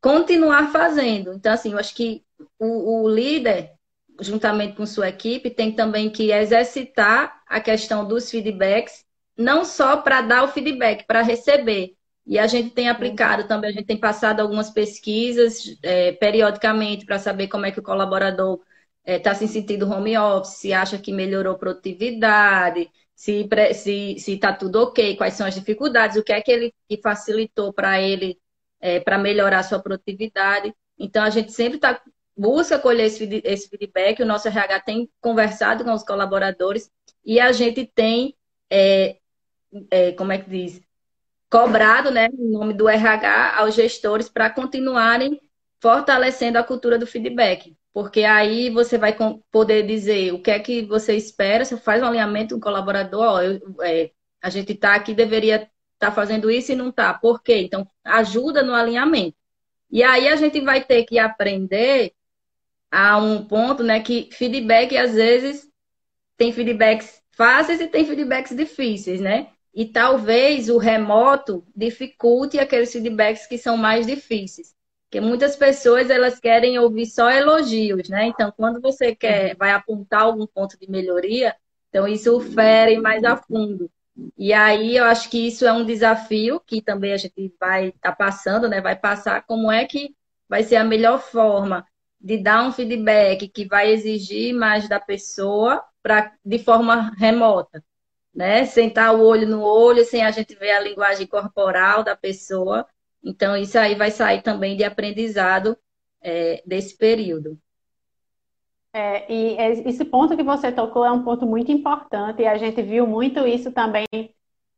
continuar 0.00 0.70
fazendo. 0.70 1.32
Então, 1.32 1.52
assim, 1.52 1.72
eu 1.72 1.78
acho 1.78 1.94
que 1.94 2.24
o, 2.58 3.02
o 3.02 3.08
líder, 3.08 3.72
juntamente 4.20 4.76
com 4.76 4.86
sua 4.86 5.08
equipe, 5.08 5.50
tem 5.50 5.72
também 5.72 6.10
que 6.10 6.30
exercitar 6.30 7.42
a 7.46 7.60
questão 7.60 8.06
dos 8.06 8.30
feedbacks, 8.30 9.04
não 9.36 9.64
só 9.64 9.96
para 9.98 10.20
dar 10.22 10.44
o 10.44 10.48
feedback, 10.48 11.06
para 11.06 11.22
receber. 11.22 11.94
E 12.26 12.38
a 12.38 12.46
gente 12.46 12.70
tem 12.70 12.88
aplicado 12.88 13.48
também, 13.48 13.70
a 13.70 13.72
gente 13.72 13.86
tem 13.86 13.96
passado 13.98 14.40
algumas 14.40 14.70
pesquisas 14.70 15.76
é, 15.82 16.12
periodicamente 16.12 17.04
para 17.04 17.18
saber 17.18 17.48
como 17.48 17.66
é 17.66 17.72
que 17.72 17.80
o 17.80 17.82
colaborador 17.82 18.60
está 19.04 19.30
é, 19.32 19.34
se 19.34 19.48
sentindo 19.48 19.90
home 19.90 20.16
office, 20.16 20.54
se 20.54 20.72
acha 20.72 20.98
que 20.98 21.12
melhorou 21.12 21.58
produtividade, 21.58 22.88
se 23.14 23.48
se 23.74 24.18
se 24.18 24.32
está 24.34 24.52
tudo 24.52 24.82
ok, 24.82 25.16
quais 25.16 25.34
são 25.34 25.46
as 25.46 25.54
dificuldades, 25.54 26.16
o 26.16 26.22
que 26.24 26.32
é 26.32 26.40
que 26.40 26.50
ele 26.52 26.74
que 26.88 27.00
facilitou 27.00 27.72
para 27.72 28.00
ele 28.00 28.38
é, 28.80 29.00
para 29.00 29.18
melhorar 29.18 29.62
sua 29.62 29.80
produtividade. 29.80 30.74
Então 30.98 31.24
a 31.24 31.30
gente 31.30 31.52
sempre 31.52 31.78
tá, 31.78 32.00
busca 32.36 32.78
colher 32.78 33.06
esse, 33.06 33.68
feedback, 33.68 34.22
o 34.22 34.26
nosso 34.26 34.48
RH 34.48 34.80
tem 34.80 35.08
conversado 35.20 35.84
com 35.84 35.92
os 35.92 36.02
colaboradores 36.02 36.90
e 37.24 37.38
a 37.38 37.52
gente 37.52 37.86
tem 37.86 38.34
é, 38.70 39.18
é, 39.90 40.12
como 40.12 40.32
é 40.32 40.38
que 40.38 40.48
diz? 40.48 40.80
Cobrado, 41.50 42.10
né, 42.10 42.28
nome 42.32 42.72
do 42.72 42.88
RH 42.88 43.56
aos 43.58 43.74
gestores 43.74 44.28
para 44.28 44.50
continuarem 44.50 45.40
fortalecendo 45.80 46.58
a 46.58 46.64
cultura 46.64 46.98
do 46.98 47.06
feedback. 47.06 47.76
Porque 47.92 48.24
aí 48.24 48.70
você 48.70 48.96
vai 48.96 49.14
poder 49.50 49.86
dizer 49.86 50.32
o 50.32 50.40
que 50.40 50.50
é 50.50 50.58
que 50.58 50.82
você 50.82 51.14
espera, 51.14 51.64
você 51.64 51.76
faz 51.76 52.02
um 52.02 52.06
alinhamento 52.06 52.54
com 52.54 52.58
o 52.58 52.62
colaborador, 52.62 53.22
ó, 53.22 53.42
eu, 53.42 53.60
é, 53.82 54.10
a 54.40 54.48
gente 54.48 54.72
está 54.72 54.94
aqui, 54.94 55.12
deveria 55.12 55.56
estar 55.56 55.70
tá 55.98 56.12
fazendo 56.12 56.50
isso 56.50 56.72
e 56.72 56.74
não 56.74 56.88
está. 56.88 57.12
Por 57.12 57.42
quê? 57.42 57.58
Então, 57.58 57.86
ajuda 58.02 58.62
no 58.62 58.74
alinhamento. 58.74 59.36
E 59.90 60.02
aí 60.02 60.28
a 60.28 60.36
gente 60.36 60.58
vai 60.62 60.82
ter 60.82 61.04
que 61.04 61.18
aprender 61.18 62.14
a 62.92 63.16
um 63.16 63.42
ponto, 63.42 63.82
né, 63.82 64.00
que 64.00 64.28
feedback 64.32 64.94
às 64.98 65.14
vezes 65.14 65.66
tem 66.36 66.52
feedbacks 66.52 67.22
fáceis 67.30 67.80
e 67.80 67.88
tem 67.88 68.04
feedbacks 68.04 68.54
difíceis, 68.54 69.18
né? 69.18 69.48
E 69.74 69.86
talvez 69.86 70.68
o 70.68 70.76
remoto 70.76 71.64
dificulte 71.74 72.58
aqueles 72.58 72.92
feedbacks 72.92 73.46
que 73.46 73.56
são 73.56 73.78
mais 73.78 74.06
difíceis. 74.06 74.74
Porque 75.04 75.20
muitas 75.20 75.56
pessoas 75.56 76.10
elas 76.10 76.38
querem 76.38 76.78
ouvir 76.78 77.06
só 77.06 77.30
elogios, 77.30 78.10
né? 78.10 78.26
Então, 78.26 78.52
quando 78.54 78.80
você 78.80 79.14
quer 79.14 79.56
vai 79.56 79.70
apontar 79.70 80.22
algum 80.22 80.46
ponto 80.46 80.78
de 80.78 80.90
melhoria, 80.90 81.56
então 81.88 82.06
isso 82.06 82.38
fere 82.40 82.98
mais 82.98 83.24
a 83.24 83.36
fundo. 83.36 83.90
E 84.36 84.52
aí 84.52 84.96
eu 84.96 85.04
acho 85.04 85.30
que 85.30 85.46
isso 85.46 85.64
é 85.64 85.72
um 85.72 85.86
desafio 85.86 86.60
que 86.60 86.82
também 86.82 87.14
a 87.14 87.16
gente 87.16 87.54
vai 87.58 87.88
estar 87.88 88.10
tá 88.10 88.12
passando, 88.12 88.68
né? 88.68 88.82
Vai 88.82 88.96
passar 88.96 89.42
como 89.46 89.72
é 89.72 89.86
que 89.86 90.14
vai 90.46 90.62
ser 90.62 90.76
a 90.76 90.84
melhor 90.84 91.18
forma 91.18 91.86
de 92.22 92.38
dar 92.38 92.66
um 92.66 92.72
feedback 92.72 93.48
que 93.48 93.66
vai 93.66 93.90
exigir 93.90 94.54
mais 94.54 94.88
da 94.88 95.00
pessoa 95.00 95.82
para 96.02 96.32
de 96.44 96.58
forma 96.58 97.12
remota, 97.18 97.82
né? 98.34 98.64
Sentar 98.64 99.14
o 99.14 99.22
olho 99.22 99.46
no 99.46 99.62
olho, 99.62 100.04
sem 100.04 100.22
a 100.22 100.30
gente 100.30 100.54
ver 100.54 100.70
a 100.70 100.80
linguagem 100.80 101.26
corporal 101.26 102.04
da 102.04 102.16
pessoa. 102.16 102.86
Então 103.22 103.56
isso 103.56 103.78
aí 103.78 103.94
vai 103.94 104.10
sair 104.10 104.42
também 104.42 104.76
de 104.76 104.84
aprendizado 104.84 105.76
é, 106.20 106.62
desse 106.64 106.96
período. 106.96 107.58
É, 108.94 109.32
e 109.32 109.56
esse 109.88 110.04
ponto 110.04 110.36
que 110.36 110.42
você 110.42 110.70
tocou 110.70 111.04
é 111.04 111.10
um 111.10 111.24
ponto 111.24 111.46
muito 111.46 111.72
importante, 111.72 112.42
e 112.42 112.46
a 112.46 112.58
gente 112.58 112.82
viu 112.82 113.06
muito 113.06 113.46
isso 113.46 113.72
também, 113.72 114.06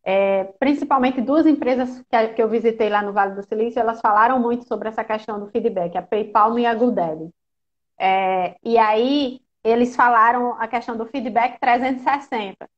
é, 0.04 0.44
principalmente 0.58 1.20
duas 1.20 1.46
empresas 1.46 2.04
que, 2.34 2.42
eu 2.42 2.48
visitei 2.48 2.90
lá 2.90 3.02
no 3.02 3.12
Vale 3.12 3.34
do 3.34 3.42
Silício, 3.42 3.80
elas 3.80 4.00
falaram 4.00 4.38
muito 4.38 4.66
sobre 4.66 4.88
essa 4.88 5.02
questão 5.02 5.40
do 5.40 5.46
feedback, 5.46 5.96
a 5.96 6.02
PayPal 6.02 6.58
e 6.58 6.66
a 6.66 6.74
GoDaddy. 6.74 7.30
É, 7.98 8.56
e 8.62 8.76
aí, 8.76 9.40
eles 9.62 9.96
falaram 9.96 10.54
a 10.60 10.68
questão 10.68 10.94
do 10.96 11.06
feedback 11.06 11.58
360, 11.58 12.68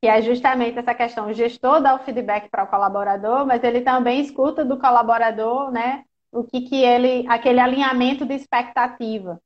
que 0.00 0.08
é 0.08 0.22
justamente 0.22 0.78
essa 0.78 0.94
questão, 0.94 1.28
o 1.28 1.34
gestor 1.34 1.82
dá 1.82 1.94
o 1.94 1.98
feedback 1.98 2.48
para 2.48 2.64
o 2.64 2.68
colaborador, 2.68 3.46
mas 3.46 3.62
ele 3.62 3.82
também 3.82 4.20
escuta 4.20 4.64
do 4.64 4.78
colaborador, 4.78 5.70
né, 5.70 6.04
o 6.32 6.44
que, 6.44 6.62
que 6.62 6.82
ele, 6.82 7.26
aquele 7.28 7.60
alinhamento 7.60 8.24
de 8.24 8.34
expectativa. 8.34 9.38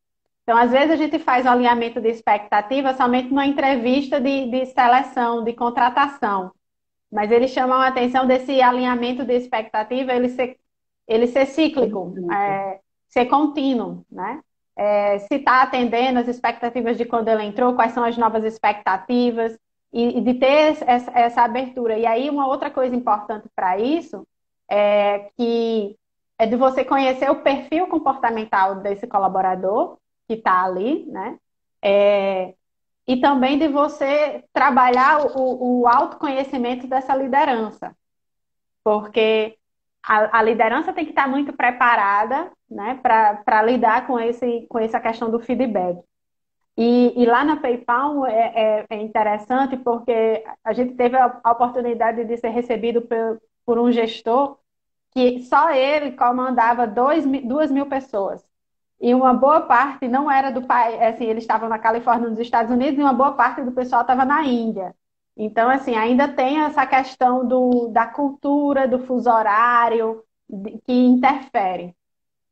Então, 0.44 0.56
às 0.56 0.70
vezes, 0.70 0.90
a 0.90 0.96
gente 0.96 1.18
faz 1.18 1.46
um 1.46 1.50
alinhamento 1.50 2.00
de 2.00 2.08
expectativa 2.08 2.94
somente 2.94 3.28
numa 3.28 3.46
entrevista 3.46 4.20
de, 4.20 4.50
de 4.50 4.66
seleção, 4.66 5.44
de 5.44 5.52
contratação. 5.52 6.52
Mas 7.12 7.30
eles 7.30 7.50
chamam 7.50 7.78
a 7.78 7.88
atenção 7.88 8.26
desse 8.26 8.62
alinhamento 8.62 9.24
de 9.24 9.34
expectativa, 9.34 10.14
ele 10.14 10.30
ser, 10.30 10.58
ele 11.06 11.26
ser 11.26 11.44
cíclico, 11.46 12.14
é, 12.32 12.80
ser 13.08 13.26
contínuo, 13.26 14.04
né? 14.10 14.40
É, 14.74 15.18
se 15.18 15.34
está 15.34 15.62
atendendo 15.62 16.18
as 16.18 16.28
expectativas 16.28 16.96
de 16.96 17.04
quando 17.04 17.28
ele 17.28 17.44
entrou, 17.44 17.74
quais 17.74 17.92
são 17.92 18.02
as 18.02 18.16
novas 18.16 18.42
expectativas, 18.44 19.58
e, 19.92 20.18
e 20.18 20.20
de 20.22 20.34
ter 20.34 20.82
essa, 20.86 21.10
essa, 21.12 21.42
abertura. 21.42 21.98
E 21.98 22.06
aí, 22.06 22.30
uma 22.30 22.46
outra 22.46 22.70
coisa 22.70 22.96
importante 22.96 23.46
para 23.54 23.78
isso 23.78 24.26
é 24.70 25.30
que 25.36 25.94
é 26.38 26.46
de 26.46 26.56
você 26.56 26.82
conhecer 26.82 27.30
o 27.30 27.42
perfil 27.42 27.86
comportamental 27.88 28.76
desse 28.76 29.06
colaborador 29.06 29.98
que 30.26 30.34
está 30.34 30.64
ali, 30.64 31.04
né? 31.06 31.36
É, 31.82 32.54
e 33.06 33.20
também 33.20 33.58
de 33.58 33.68
você 33.68 34.44
trabalhar 34.52 35.26
o, 35.36 35.82
o 35.82 35.88
autoconhecimento 35.88 36.86
dessa 36.86 37.14
liderança. 37.14 37.96
Porque 38.84 39.56
a, 40.02 40.38
a, 40.38 40.42
liderança 40.42 40.92
tem 40.92 41.04
que 41.04 41.10
estar 41.10 41.28
muito 41.28 41.52
preparada 41.52 42.50
né, 42.70 42.98
para 43.02 43.62
lidar 43.62 44.06
com, 44.06 44.18
esse, 44.18 44.66
com 44.68 44.78
essa 44.78 45.00
questão 45.00 45.30
do 45.30 45.40
feedback. 45.40 45.98
E, 46.76 47.12
e 47.16 47.26
lá 47.26 47.44
na 47.44 47.56
PayPal 47.56 48.26
é, 48.26 48.52
é, 48.54 48.86
é, 48.88 48.96
interessante 48.96 49.76
porque 49.76 50.42
a 50.64 50.72
gente 50.72 50.94
teve 50.94 51.16
a, 51.16 51.26
oportunidade 51.50 52.24
de 52.24 52.36
ser 52.38 52.48
recebido 52.48 53.02
por, 53.02 53.42
por, 53.66 53.78
um 53.78 53.92
gestor 53.92 54.58
que 55.10 55.42
só 55.42 55.70
ele 55.70 56.12
comandava 56.12 56.86
dois, 56.86 57.26
duas 57.42 57.70
mil 57.70 57.86
pessoas. 57.86 58.42
E 59.02 59.14
uma 59.14 59.34
boa 59.34 59.62
parte 59.62 60.06
não 60.08 60.30
era 60.30 60.50
do 60.52 60.62
país, 60.62 61.00
assim, 61.02 61.24
eles 61.24 61.42
estavam 61.44 61.68
na 61.68 61.78
Califórnia, 61.78 62.30
nos 62.30 62.38
Estados 62.38 62.70
Unidos, 62.72 62.98
e 62.98 63.02
uma 63.02 63.12
boa 63.12 63.32
parte 63.32 63.60
do 63.62 63.72
pessoal 63.72 64.02
estava 64.02 64.24
na 64.24 64.44
Índia. 64.44 64.94
Então, 65.36 65.68
assim, 65.68 65.96
ainda 65.96 66.28
tem 66.28 66.60
essa 66.60 66.86
questão 66.86 67.46
do, 67.46 67.88
da 67.88 68.06
cultura, 68.06 68.86
do 68.86 69.00
fuso 69.00 69.28
horário, 69.30 70.22
de, 70.48 70.78
que 70.86 70.92
interfere. 70.92 71.96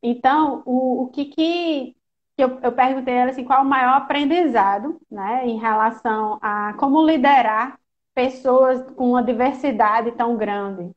Então, 0.03 0.63
o, 0.65 1.03
o 1.03 1.09
que, 1.09 1.25
que, 1.25 1.95
eu, 2.37 2.59
eu 2.61 2.71
perguntei 2.73 3.13
a 3.13 3.17
ela, 3.21 3.31
assim, 3.31 3.45
qual 3.45 3.63
o 3.63 3.65
maior 3.65 3.95
aprendizado, 3.97 4.99
né, 5.09 5.47
em 5.47 5.57
relação 5.59 6.39
a 6.41 6.73
como 6.75 7.05
liderar 7.05 7.79
pessoas 8.13 8.81
com 8.95 9.11
uma 9.11 9.23
diversidade 9.23 10.11
tão 10.13 10.35
grande, 10.37 10.91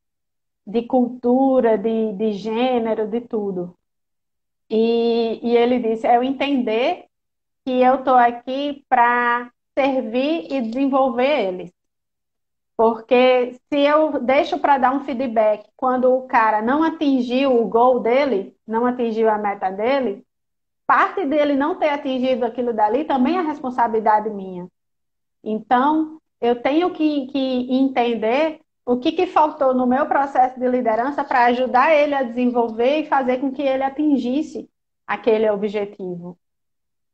de 0.67 0.83
cultura, 0.83 1.79
de, 1.79 2.13
de 2.15 2.33
gênero, 2.33 3.07
de 3.09 3.21
tudo. 3.21 3.77
E, 4.71 5.41
e 5.43 5.57
ele 5.57 5.79
disse: 5.79 6.07
é 6.07 6.17
eu 6.17 6.23
entender 6.23 7.07
que 7.65 7.73
eu 7.83 7.97
estou 7.97 8.15
aqui 8.15 8.85
para 8.89 9.51
servir 9.77 10.53
e 10.53 10.61
desenvolver 10.61 11.49
eles. 11.49 11.73
Porque 12.77 13.59
se 13.69 13.79
eu 13.79 14.21
deixo 14.21 14.59
para 14.59 14.79
dar 14.79 14.95
um 14.95 15.05
feedback 15.05 15.69
quando 15.77 16.13
o 16.13 16.27
cara 16.27 16.61
não 16.61 16.83
atingiu 16.83 17.61
o 17.61 17.69
gol 17.69 18.01
dele, 18.01 18.57
não 18.67 18.85
atingiu 18.85 19.31
a 19.31 19.39
meta 19.39 19.71
dele, 19.71 20.25
parte 20.87 21.25
dele 21.25 21.55
não 21.55 21.77
ter 21.77 21.91
atingido 21.91 22.45
aquilo 22.45 22.73
dali 22.73 23.05
também 23.05 23.39
é 23.39 23.43
responsabilidade 23.43 24.29
minha. 24.29 24.69
Então, 25.43 26.19
eu 26.41 26.61
tenho 26.61 26.91
que, 26.91 27.27
que 27.27 27.73
entender 27.73 28.61
o 28.87 28.99
que, 28.99 29.13
que 29.13 29.27
faltou 29.27 29.75
no 29.75 29.87
meu 29.87 30.07
processo 30.07 30.59
de 30.61 30.69
liderança 30.69 31.25
para 31.25 31.47
ajudar 31.47 31.95
ele 31.95 32.15
a 32.15 32.23
desenvolver 32.23 33.01
e 33.01 33.07
fazer 33.07 33.39
com 33.39 33.51
que 33.51 33.63
ele 33.63 33.83
atingisse 33.83 34.69
aquele 35.07 35.49
objetivo. 35.51 36.39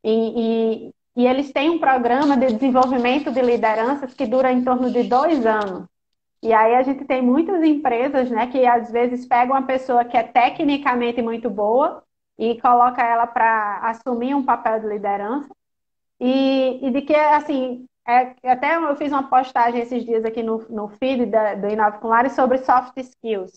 E, 0.03 0.89
e, 0.89 1.23
e 1.23 1.27
eles 1.27 1.53
têm 1.53 1.71
um 1.71 1.79
programa 1.79 2.37
de 2.37 2.53
desenvolvimento 2.53 3.31
de 3.31 3.41
lideranças 3.41 4.15
que 4.15 4.27
dura 4.27 4.53
em 4.53 4.65
torno 4.65 4.91
de 4.91 5.05
dois 5.05 5.47
anos. 5.47 5.87
E 6.43 6.53
aí 6.53 6.75
a 6.75 6.83
gente 6.83 7.05
tem 7.05 7.21
muitas 7.23 7.63
empresas, 7.63 8.31
né, 8.31 8.47
que 8.47 8.65
às 8.67 8.91
vezes 8.91 9.27
pegam 9.27 9.55
uma 9.55 9.67
pessoa 9.67 10.05
que 10.05 10.17
é 10.17 10.23
tecnicamente 10.23 11.21
muito 11.21 11.51
boa 11.51 12.03
e 12.39 12.59
coloca 12.61 13.03
ela 13.03 13.27
para 13.27 13.81
assumir 13.91 14.35
um 14.35 14.45
papel 14.45 14.81
de 14.81 14.89
liderança. 14.89 15.49
E, 16.19 16.81
e 16.83 16.91
de 16.91 17.03
que, 17.03 17.15
assim, 17.15 17.87
é, 18.11 18.35
até 18.45 18.77
eu 18.77 18.97
fiz 18.97 19.13
uma 19.13 19.29
postagem 19.29 19.81
esses 19.81 20.05
dias 20.05 20.25
aqui 20.25 20.43
no, 20.43 20.67
no 20.69 20.89
feed 20.89 21.27
da, 21.27 21.55
do 21.55 21.69
Inove 21.69 21.99
com 21.99 22.09
Lares 22.09 22.33
sobre 22.33 22.59
soft 22.59 22.97
skills. 22.97 23.53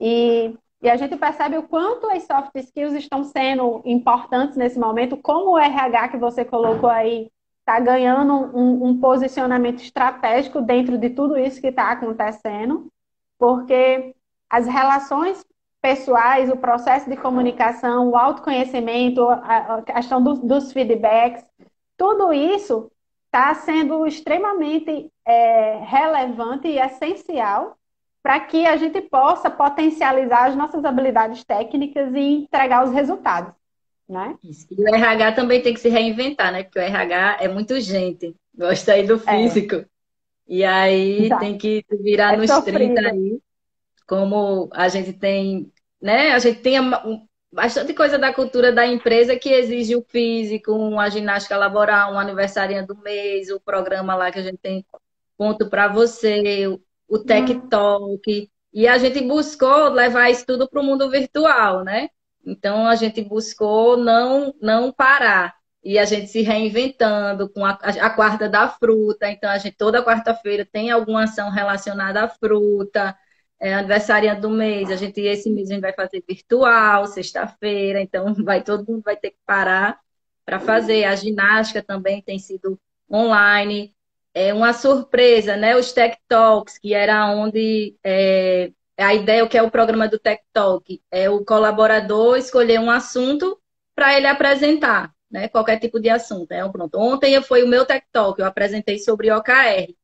E, 0.00 0.56
e 0.80 0.88
a 0.88 0.96
gente 0.96 1.16
percebe 1.16 1.58
o 1.58 1.64
quanto 1.64 2.08
as 2.10 2.22
soft 2.24 2.54
skills 2.54 2.94
estão 2.94 3.24
sendo 3.24 3.82
importantes 3.84 4.56
nesse 4.56 4.78
momento, 4.78 5.16
como 5.16 5.52
o 5.52 5.58
RH 5.58 6.08
que 6.08 6.16
você 6.16 6.44
colocou 6.44 6.88
aí 6.88 7.30
está 7.60 7.80
ganhando 7.80 8.32
um, 8.56 8.88
um, 8.88 9.00
posicionamento 9.00 9.82
estratégico 9.82 10.60
dentro 10.60 10.98
de 10.98 11.10
tudo 11.10 11.36
isso 11.36 11.60
que 11.60 11.68
está 11.68 11.92
acontecendo, 11.92 12.88
porque 13.38 14.14
as 14.50 14.66
relações 14.66 15.44
pessoais, 15.80 16.50
o 16.50 16.56
processo 16.56 17.08
de 17.10 17.16
comunicação, 17.16 18.10
o 18.10 18.16
autoconhecimento, 18.16 19.28
a, 19.28 19.76
a 19.76 19.82
questão 19.82 20.22
do, 20.22 20.34
dos 20.34 20.72
feedbacks, 20.72 21.44
tudo 21.96 22.32
isso 22.32 22.91
está 23.32 23.54
sendo 23.54 24.06
extremamente 24.06 25.10
é, 25.26 25.78
relevante 25.78 26.68
e 26.68 26.78
essencial 26.78 27.78
para 28.22 28.38
que 28.38 28.66
a 28.66 28.76
gente 28.76 29.00
possa 29.00 29.50
potencializar 29.50 30.48
as 30.48 30.54
nossas 30.54 30.84
habilidades 30.84 31.42
técnicas 31.42 32.14
e 32.14 32.44
entregar 32.44 32.84
os 32.84 32.92
resultados. 32.92 33.54
Né? 34.06 34.36
E 34.42 34.82
o 34.82 34.94
RH 34.94 35.32
também 35.32 35.62
tem 35.62 35.72
que 35.72 35.80
se 35.80 35.88
reinventar, 35.88 36.52
né? 36.52 36.62
Porque 36.64 36.78
o 36.78 36.82
RH 36.82 37.38
é 37.40 37.48
muito 37.48 37.80
gente, 37.80 38.36
gosta 38.54 38.92
aí 38.92 39.06
do 39.06 39.14
é. 39.14 39.18
físico. 39.18 39.76
É. 39.76 39.86
E 40.46 40.64
aí 40.64 41.24
Exato. 41.26 41.40
tem 41.40 41.56
que 41.56 41.82
virar 42.02 42.34
é 42.34 42.36
nos 42.36 42.50
sofrido. 42.50 42.94
30 42.94 43.00
aí, 43.00 43.38
como 44.06 44.68
a 44.72 44.88
gente 44.88 45.14
tem, 45.14 45.72
né? 46.00 46.32
A 46.32 46.38
gente 46.38 46.60
tem 46.60 46.76
bastante 47.52 47.92
coisa 47.92 48.18
da 48.18 48.32
cultura 48.32 48.72
da 48.72 48.86
empresa 48.86 49.36
que 49.36 49.50
exige 49.50 49.94
o 49.94 50.02
físico, 50.02 50.72
uma 50.72 51.10
ginástica 51.10 51.56
laboral, 51.56 52.14
um 52.14 52.18
aniversário 52.18 52.86
do 52.86 52.96
mês, 52.96 53.50
o 53.50 53.60
programa 53.60 54.14
lá 54.14 54.32
que 54.32 54.38
a 54.38 54.42
gente 54.42 54.58
tem 54.58 54.84
ponto 55.36 55.68
para 55.68 55.88
você, 55.88 56.66
o 57.08 57.18
Tech 57.18 57.52
uhum. 57.52 57.68
Talk, 57.68 58.50
e 58.72 58.88
a 58.88 58.96
gente 58.96 59.20
buscou 59.20 59.90
levar 59.90 60.30
isso 60.30 60.46
tudo 60.46 60.68
para 60.68 60.80
o 60.80 60.84
mundo 60.84 61.10
virtual, 61.10 61.84
né? 61.84 62.08
Então 62.44 62.86
a 62.86 62.94
gente 62.96 63.20
buscou 63.22 63.96
não 63.96 64.54
não 64.60 64.90
parar 64.92 65.54
e 65.84 65.98
a 65.98 66.04
gente 66.04 66.28
se 66.28 66.42
reinventando 66.42 67.48
com 67.50 67.64
a, 67.64 67.72
a 67.72 68.10
quarta 68.10 68.48
da 68.48 68.68
fruta. 68.68 69.28
Então 69.30 69.50
a 69.50 69.58
gente 69.58 69.76
toda 69.76 70.04
quarta-feira 70.04 70.64
tem 70.64 70.90
alguma 70.90 71.24
ação 71.24 71.50
relacionada 71.50 72.22
à 72.22 72.28
fruta. 72.28 73.16
É 73.62 73.72
aniversário 73.74 74.40
do 74.40 74.50
mês, 74.50 74.90
a 74.90 74.96
gente 74.96 75.20
esse 75.20 75.48
mês 75.48 75.70
a 75.70 75.74
gente 75.74 75.82
vai 75.82 75.92
fazer 75.92 76.24
virtual, 76.28 77.06
sexta-feira, 77.06 78.00
então 78.02 78.34
vai 78.44 78.60
todo 78.60 78.84
mundo 78.90 79.02
vai 79.04 79.16
ter 79.16 79.30
que 79.30 79.38
parar 79.46 80.00
para 80.44 80.58
fazer. 80.58 81.04
A 81.04 81.14
ginástica 81.14 81.80
também 81.80 82.20
tem 82.20 82.40
sido 82.40 82.76
online. 83.08 83.94
É 84.34 84.52
uma 84.52 84.72
surpresa, 84.72 85.56
né? 85.56 85.76
Os 85.76 85.92
Tech 85.92 86.18
Talks, 86.26 86.76
que 86.76 86.92
era 86.92 87.30
onde 87.30 87.96
é, 88.02 88.72
a 88.98 89.14
ideia, 89.14 89.44
o 89.44 89.48
que 89.48 89.56
é 89.56 89.62
o 89.62 89.70
programa 89.70 90.08
do 90.08 90.18
Tech 90.18 90.42
Talk, 90.52 91.00
é 91.08 91.30
o 91.30 91.44
colaborador 91.44 92.36
escolher 92.38 92.80
um 92.80 92.90
assunto 92.90 93.60
para 93.94 94.16
ele 94.16 94.26
apresentar, 94.26 95.14
né? 95.30 95.46
Qualquer 95.46 95.78
tipo 95.78 96.00
de 96.00 96.08
assunto. 96.08 96.50
É, 96.50 96.68
pronto. 96.68 96.98
Ontem 96.98 97.40
foi 97.42 97.62
o 97.62 97.68
meu 97.68 97.86
Tech 97.86 98.04
Talk, 98.12 98.40
eu 98.40 98.46
apresentei 98.46 98.98
sobre 98.98 99.30
OKR. 99.30 99.94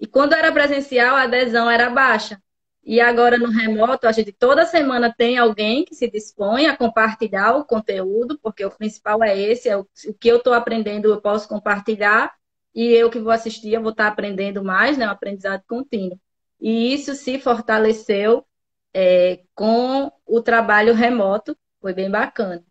E 0.00 0.06
quando 0.06 0.32
era 0.34 0.50
presencial, 0.50 1.14
a 1.14 1.22
adesão 1.22 1.70
era 1.70 1.88
baixa. 1.90 2.42
E 2.84 3.00
agora 3.00 3.38
no 3.38 3.48
remoto, 3.48 4.06
a 4.06 4.12
gente 4.12 4.30
toda 4.30 4.66
semana 4.66 5.12
tem 5.16 5.38
alguém 5.38 5.84
que 5.84 5.94
se 5.94 6.08
dispõe 6.10 6.66
a 6.66 6.76
compartilhar 6.76 7.56
o 7.56 7.64
conteúdo, 7.64 8.38
porque 8.42 8.64
o 8.64 8.70
principal 8.70 9.22
é 9.24 9.38
esse, 9.38 9.68
é 9.68 9.76
o, 9.76 9.88
o 10.06 10.14
que 10.14 10.28
eu 10.28 10.36
estou 10.36 10.52
aprendendo, 10.52 11.08
eu 11.08 11.20
posso 11.20 11.48
compartilhar, 11.48 12.34
e 12.74 12.92
eu 12.92 13.08
que 13.10 13.18
vou 13.18 13.32
assistir, 13.32 13.72
eu 13.72 13.80
vou 13.82 13.92
estar 13.92 14.08
aprendendo 14.08 14.62
mais, 14.62 14.98
né? 14.98 15.06
Um 15.06 15.10
aprendizado 15.10 15.62
contínuo. 15.66 16.20
E 16.60 16.92
isso 16.92 17.14
se 17.14 17.38
fortaleceu 17.38 18.44
é, 18.92 19.40
com 19.54 20.12
o 20.26 20.42
trabalho 20.42 20.92
remoto, 20.94 21.56
foi 21.80 21.94
bem 21.94 22.10
bacana. 22.10 22.64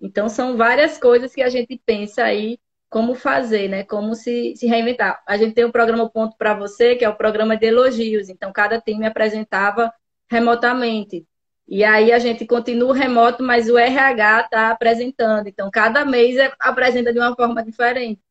Então, 0.00 0.28
são 0.28 0.56
várias 0.56 0.98
coisas 0.98 1.34
que 1.34 1.42
a 1.42 1.48
gente 1.48 1.80
pensa 1.86 2.24
aí 2.24 2.58
como 2.94 3.16
fazer, 3.16 3.68
né? 3.68 3.82
Como 3.82 4.14
se, 4.14 4.54
se 4.54 4.68
reinventar. 4.68 5.20
A 5.26 5.36
gente 5.36 5.52
tem 5.52 5.64
o 5.64 5.72
programa 5.72 6.08
Ponto 6.08 6.36
para 6.36 6.54
Você, 6.54 6.94
que 6.94 7.04
é 7.04 7.08
o 7.08 7.16
programa 7.16 7.56
de 7.56 7.66
elogios. 7.66 8.28
Então, 8.28 8.52
cada 8.52 8.80
time 8.80 9.04
apresentava 9.04 9.92
remotamente. 10.30 11.26
E 11.66 11.82
aí 11.82 12.12
a 12.12 12.20
gente 12.20 12.46
continua 12.46 12.94
remoto, 12.94 13.42
mas 13.42 13.68
o 13.68 13.76
RH 13.76 14.42
está 14.42 14.70
apresentando. 14.70 15.48
Então, 15.48 15.72
cada 15.72 16.04
mês 16.04 16.36
é, 16.36 16.52
apresenta 16.60 17.12
de 17.12 17.18
uma 17.18 17.34
forma 17.34 17.64
diferente. 17.64 18.22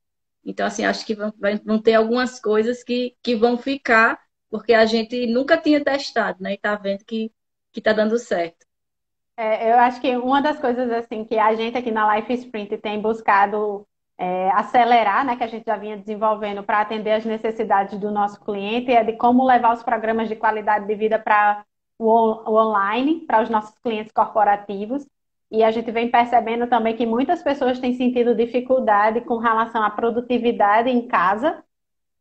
Então, 0.45 0.66
assim, 0.66 0.86
acho 0.86 1.05
que 1.05 1.14
vão, 1.14 1.34
vão 1.66 1.82
ter 1.82 1.95
algumas 1.95 2.39
coisas 2.39 2.86
que, 2.86 3.18
que 3.22 3.36
vão 3.36 3.57
ficar, 3.57 4.18
porque 4.49 4.74
a 4.74 4.86
gente 4.86 5.28
nunca 5.28 5.57
tinha 5.57 5.84
testado, 5.84 6.41
né? 6.41 6.51
E 6.51 6.55
está 6.55 6.74
vendo 6.76 7.03
que 7.03 7.34
está 7.76 7.91
dando 7.91 8.18
certo. 8.18 8.66
É, 9.36 9.74
eu 9.74 9.80
acho 9.80 9.99
que 9.99 10.16
uma 10.16 10.41
das 10.41 10.57
coisas 10.57 10.89
assim 10.89 11.26
que 11.26 11.38
a 11.38 11.53
gente 11.53 11.78
aqui 11.78 11.91
na 11.91 12.16
Life 12.16 12.32
Sprint 12.32 12.78
tem 12.78 13.01
buscado 13.01 13.86
é, 14.18 14.51
acelerar, 14.51 15.26
né, 15.26 15.36
que 15.36 15.43
a 15.43 15.47
gente 15.47 15.66
já 15.66 15.76
vinha 15.76 15.97
desenvolvendo 15.97 16.64
para 16.64 16.82
atender 16.82 17.11
as 17.11 17.26
necessidades 17.26 17.97
do 17.99 18.11
nosso 18.11 18.39
cliente, 18.43 18.91
é 18.91 19.03
de 19.03 19.14
como 19.14 19.45
levar 19.45 19.74
os 19.74 19.84
programas 19.84 20.30
de 20.30 20.36
qualidade 20.36 20.86
de 20.88 20.95
vida 20.95 21.20
para 21.20 21.64
o, 21.97 22.51
o 22.51 22.55
online, 22.55 23.22
para 23.26 23.41
os 23.41 23.49
nossos 23.49 23.78
clientes 23.80 24.11
corporativos. 24.11 25.05
E 25.51 25.64
a 25.64 25.72
gente 25.72 25.91
vem 25.91 26.09
percebendo 26.09 26.68
também 26.68 26.95
que 26.95 27.05
muitas 27.05 27.43
pessoas 27.43 27.80
têm 27.80 27.93
sentido 27.93 28.36
dificuldade 28.36 29.22
com 29.22 29.38
relação 29.38 29.84
à 29.84 29.89
produtividade 29.89 30.89
em 30.89 31.07
casa, 31.07 31.64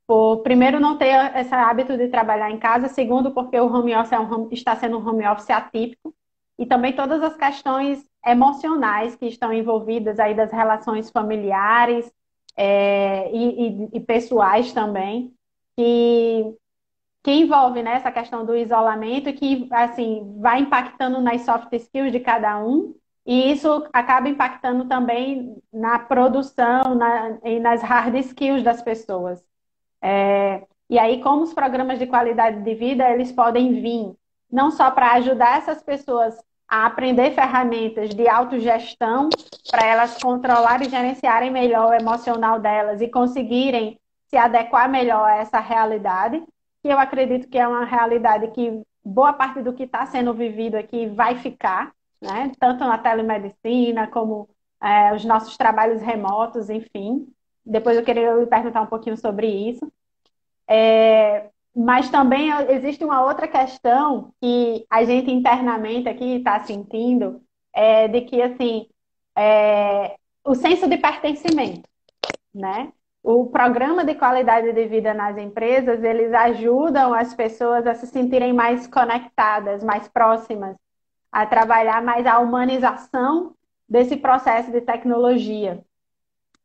por, 0.07 0.43
primeiro, 0.43 0.81
não 0.81 0.99
ter 0.99 1.35
esse 1.37 1.55
hábito 1.55 1.97
de 1.97 2.09
trabalhar 2.09 2.51
em 2.51 2.59
casa, 2.59 2.89
segundo, 2.89 3.33
porque 3.33 3.59
o 3.59 3.73
home 3.73 3.95
office 3.95 4.13
é 4.13 4.21
um 4.21 4.31
home, 4.31 4.49
está 4.53 4.77
sendo 4.77 4.99
um 4.99 5.09
home 5.09 5.27
office 5.27 5.49
atípico, 5.49 6.15
e 6.59 6.67
também 6.67 6.93
todas 6.93 7.23
as 7.23 7.37
questões 7.37 8.05
emocionais 8.25 9.17
que 9.17 9.27
estão 9.27 9.53
envolvidas 9.53 10.19
aí 10.19 10.35
das 10.35 10.53
relações 10.53 11.11
familiares 11.11 12.13
é, 12.57 13.31
e, 13.33 13.67
e, 13.67 13.89
e, 13.95 14.01
pessoais 14.01 14.73
também, 14.73 15.35
que, 15.77 16.55
que 17.23 17.33
envolve 17.33 17.83
né, 17.83 17.95
essa 17.95 18.13
questão 18.13 18.45
do 18.45 18.57
isolamento 18.57 19.33
que 19.33 19.67
assim, 19.71 20.37
vai 20.41 20.61
impactando 20.61 21.21
nas 21.21 21.43
soft 21.43 21.73
skills 21.73 22.13
de 22.13 22.21
cada 22.21 22.59
um, 22.63 22.95
e 23.25 23.53
isso 23.53 23.89
acaba 23.93 24.29
impactando 24.29 24.87
também 24.87 25.57
na 25.73 25.99
produção 25.99 26.95
na, 26.95 27.39
e 27.45 27.61
nas 27.61 27.83
hard 27.83 28.15
skills 28.17 28.63
das 28.63 28.83
pessoas. 28.83 29.43
É, 30.01 30.65
e 30.91 30.99
aí, 30.99 31.23
como 31.23 31.43
os 31.43 31.55
programas 31.55 31.99
de 31.99 32.07
qualidade 32.07 32.63
de 32.63 32.75
vida, 32.75 33.09
eles 33.11 33.33
podem 33.33 33.81
vir 33.81 34.15
não 34.51 34.71
só 34.71 34.91
para 34.91 35.13
ajudar 35.13 35.59
essas 35.59 35.83
pessoas 35.83 36.37
a 36.73 36.87
aprender 36.87 37.35
ferramentas 37.35 38.15
de 38.15 38.27
autogestão, 38.27 39.29
para 39.71 39.87
elas 39.87 40.17
controlarem 40.17 40.87
e 40.87 40.91
gerenciarem 40.91 41.51
melhor 41.51 41.91
o 41.91 41.93
emocional 41.93 42.59
delas 42.59 43.03
e 43.03 43.09
conseguirem 43.09 44.01
se 44.29 44.39
adequar 44.39 44.89
melhor 44.89 45.23
a 45.29 45.37
essa 45.37 45.61
realidade, 45.61 46.43
que 46.83 46.89
eu 46.89 46.99
acredito 46.99 47.47
que 47.51 47.59
é 47.59 47.69
uma 47.69 47.85
realidade 47.85 48.51
que 48.53 48.81
boa 49.05 49.35
parte 49.35 49.61
do 49.61 49.75
que 49.75 49.83
está 49.83 50.07
sendo 50.07 50.33
vivido 50.33 50.77
aqui 50.77 51.09
vai 51.09 51.37
ficar, 51.37 51.93
né? 52.19 52.51
tanto 52.59 52.85
na 52.85 52.97
telemedicina 52.97 54.07
como 54.07 54.49
é, 54.83 55.13
os 55.13 55.27
nossos 55.27 55.59
trabalhos 55.59 56.01
remotos, 56.01 56.71
enfim. 56.71 57.29
Depois 57.67 57.99
eu 57.99 58.03
queria 58.03 58.33
lhe 58.33 58.47
perguntar 58.47 58.81
um 58.81 58.87
pouquinho 58.87 59.19
sobre 59.19 59.47
isso. 59.47 59.93
É, 60.67 61.51
mas 61.75 62.11
também 62.11 62.51
existe 62.69 63.05
uma 63.05 63.25
outra 63.25 63.49
questão 63.49 64.33
que 64.41 64.87
a 64.91 65.05
gente 65.05 65.31
internamente 65.31 66.09
aqui 66.09 66.37
está 66.37 66.63
sentindo, 66.65 67.43
é, 67.75 68.09
de 68.09 68.21
que 68.23 68.43
assim 68.43 68.87
é, 69.37 70.17
o 70.45 70.55
senso 70.55 70.89
de 70.89 70.99
pertencimento, 70.99 71.89
né? 72.55 72.93
O 73.23 73.47
programa 73.47 74.05
de 74.05 74.15
qualidade 74.17 74.73
de 74.73 74.87
vida 74.87 75.15
nas 75.15 75.39
empresas, 75.39 76.03
eles 76.03 76.33
ajudam 76.35 77.15
as 77.15 77.33
pessoas 77.35 77.87
a 77.87 77.95
se 77.95 78.07
sentirem 78.07 78.53
mais 78.53 78.87
conectadas, 78.87 79.85
mais 79.85 80.09
próximas, 80.09 80.77
a 81.31 81.47
trabalhar 81.47 82.03
mais 82.03 82.27
a 82.27 82.41
humanização 82.41 83.55
desse 83.89 84.17
processo 84.17 84.73
de 84.73 84.81
tecnologia. 84.81 85.83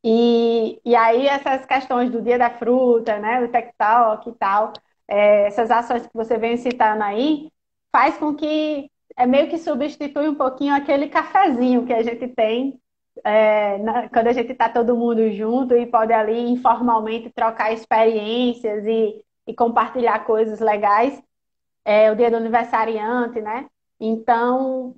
E, 0.03 0.81
e 0.83 0.95
aí 0.95 1.27
essas 1.27 1.65
questões 1.65 2.09
do 2.09 2.21
dia 2.21 2.37
da 2.39 2.49
fruta, 2.49 3.19
né, 3.19 3.41
do 3.41 3.51
tech 3.51 3.71
talk 3.77 4.27
e 4.29 4.33
tal, 4.33 4.73
é, 5.07 5.47
essas 5.47 5.71
ações 5.71 6.05
que 6.05 6.13
você 6.13 6.37
vem 6.37 6.57
citando 6.57 7.03
aí, 7.03 7.49
faz 7.91 8.17
com 8.17 8.35
que 8.35 8.89
é 9.15 9.25
meio 9.25 9.49
que 9.49 9.57
substitui 9.57 10.29
um 10.29 10.35
pouquinho 10.35 10.75
aquele 10.75 11.07
cafezinho 11.07 11.85
que 11.85 11.93
a 11.93 12.03
gente 12.03 12.27
tem 12.27 12.79
é, 13.23 13.77
na, 13.79 14.09
quando 14.09 14.27
a 14.27 14.33
gente 14.33 14.51
está 14.51 14.69
todo 14.69 14.95
mundo 14.95 15.31
junto 15.31 15.75
e 15.75 15.85
pode 15.85 16.13
ali 16.13 16.39
informalmente 16.51 17.31
trocar 17.31 17.73
experiências 17.73 18.85
e, 18.85 19.21
e 19.47 19.53
compartilhar 19.53 20.19
coisas 20.25 20.59
legais. 20.59 21.21
É, 21.83 22.11
o 22.11 22.15
dia 22.15 22.29
do 22.29 22.35
aniversariante, 22.37 23.39
né? 23.41 23.67
Então, 23.99 24.93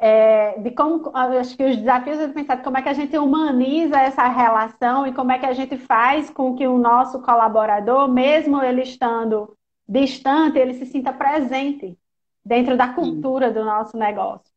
é, 0.00 0.60
de 0.60 0.70
como 0.70 1.10
acho 1.14 1.56
que 1.56 1.64
os 1.64 1.76
desafios 1.76 2.18
é 2.20 2.28
pensar 2.28 2.62
como 2.62 2.78
é 2.78 2.82
que 2.82 2.88
a 2.88 2.94
gente 2.94 3.18
humaniza 3.18 3.98
essa 3.98 4.28
relação 4.28 5.06
e 5.06 5.12
como 5.12 5.32
é 5.32 5.38
que 5.38 5.46
a 5.46 5.52
gente 5.52 5.76
faz 5.76 6.30
com 6.30 6.54
que 6.54 6.66
o 6.66 6.78
nosso 6.78 7.20
colaborador, 7.20 8.08
mesmo 8.08 8.62
ele 8.62 8.82
estando 8.82 9.56
distante, 9.88 10.58
ele 10.58 10.74
se 10.74 10.86
sinta 10.86 11.12
presente 11.12 11.98
dentro 12.44 12.76
da 12.76 12.88
cultura 12.88 13.48
Sim. 13.48 13.54
do 13.54 13.64
nosso 13.64 13.96
negócio. 13.96 14.52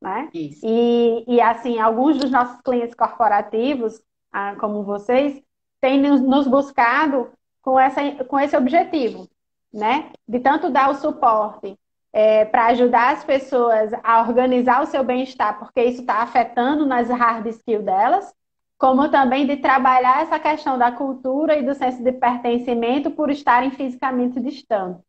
Né? 0.00 0.30
E, 0.34 1.24
e 1.26 1.40
assim, 1.40 1.78
alguns 1.78 2.18
dos 2.18 2.30
nossos 2.30 2.60
clientes 2.60 2.94
corporativos, 2.94 4.00
ah, 4.32 4.54
como 4.58 4.82
vocês, 4.82 5.42
têm 5.80 6.00
nos 6.00 6.46
buscado 6.46 7.30
com, 7.60 7.78
essa, 7.78 8.24
com 8.24 8.38
esse 8.38 8.56
objetivo, 8.56 9.28
né? 9.72 10.10
De 10.28 10.38
tanto 10.38 10.70
dar 10.70 10.90
o 10.90 10.94
suporte 10.94 11.76
é, 12.16 12.46
para 12.46 12.68
ajudar 12.68 13.12
as 13.12 13.22
pessoas 13.24 13.90
a 14.02 14.22
organizar 14.22 14.82
o 14.82 14.86
seu 14.86 15.04
bem-estar, 15.04 15.58
porque 15.58 15.84
isso 15.84 16.00
está 16.00 16.22
afetando 16.22 16.86
nas 16.86 17.10
hard 17.10 17.46
skills 17.48 17.84
delas, 17.84 18.34
como 18.78 19.10
também 19.10 19.46
de 19.46 19.58
trabalhar 19.58 20.22
essa 20.22 20.38
questão 20.38 20.78
da 20.78 20.90
cultura 20.90 21.58
e 21.58 21.62
do 21.62 21.74
senso 21.74 22.02
de 22.02 22.12
pertencimento 22.12 23.10
por 23.10 23.30
estarem 23.30 23.70
fisicamente 23.70 24.40
distantes. 24.40 25.02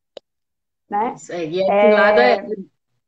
Né? 0.89 1.15
Aí, 1.29 1.55
e 1.55 1.61
esse 1.61 1.71
é... 1.71 1.93
lado 1.93 2.19
é, 2.19 2.45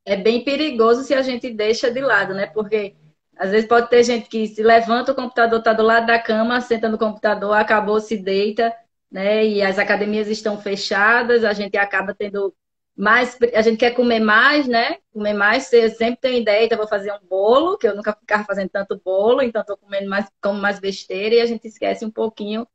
é 0.06 0.16
bem 0.16 0.46
perigoso 0.46 1.04
se 1.04 1.14
a 1.14 1.22
gente 1.22 1.50
deixa 1.50 1.92
de 1.92 2.00
lado, 2.00 2.34
né? 2.34 2.46
Porque 2.46 2.96
às 3.38 3.52
vezes 3.52 3.68
pode 3.68 3.90
ter 3.90 4.02
gente 4.04 4.30
que 4.30 4.48
se 4.48 4.64
levanta, 4.64 5.12
o 5.12 5.16
computador 5.16 5.60
está 5.60 5.74
do 5.74 5.84
lado 5.84 6.06
da 6.08 6.18
cama, 6.18 6.62
senta 6.62 6.88
no 6.88 6.98
computador, 6.98 7.52
acabou, 7.52 8.00
se 8.00 8.16
deita, 8.16 8.74
né? 9.12 9.46
E 9.46 9.62
as 9.62 9.78
academias 9.78 10.30
estão 10.30 10.58
fechadas, 10.58 11.44
a 11.44 11.52
gente 11.52 11.78
acaba 11.78 12.16
tendo 12.18 12.54
mas 13.00 13.38
a 13.56 13.62
gente 13.62 13.78
quer 13.78 13.92
comer 13.92 14.20
mais, 14.20 14.68
né? 14.68 14.98
Comer 15.14 15.32
mais, 15.34 15.68
sempre 15.68 16.18
tenho 16.20 16.42
ideia, 16.42 16.66
então 16.66 16.78
vou 16.78 16.86
fazer 16.86 17.14
um 17.14 17.26
bolo, 17.30 17.78
que 17.78 17.88
eu 17.88 17.96
nunca 17.96 18.12
ficava 18.14 18.44
fazendo 18.44 18.68
tanto 18.68 19.00
bolo, 19.02 19.42
então 19.42 19.62
estou 19.62 19.78
comendo 19.78 20.10
mais, 20.10 20.30
como 20.42 20.60
mais 20.60 20.82
besteira 20.82 21.36
e 21.36 21.40
a 21.40 21.46
gente 21.46 21.66
esquece 21.66 22.04
um 22.04 22.12
pouquinho 22.12 22.68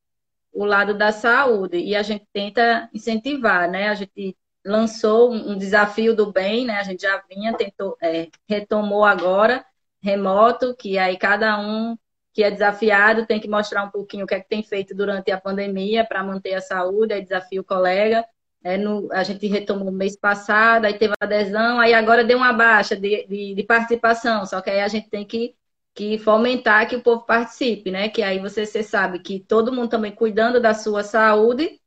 o 0.50 0.64
lado 0.64 0.94
da 0.96 1.12
saúde 1.12 1.76
e 1.76 1.94
a 1.94 2.02
gente 2.02 2.26
tenta 2.32 2.88
incentivar, 2.94 3.70
né? 3.70 3.88
A 3.90 3.94
gente 3.94 4.34
lançou 4.64 5.30
um 5.30 5.58
desafio 5.58 6.16
do 6.16 6.32
bem, 6.32 6.64
né? 6.64 6.78
A 6.78 6.84
gente 6.84 7.02
já 7.02 7.22
vinha, 7.28 7.54
tentou, 7.54 7.94
é, 8.00 8.28
retomou 8.48 9.04
agora, 9.04 9.62
remoto, 10.02 10.74
que 10.74 10.96
aí 10.96 11.18
cada 11.18 11.60
um 11.60 11.98
que 12.32 12.42
é 12.42 12.50
desafiado 12.50 13.26
tem 13.26 13.38
que 13.38 13.48
mostrar 13.48 13.84
um 13.84 13.90
pouquinho 13.90 14.24
o 14.24 14.26
que 14.26 14.34
é 14.34 14.40
que 14.40 14.48
tem 14.48 14.62
feito 14.62 14.94
durante 14.94 15.30
a 15.30 15.38
pandemia 15.38 16.02
para 16.02 16.24
manter 16.24 16.54
a 16.54 16.62
saúde, 16.62 17.12
aí 17.12 17.20
desafio 17.22 17.60
o 17.60 17.64
colega. 17.64 18.24
É, 18.64 18.78
no, 18.78 19.12
a 19.12 19.22
gente 19.24 19.46
retomou 19.46 19.84
no 19.86 19.92
mês 19.92 20.16
passado, 20.16 20.86
aí 20.86 20.98
teve 20.98 21.14
adesão, 21.20 21.78
aí 21.80 21.94
agora 21.94 22.24
deu 22.24 22.38
uma 22.38 22.52
baixa 22.52 22.96
de, 22.96 23.26
de, 23.26 23.54
de 23.54 23.62
participação, 23.64 24.46
só 24.46 24.60
que 24.62 24.70
aí 24.70 24.80
a 24.80 24.88
gente 24.88 25.10
tem 25.10 25.26
que 25.26 25.54
que 25.94 26.18
fomentar 26.18 26.88
que 26.88 26.96
o 26.96 27.02
povo 27.02 27.24
participe, 27.24 27.90
né? 27.90 28.08
Que 28.08 28.22
aí 28.22 28.40
você, 28.40 28.66
você 28.66 28.82
sabe 28.82 29.20
que 29.20 29.38
todo 29.40 29.72
mundo 29.72 29.90
também 29.90 30.12
cuidando 30.12 30.60
da 30.60 30.74
sua 30.74 31.04
saúde 31.04 31.80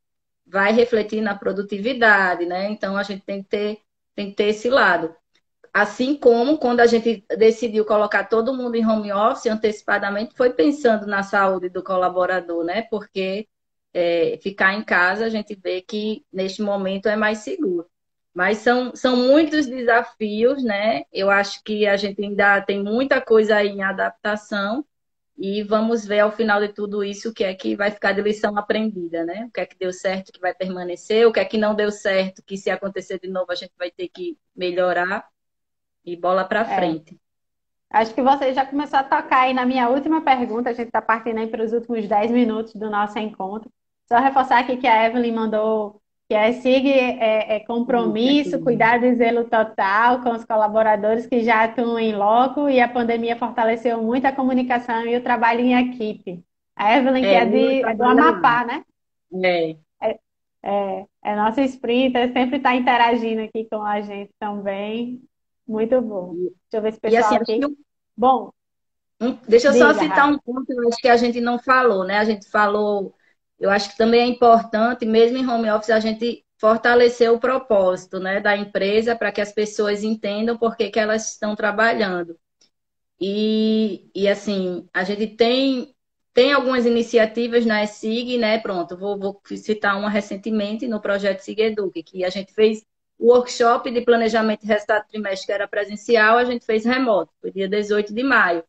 vai 0.46 0.72
refletir 0.72 1.20
na 1.20 1.34
produtividade, 1.34 2.46
né? 2.46 2.70
Então 2.70 2.96
a 2.96 3.02
gente 3.02 3.22
tem 3.24 3.42
que 3.42 3.48
ter, 3.50 3.78
tem 4.14 4.30
que 4.30 4.36
ter 4.36 4.44
esse 4.48 4.70
lado. 4.70 5.14
Assim 5.72 6.16
como 6.16 6.58
quando 6.58 6.80
a 6.80 6.86
gente 6.86 7.24
decidiu 7.38 7.84
colocar 7.84 8.24
todo 8.24 8.54
mundo 8.54 8.76
em 8.76 8.86
home 8.86 9.12
office 9.12 9.46
antecipadamente, 9.46 10.34
foi 10.36 10.52
pensando 10.52 11.06
na 11.06 11.22
saúde 11.22 11.68
do 11.68 11.82
colaborador, 11.84 12.64
né? 12.64 12.82
Porque 12.90 13.46
é, 13.92 14.38
ficar 14.42 14.74
em 14.74 14.82
casa 14.82 15.24
a 15.24 15.28
gente 15.28 15.54
vê 15.54 15.80
que 15.80 16.24
neste 16.32 16.62
momento 16.62 17.08
é 17.08 17.16
mais 17.16 17.38
seguro. 17.38 17.86
Mas 18.34 18.58
são, 18.58 18.94
são 18.94 19.16
muitos 19.16 19.66
desafios, 19.66 20.62
né? 20.62 21.02
Eu 21.12 21.30
acho 21.30 21.62
que 21.64 21.86
a 21.86 21.96
gente 21.96 22.22
ainda 22.22 22.60
tem 22.60 22.82
muita 22.82 23.20
coisa 23.20 23.56
aí 23.56 23.68
em 23.68 23.82
adaptação 23.82 24.84
e 25.36 25.62
vamos 25.62 26.04
ver 26.04 26.20
ao 26.20 26.32
final 26.32 26.60
de 26.60 26.68
tudo 26.68 27.02
isso 27.02 27.30
o 27.30 27.34
que 27.34 27.44
é 27.44 27.54
que 27.54 27.76
vai 27.76 27.90
ficar 27.90 28.12
de 28.12 28.22
lição 28.22 28.56
aprendida, 28.58 29.24
né? 29.24 29.46
O 29.46 29.50
que 29.50 29.60
é 29.60 29.66
que 29.66 29.78
deu 29.78 29.92
certo 29.92 30.32
que 30.32 30.40
vai 30.40 30.52
permanecer, 30.52 31.26
o 31.26 31.32
que 31.32 31.40
é 31.40 31.44
que 31.44 31.56
não 31.56 31.74
deu 31.74 31.90
certo 31.90 32.42
que 32.44 32.56
se 32.56 32.70
acontecer 32.70 33.18
de 33.20 33.28
novo 33.28 33.50
a 33.50 33.54
gente 33.54 33.72
vai 33.78 33.90
ter 33.90 34.08
que 34.08 34.36
melhorar 34.54 35.28
e 36.04 36.16
bola 36.16 36.44
para 36.44 36.60
é. 36.60 36.76
frente. 36.76 37.18
Acho 37.90 38.14
que 38.14 38.22
você 38.22 38.52
já 38.52 38.66
começou 38.66 38.98
a 38.98 39.04
tocar 39.04 39.42
aí 39.42 39.54
na 39.54 39.64
minha 39.64 39.88
última 39.88 40.20
pergunta, 40.22 40.70
a 40.70 40.72
gente 40.74 40.88
está 40.88 41.00
partindo 41.00 41.38
aí 41.38 41.46
para 41.46 41.64
os 41.64 41.72
últimos 41.72 42.06
10 42.06 42.30
minutos 42.30 42.74
do 42.74 42.90
nosso 42.90 43.18
encontro. 43.18 43.70
Só 44.08 44.18
reforçar 44.18 44.60
aqui 44.60 44.78
que 44.78 44.86
a 44.86 45.06
Evelyn 45.06 45.32
mandou 45.32 46.00
que 46.28 46.34
a 46.34 46.52
SIG 46.52 46.90
é, 46.90 47.56
é 47.56 47.60
compromisso, 47.60 48.60
cuidado 48.60 49.04
e 49.04 49.14
zelo 49.14 49.44
total 49.44 50.22
com 50.22 50.30
os 50.32 50.44
colaboradores 50.44 51.26
que 51.26 51.42
já 51.42 51.64
atuam 51.64 51.98
em 51.98 52.14
loco 52.14 52.68
e 52.68 52.80
a 52.80 52.88
pandemia 52.88 53.36
fortaleceu 53.36 54.02
muito 54.02 54.26
a 54.26 54.32
comunicação 54.32 55.06
e 55.06 55.16
o 55.16 55.22
trabalho 55.22 55.60
em 55.60 55.74
equipe. 55.74 56.42
A 56.76 56.96
Evelyn, 56.96 57.24
é, 57.24 57.28
que 57.28 57.34
é, 57.34 57.46
de, 57.46 57.82
é 57.82 57.94
do 57.94 58.04
Amapá, 58.04 58.64
né? 58.64 58.84
É. 59.42 59.76
É, 60.02 60.18
é, 60.62 61.06
é 61.24 61.36
nossa 61.36 61.62
sprinter, 61.62 62.32
sempre 62.32 62.58
está 62.58 62.74
interagindo 62.74 63.42
aqui 63.42 63.66
com 63.70 63.82
a 63.82 64.00
gente 64.02 64.30
também. 64.38 65.22
Muito 65.66 66.00
bom. 66.00 66.34
Deixa 66.34 66.52
eu 66.74 66.82
ver 66.82 66.92
se 66.92 66.98
o 66.98 67.00
pessoal 67.00 67.24
assim, 67.24 67.36
aqui... 67.36 67.60
Eu... 67.62 67.70
Bom, 68.16 68.50
Deixa 69.48 69.68
eu 69.68 69.72
Diga, 69.72 69.94
só 69.94 70.00
citar 70.00 70.30
um 70.30 70.38
ponto 70.38 70.66
que 71.00 71.08
a 71.08 71.16
gente 71.16 71.40
não 71.40 71.58
falou, 71.58 72.04
né? 72.04 72.18
A 72.18 72.24
gente 72.24 72.48
falou 72.48 73.14
eu 73.58 73.70
acho 73.70 73.90
que 73.90 73.96
também 73.96 74.20
é 74.20 74.26
importante, 74.26 75.04
mesmo 75.04 75.38
em 75.38 75.48
home 75.48 75.70
office, 75.70 75.90
a 75.90 76.00
gente 76.00 76.44
fortalecer 76.58 77.32
o 77.32 77.38
propósito 77.38 78.18
né, 78.18 78.40
da 78.40 78.56
empresa 78.56 79.16
para 79.16 79.32
que 79.32 79.40
as 79.40 79.52
pessoas 79.52 80.02
entendam 80.02 80.56
por 80.56 80.76
que, 80.76 80.90
que 80.90 80.98
elas 80.98 81.32
estão 81.32 81.54
trabalhando. 81.54 82.38
E, 83.20 84.10
e 84.14 84.28
assim, 84.28 84.88
a 84.92 85.02
gente 85.04 85.26
tem, 85.28 85.94
tem 86.32 86.52
algumas 86.52 86.86
iniciativas 86.86 87.66
na 87.66 87.84
SIG, 87.86 88.38
né? 88.38 88.58
Pronto, 88.58 88.96
vou, 88.96 89.18
vou 89.18 89.40
citar 89.56 89.98
uma 89.98 90.08
recentemente 90.10 90.86
no 90.86 91.00
projeto 91.00 91.40
SIG 91.40 91.60
Eduque, 91.62 92.02
que 92.02 92.24
a 92.24 92.30
gente 92.30 92.52
fez 92.52 92.84
o 93.18 93.32
workshop 93.32 93.90
de 93.90 94.02
planejamento 94.02 94.60
de 94.60 94.68
resultado 94.68 95.06
trimestre, 95.08 95.46
que 95.46 95.52
era 95.52 95.66
presencial, 95.66 96.38
a 96.38 96.44
gente 96.44 96.64
fez 96.64 96.84
remoto, 96.84 97.32
foi 97.40 97.50
dia 97.50 97.68
18 97.68 98.14
de 98.14 98.22
maio. 98.22 98.62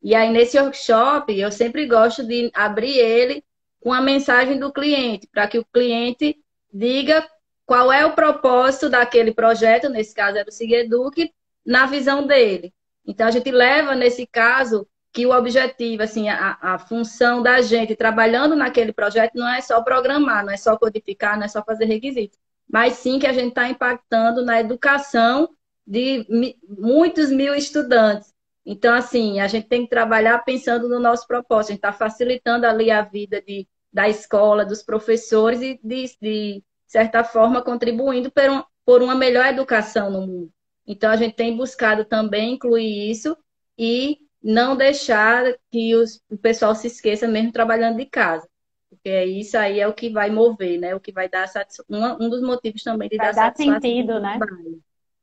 E 0.00 0.14
aí, 0.14 0.30
nesse 0.30 0.58
workshop, 0.58 1.36
eu 1.36 1.50
sempre 1.50 1.86
gosto 1.86 2.24
de 2.24 2.50
abrir 2.54 2.96
ele 2.98 3.42
com 3.86 3.92
a 3.92 4.00
mensagem 4.00 4.58
do 4.58 4.72
cliente, 4.72 5.28
para 5.28 5.46
que 5.46 5.60
o 5.60 5.64
cliente 5.64 6.36
diga 6.74 7.24
qual 7.64 7.92
é 7.92 8.04
o 8.04 8.16
propósito 8.16 8.90
daquele 8.90 9.32
projeto, 9.32 9.88
nesse 9.88 10.12
caso 10.12 10.38
era 10.38 10.48
o 10.48 10.52
Sigueduc, 10.52 11.32
na 11.64 11.86
visão 11.86 12.26
dele. 12.26 12.74
Então, 13.06 13.28
a 13.28 13.30
gente 13.30 13.48
leva, 13.48 13.94
nesse 13.94 14.26
caso, 14.26 14.88
que 15.12 15.24
o 15.24 15.30
objetivo, 15.30 16.02
assim, 16.02 16.28
a, 16.28 16.58
a 16.60 16.80
função 16.80 17.40
da 17.44 17.60
gente 17.60 17.94
trabalhando 17.94 18.56
naquele 18.56 18.92
projeto 18.92 19.36
não 19.36 19.48
é 19.48 19.60
só 19.60 19.80
programar, 19.80 20.44
não 20.44 20.52
é 20.52 20.56
só 20.56 20.76
codificar, 20.76 21.38
não 21.38 21.44
é 21.44 21.48
só 21.48 21.62
fazer 21.62 21.84
requisitos, 21.84 22.40
mas 22.68 22.94
sim 22.94 23.20
que 23.20 23.26
a 23.28 23.32
gente 23.32 23.50
está 23.50 23.68
impactando 23.68 24.44
na 24.44 24.58
educação 24.58 25.48
de 25.86 26.26
muitos 26.68 27.30
mil 27.30 27.54
estudantes. 27.54 28.34
Então, 28.64 28.92
assim, 28.92 29.38
a 29.38 29.46
gente 29.46 29.68
tem 29.68 29.84
que 29.84 29.90
trabalhar 29.90 30.40
pensando 30.40 30.88
no 30.88 30.98
nosso 30.98 31.24
propósito, 31.24 31.68
a 31.68 31.74
gente 31.74 31.78
está 31.78 31.92
facilitando 31.92 32.66
ali 32.66 32.90
a 32.90 33.02
vida 33.02 33.40
de 33.40 33.64
da 33.96 34.10
escola, 34.10 34.62
dos 34.62 34.82
professores 34.82 35.62
e, 35.62 35.80
de, 35.82 36.04
de 36.20 36.62
certa 36.86 37.24
forma, 37.24 37.62
contribuindo 37.62 38.30
por, 38.30 38.50
um, 38.50 38.62
por 38.84 39.02
uma 39.02 39.14
melhor 39.14 39.46
educação 39.46 40.10
no 40.10 40.26
mundo. 40.26 40.52
Então, 40.86 41.10
a 41.10 41.16
gente 41.16 41.34
tem 41.34 41.56
buscado 41.56 42.04
também 42.04 42.52
incluir 42.52 43.10
isso 43.10 43.34
e 43.78 44.18
não 44.42 44.76
deixar 44.76 45.46
que 45.70 45.96
os, 45.96 46.20
o 46.30 46.36
pessoal 46.36 46.74
se 46.74 46.88
esqueça 46.88 47.26
mesmo 47.26 47.52
trabalhando 47.52 47.96
de 47.96 48.04
casa. 48.04 48.46
Porque 48.90 49.24
isso 49.24 49.56
aí 49.56 49.80
é 49.80 49.88
o 49.88 49.94
que 49.94 50.10
vai 50.10 50.30
mover, 50.30 50.78
né? 50.78 50.94
O 50.94 51.00
que 51.00 51.10
vai 51.10 51.26
dar 51.26 51.48
satisfação. 51.48 52.18
Um, 52.20 52.28
dos 52.28 52.42
motivos 52.42 52.82
também 52.82 53.08
de 53.08 53.16
vai 53.16 53.34
dar, 53.34 53.50
dar 53.50 53.56
sentido, 53.56 54.20
né? 54.20 54.38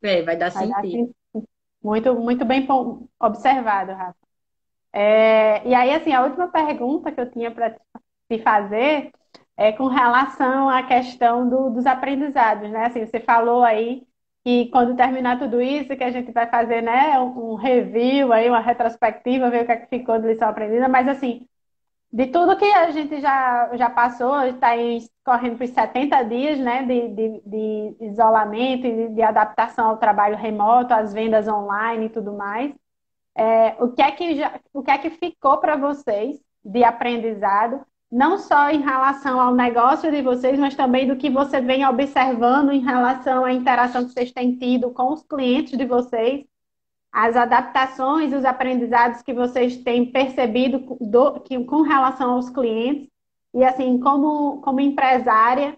É, 0.02 0.24
vai 0.24 0.36
dar 0.36 0.50
vai 0.50 0.66
sentido. 0.66 1.14
Dar. 1.32 1.44
Muito, 1.84 2.16
muito 2.16 2.44
bem 2.44 2.68
observado, 3.20 3.92
Rafa. 3.92 4.18
É, 4.92 5.68
e 5.68 5.76
aí, 5.76 5.92
assim, 5.92 6.12
a 6.12 6.24
última 6.24 6.48
pergunta 6.48 7.12
que 7.12 7.22
eu 7.22 7.30
tinha 7.30 7.52
para 7.52 7.76
se 8.38 8.44
fazer 8.44 9.12
é 9.58 9.72
com 9.72 9.88
relação 9.88 10.70
à 10.70 10.84
questão 10.84 11.48
do, 11.48 11.70
dos 11.70 11.86
aprendizados, 11.86 12.70
né? 12.72 12.86
Assim, 12.88 13.06
você 13.06 13.20
falou 13.20 13.64
aí 13.64 14.04
que 14.44 14.68
quando 14.72 14.96
terminar 14.96 15.40
tudo 15.40 15.62
isso, 15.62 15.96
que 15.96 16.04
a 16.04 16.12
gente 16.12 16.32
vai 16.32 16.48
fazer, 16.48 16.82
né, 16.82 17.18
um, 17.20 17.56
review 17.56 18.34
aí, 18.34 18.50
uma 18.50 18.60
retrospectiva, 18.60 19.50
ver 19.50 19.64
o 19.64 19.66
que, 19.66 19.72
é 19.72 19.78
que 19.78 19.88
ficou 19.88 20.20
de 20.20 20.28
lição 20.28 20.50
aprendida, 20.50 20.90
mas 20.90 21.08
assim, 21.08 21.48
de 22.12 22.28
tudo 22.28 22.58
que 22.58 22.66
a 22.66 22.92
gente 22.92 23.22
já, 23.22 23.76
já 23.76 23.90
passou, 23.90 24.44
está 24.44 24.72
correndo 25.26 25.58
por 25.58 25.68
70 25.68 26.24
dias 26.24 26.60
né, 26.60 26.84
de, 26.84 27.10
de, 27.10 27.42
de 27.46 27.98
isolamento 28.02 28.86
e 28.86 29.08
de, 29.08 29.16
de, 29.16 29.22
adaptação 29.22 29.90
ao 29.90 29.98
trabalho 29.98 30.36
remoto, 30.38 30.94
às 30.94 31.14
vendas 31.14 31.48
online 31.48 32.08
e 32.08 32.10
tudo 32.10 32.34
mais. 32.34 32.74
É, 33.36 33.76
o, 33.84 33.92
que 33.92 34.02
é 34.02 34.12
que 34.12 34.36
já, 34.36 34.60
o 34.74 34.84
que 34.84 34.92
é 34.92 34.98
que 34.98 35.10
ficou 35.12 35.58
para 35.58 35.76
vocês 35.76 36.40
de 36.64 36.84
aprendizado 36.84 37.84
não 38.14 38.38
só 38.38 38.70
em 38.70 38.80
relação 38.80 39.42
ao 39.42 39.56
negócio 39.56 40.12
de 40.12 40.22
vocês, 40.22 40.60
mas 40.60 40.76
também 40.76 41.08
do 41.08 41.16
que 41.16 41.32
você 41.32 41.60
vem 41.60 41.84
observando 41.84 42.72
em 42.72 42.80
relação 42.80 43.44
à 43.44 43.52
interação 43.52 44.06
que 44.06 44.12
vocês 44.12 44.32
têm 44.32 44.56
tido 44.56 44.92
com 44.92 45.12
os 45.12 45.24
clientes 45.24 45.76
de 45.76 45.84
vocês, 45.84 46.46
as 47.12 47.36
adaptações, 47.36 48.32
os 48.32 48.46
aprendizados 48.46 49.24
que 49.24 49.34
vocês 49.34 49.78
têm 49.78 50.12
percebido 50.12 50.96
do, 51.02 51.40
que, 51.40 51.64
com 51.66 51.82
relação 51.82 52.34
aos 52.34 52.52
clientes. 52.52 53.10
E 53.52 53.64
assim, 53.64 54.00
como, 54.00 54.62
como 54.62 54.80
empresária, 54.80 55.76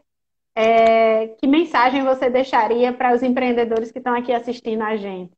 é, 0.53 1.29
que 1.39 1.47
mensagem 1.47 2.03
você 2.03 2.29
deixaria 2.29 2.91
para 2.91 3.13
os 3.13 3.23
empreendedores 3.23 3.93
que 3.93 3.99
estão 3.99 4.13
aqui 4.13 4.33
assistindo 4.33 4.81
a 4.81 4.97
gente? 4.97 5.34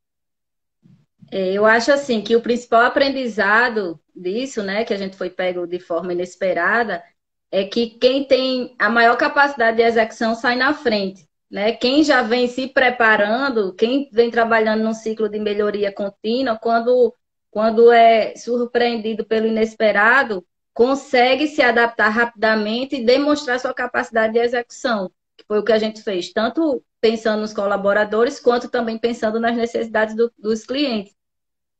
É, 1.31 1.53
eu 1.53 1.65
acho 1.65 1.91
assim 1.91 2.21
que 2.21 2.35
o 2.35 2.41
principal 2.41 2.83
aprendizado 2.83 3.99
disso, 4.15 4.63
né, 4.63 4.85
que 4.85 4.93
a 4.93 4.97
gente 4.97 5.17
foi 5.17 5.29
pego 5.29 5.67
de 5.67 5.79
forma 5.79 6.13
inesperada, 6.13 7.03
é 7.51 7.63
que 7.65 7.91
quem 7.91 8.25
tem 8.25 8.75
a 8.79 8.89
maior 8.89 9.17
capacidade 9.17 9.77
de 9.77 9.83
execução 9.83 10.35
sai 10.35 10.55
na 10.55 10.73
frente, 10.73 11.27
né? 11.49 11.71
Quem 11.71 12.03
já 12.03 12.21
vem 12.21 12.47
se 12.47 12.67
preparando, 12.67 13.73
quem 13.73 14.09
vem 14.11 14.29
trabalhando 14.29 14.83
num 14.83 14.93
ciclo 14.93 15.29
de 15.29 15.39
melhoria 15.39 15.91
contínua, 15.91 16.57
quando 16.57 17.13
quando 17.49 17.91
é 17.91 18.35
surpreendido 18.35 19.25
pelo 19.25 19.47
inesperado, 19.47 20.45
consegue 20.73 21.47
se 21.47 21.61
adaptar 21.61 22.09
rapidamente 22.09 22.97
e 22.97 23.05
demonstrar 23.05 23.59
sua 23.59 23.73
capacidade 23.73 24.33
de 24.33 24.39
execução, 24.39 25.09
que 25.35 25.43
foi 25.47 25.57
o 25.57 25.63
que 25.63 25.71
a 25.71 25.79
gente 25.79 26.03
fez, 26.03 26.31
tanto 26.31 26.83
pensando 27.01 27.41
nos 27.41 27.53
colaboradores, 27.53 28.39
quanto 28.39 28.69
também 28.69 28.99
pensando 28.99 29.39
nas 29.39 29.57
necessidades 29.57 30.15
do, 30.15 30.31
dos 30.37 30.65
clientes. 30.65 31.16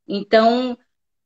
Então, 0.07 0.77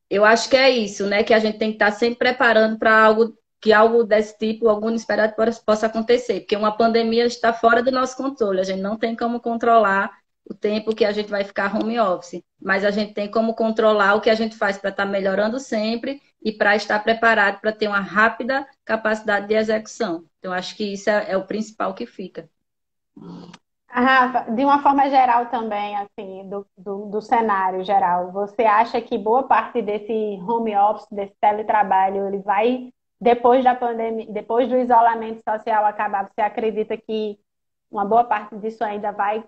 eu 0.10 0.26
acho 0.26 0.50
que 0.50 0.58
é 0.58 0.70
isso, 0.70 1.08
né? 1.08 1.24
Que 1.24 1.34
a 1.34 1.40
gente 1.40 1.58
tem 1.58 1.70
que 1.70 1.76
estar 1.76 1.92
sempre 1.92 2.20
preparando 2.20 2.78
para 2.78 3.04
algo 3.04 3.38
que 3.62 3.72
algo 3.72 4.04
desse 4.04 4.38
tipo, 4.38 4.68
algum 4.68 4.90
inesperado 4.90 5.36
possa 5.64 5.86
acontecer, 5.86 6.42
porque 6.42 6.56
uma 6.56 6.76
pandemia 6.76 7.26
está 7.26 7.54
fora 7.54 7.84
do 7.84 7.92
nosso 7.92 8.18
controle, 8.18 8.60
a 8.60 8.64
gente 8.64 8.82
não 8.82 8.98
tem 8.98 9.16
como 9.16 9.40
controlar 9.40 10.20
o 10.50 10.54
tempo 10.56 10.96
que 10.96 11.06
a 11.06 11.12
gente 11.12 11.30
vai 11.30 11.44
ficar 11.44 11.76
home 11.76 12.00
office, 12.00 12.44
mas 12.60 12.84
a 12.84 12.90
gente 12.90 13.14
tem 13.14 13.30
como 13.30 13.54
controlar 13.54 14.16
o 14.16 14.22
que 14.22 14.32
a 14.32 14.36
gente 14.36 14.56
faz 14.56 14.80
para 14.80 14.90
estar 14.90 15.06
melhorando 15.06 15.60
sempre 15.60 16.20
e 16.44 16.52
para 16.52 16.76
estar 16.76 17.00
preparado 17.04 17.62
para 17.62 17.72
ter 17.72 17.88
uma 17.88 18.00
rápida 18.00 18.68
capacidade 18.84 19.48
de 19.48 19.54
execução. 19.54 20.26
Então, 20.40 20.52
acho 20.52 20.76
que 20.76 20.94
isso 20.94 21.10
é, 21.10 21.32
é 21.32 21.38
o 21.38 21.46
principal 21.46 21.94
que 21.94 22.08
fica. 22.08 22.50
Rafa, 23.94 24.52
de 24.52 24.64
uma 24.64 24.82
forma 24.82 25.10
geral 25.10 25.48
também, 25.48 25.96
assim, 25.98 26.48
do, 26.50 26.66
do, 26.78 27.06
do, 27.08 27.22
cenário 27.22 27.84
geral, 27.84 28.32
você 28.32 28.64
acha 28.64 29.02
que 29.02 29.18
boa 29.18 29.44
parte 29.44 29.82
desse 29.82 30.40
home 30.48 30.76
office, 30.78 31.08
desse 31.12 31.36
teletrabalho, 31.42 32.28
ele 32.28 32.40
vai, 32.40 32.94
depois 33.20 33.64
da 33.64 33.76
pandemia, 33.76 34.26
depois 34.32 34.70
do 34.70 34.78
isolamento 34.78 35.42
social 35.44 35.86
acabar, 35.86 36.30
você 36.30 36.42
acredita 36.42 36.96
que 36.96 37.38
uma 37.92 38.06
boa 38.06 38.24
parte 38.24 38.56
disso 38.58 38.84
ainda 38.84 39.12
vai 39.12 39.44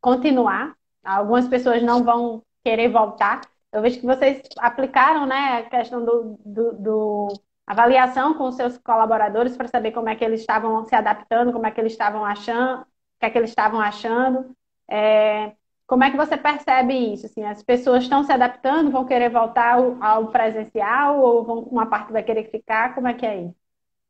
continuar? 0.00 0.74
Algumas 1.02 1.48
pessoas 1.48 1.82
não 1.82 2.04
vão 2.04 2.42
querer 2.62 2.88
voltar. 2.88 3.40
Eu 3.72 3.80
vejo 3.80 4.00
que 4.00 4.06
vocês 4.06 4.42
aplicaram, 4.58 5.24
né, 5.24 5.58
a 5.58 5.70
questão 5.70 6.04
do, 6.04 6.38
do, 6.44 6.72
do 6.74 7.28
avaliação 7.66 8.34
com 8.34 8.52
seus 8.52 8.76
colaboradores 8.78 9.56
para 9.56 9.68
saber 9.68 9.92
como 9.92 10.10
é 10.10 10.16
que 10.16 10.24
eles 10.24 10.40
estavam 10.40 10.84
se 10.84 10.94
adaptando, 10.94 11.52
como 11.52 11.66
é 11.66 11.70
que 11.70 11.80
eles 11.80 11.92
estavam 11.92 12.24
achando, 12.24 12.84
que 13.22 13.26
é 13.26 13.30
que 13.30 13.38
eles 13.38 13.50
estavam 13.50 13.80
achando. 13.80 14.54
É, 14.90 15.52
como 15.86 16.02
é 16.02 16.10
que 16.10 16.16
você 16.16 16.36
percebe 16.36 16.92
isso? 17.14 17.26
Assim, 17.26 17.44
as 17.44 17.62
pessoas 17.62 18.02
estão 18.02 18.24
se 18.24 18.32
adaptando, 18.32 18.90
vão 18.90 19.04
querer 19.04 19.30
voltar 19.30 19.76
ao, 20.00 20.28
presencial 20.28 21.20
ou 21.20 21.44
vão, 21.44 21.58
uma 21.60 21.86
parte 21.86 22.12
vai 22.12 22.24
querer 22.24 22.50
ficar? 22.50 22.94
Como 22.94 23.06
é 23.06 23.14
que 23.14 23.24
é 23.24 23.42
isso? 23.42 23.54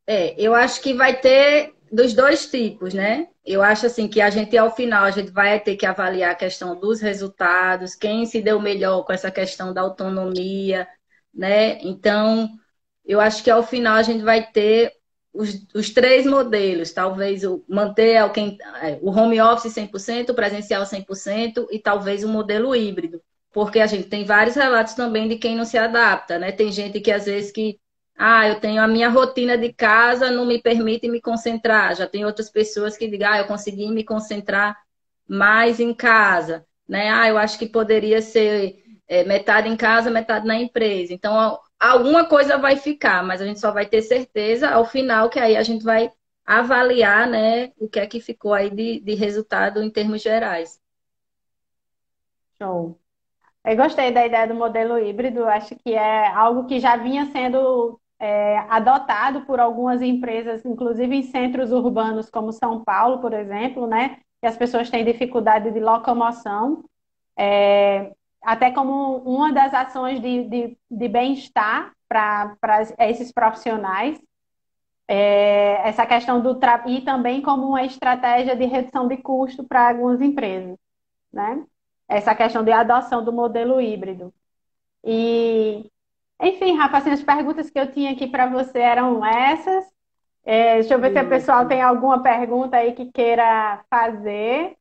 É, 0.07 0.35
eu 0.41 0.55
acho 0.55 0.81
que 0.81 0.95
vai 0.95 1.21
ter 1.21 1.75
dos 1.93 2.15
dois 2.15 2.51
tipos, 2.51 2.95
né? 2.95 3.29
Eu 3.45 3.63
acho 3.63 3.85
assim 3.85 4.09
que 4.09 4.21
a 4.21 4.31
gente 4.31 4.57
ao 4.57 4.75
final 4.75 5.05
a 5.05 5.11
gente 5.11 5.31
vai 5.31 5.61
ter 5.61 5.77
que 5.77 5.85
avaliar 5.85 6.31
a 6.31 6.37
questão 6.37 6.79
dos 6.79 7.03
resultados, 7.03 7.95
quem 7.95 8.25
se 8.25 8.41
deu 8.41 8.59
melhor 8.59 9.05
com 9.05 9.13
essa 9.13 9.31
questão 9.31 9.75
da 9.75 9.83
autonomia, 9.83 10.89
né? 11.35 11.79
Então, 11.83 12.49
eu 13.05 13.21
acho 13.21 13.45
que 13.45 13.51
ao 13.51 13.63
final 13.63 13.97
a 13.97 14.03
gente 14.03 14.23
vai 14.23 14.51
ter 14.51 14.93
os, 15.33 15.67
os 15.75 15.91
três 15.91 16.27
modelos, 16.27 16.93
talvez 16.93 17.43
o 17.45 17.65
manter 17.69 18.31
quem, 18.33 18.59
é, 18.83 18.99
o 19.01 19.11
home 19.11 19.41
office 19.41 19.73
100%, 19.73 20.31
o 20.31 20.35
presencial 20.35 20.85
100% 20.85 21.67
e 21.71 21.79
talvez 21.79 22.23
o 22.23 22.29
um 22.29 22.33
modelo 22.33 22.77
híbrido. 22.77 23.21
Porque 23.53 23.81
a 23.81 23.87
gente 23.87 24.09
tem 24.09 24.25
vários 24.25 24.57
relatos 24.57 24.95
também 24.95 25.29
de 25.29 25.37
quem 25.37 25.57
não 25.57 25.65
se 25.65 25.79
adapta, 25.79 26.39
né? 26.39 26.53
Tem 26.53 26.71
gente 26.73 27.01
que 27.01 27.11
às 27.11 27.27
vezes 27.27 27.51
que 27.51 27.79
ah, 28.17 28.49
eu 28.49 28.61
tenho 28.61 28.83
a 28.83 28.89
minha 28.89 29.09
rotina 29.09 29.57
de 29.57 29.73
casa, 29.73 30.31
não 30.31 30.47
me 30.47 30.61
permite 30.61 31.09
me 31.09 31.21
concentrar. 31.21 31.97
Já 31.97 32.07
tem 32.07 32.25
outras 32.25 32.51
pessoas 32.51 32.97
que 32.97 33.09
digam, 33.09 33.31
ah, 33.31 33.39
eu 33.39 33.47
consegui 33.47 33.91
me 33.91 34.05
concentrar 34.05 34.77
mais 35.27 35.81
em 35.81 35.95
casa, 35.95 36.67
né? 36.89 37.11
Ah, 37.11 37.29
eu 37.29 37.39
acho 37.39 37.59
que 37.59 37.67
poderia 37.67 38.21
ser 38.23 38.82
é, 39.13 39.25
metade 39.25 39.69
em 39.69 39.77
casa, 39.77 40.11
metade 40.11 40.47
na 40.47 40.57
empresa. 40.57 41.13
Então, 41.13 41.61
alguma 41.79 42.25
coisa 42.25 42.57
vai 42.57 42.77
ficar, 42.77 43.23
mas 43.23 43.43
a 43.43 43.45
gente 43.45 43.61
só 43.61 43.71
vai 43.71 43.85
ter 43.85 44.01
certeza 44.01 44.71
ao 44.71 44.87
final 44.87 45.29
que 45.29 45.39
aí 45.39 45.55
a 45.55 45.63
gente 45.63 45.85
vai 45.85 46.11
avaliar, 46.47 47.29
né, 47.29 47.73
o 47.79 47.89
que 47.91 48.01
é 48.01 48.07
que 48.07 48.21
ficou 48.21 48.55
aí 48.55 48.71
de, 48.71 49.01
de 49.01 49.15
resultado 49.15 49.83
em 49.83 49.91
termos 49.91 50.23
gerais. 50.23 50.81
Show. 52.57 52.99
Eu 53.63 53.77
gostei 53.77 54.11
da 54.11 54.25
ideia 54.25 54.49
do 54.49 54.55
modelo 54.55 54.99
híbrido, 54.99 55.45
acho 55.45 55.77
que 55.77 55.93
é 55.93 56.29
algo 56.29 56.65
que 56.67 56.81
já 56.81 56.97
vinha 56.97 57.27
sendo 57.27 58.01
é, 58.19 58.61
adotado 58.71 59.43
por 59.43 59.61
algumas 59.61 60.01
empresas, 60.01 60.65
inclusive 60.65 61.15
em 61.15 61.23
centros 61.23 61.71
urbanos 61.71 62.31
como 62.31 62.51
São 62.51 62.83
Paulo, 62.83 63.21
por 63.21 63.35
exemplo, 63.35 63.87
né, 63.87 64.21
que 64.41 64.47
as 64.47 64.57
pessoas 64.57 64.89
têm 64.89 65.05
dificuldade 65.05 65.71
de 65.71 65.81
locomoção. 65.81 66.83
É, 67.39 68.11
até 68.43 68.71
como 68.71 69.19
uma 69.19 69.53
das 69.53 69.73
ações 69.73 70.21
de, 70.21 70.45
de, 70.49 70.79
de 70.91 71.09
bem-estar 71.09 71.93
para 72.09 72.57
esses 72.99 73.33
profissionais. 73.33 74.21
É, 75.09 75.89
essa 75.89 76.07
questão 76.07 76.41
do 76.41 76.55
tra... 76.55 76.83
e 76.87 77.03
também 77.03 77.43
como 77.43 77.67
uma 77.69 77.85
estratégia 77.85 78.57
de 78.57 78.65
redução 78.65 79.07
de 79.09 79.17
custo 79.19 79.65
para 79.65 79.91
algumas 79.91 80.21
empresas, 80.21 80.79
né? 81.33 81.65
Essa 82.09 82.35
questão 82.35 82.63
de 82.63 82.73
adoção 82.73 83.25
do 83.25 83.33
modelo 83.33 83.81
híbrido. 83.81 84.33
E, 85.05 85.91
enfim, 86.41 86.77
Rafa, 86.77 86.99
assim, 86.99 87.11
as 87.11 87.23
perguntas 87.23 87.71
que 87.71 87.79
eu 87.79 87.91
tinha 87.93 88.13
aqui 88.13 88.27
para 88.27 88.47
você 88.47 88.79
eram 88.79 89.25
essas. 89.25 89.85
É, 90.45 90.75
deixa 90.77 90.95
eu 90.95 91.01
ver 91.01 91.13
se 91.13 91.21
o 91.21 91.29
pessoal 91.29 91.67
tem 91.69 91.83
alguma 91.83 92.23
pergunta 92.23 92.77
aí 92.77 92.93
que 92.95 93.11
queira 93.13 93.85
fazer. 93.91 94.77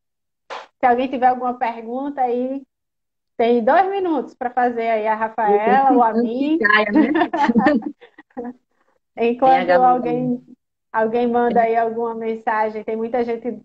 Se 0.80 0.86
alguém 0.86 1.08
tiver 1.08 1.28
alguma 1.28 1.54
pergunta 1.56 2.22
aí, 2.22 2.64
tem 3.42 3.64
dois 3.64 3.90
minutos 3.90 4.36
para 4.36 4.52
fazer 4.52 4.88
aí 4.88 5.08
a 5.08 5.16
Rafaela 5.16 5.94
ou 5.94 6.04
a 6.04 6.14
mim. 6.14 6.60
Enquanto 9.18 9.72
alguém, 9.72 10.46
alguém 10.94 11.28
manda 11.28 11.62
aí 11.62 11.76
alguma 11.76 12.14
mensagem, 12.14 12.84
tem 12.84 12.96
muita 12.96 13.24
gente 13.24 13.60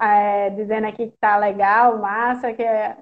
é, 0.00 0.48
dizendo 0.48 0.86
aqui 0.86 1.08
que 1.08 1.16
tá 1.20 1.36
legal, 1.36 1.98
massa, 1.98 2.54
que 2.54 2.62
é 2.62 2.96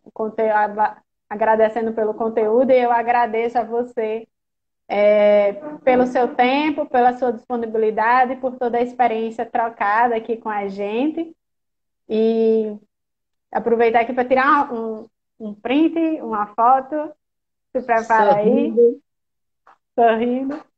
agradecendo 1.28 1.92
pelo 1.92 2.12
conteúdo, 2.14 2.72
e 2.72 2.82
eu 2.82 2.90
agradeço 2.90 3.56
a 3.56 3.62
você 3.62 4.26
é, 4.88 5.52
pelo 5.84 6.06
seu 6.06 6.34
tempo, 6.34 6.86
pela 6.86 7.12
sua 7.18 7.32
disponibilidade, 7.32 8.34
por 8.34 8.56
toda 8.56 8.78
a 8.78 8.82
experiência 8.82 9.46
trocada 9.46 10.16
aqui 10.16 10.36
com 10.38 10.48
a 10.48 10.66
gente. 10.66 11.36
E 12.08 12.76
aproveitar 13.52 14.00
aqui 14.00 14.12
para 14.12 14.24
tirar 14.24 14.72
um, 14.72 15.06
um 15.40 15.54
print, 15.54 15.98
uma 16.20 16.46
foto. 16.54 17.12
Se 17.72 17.80
prepara 17.82 18.32
Sorrindo. 18.42 18.80
aí. 18.80 19.00
Sorrindo. 19.94 20.69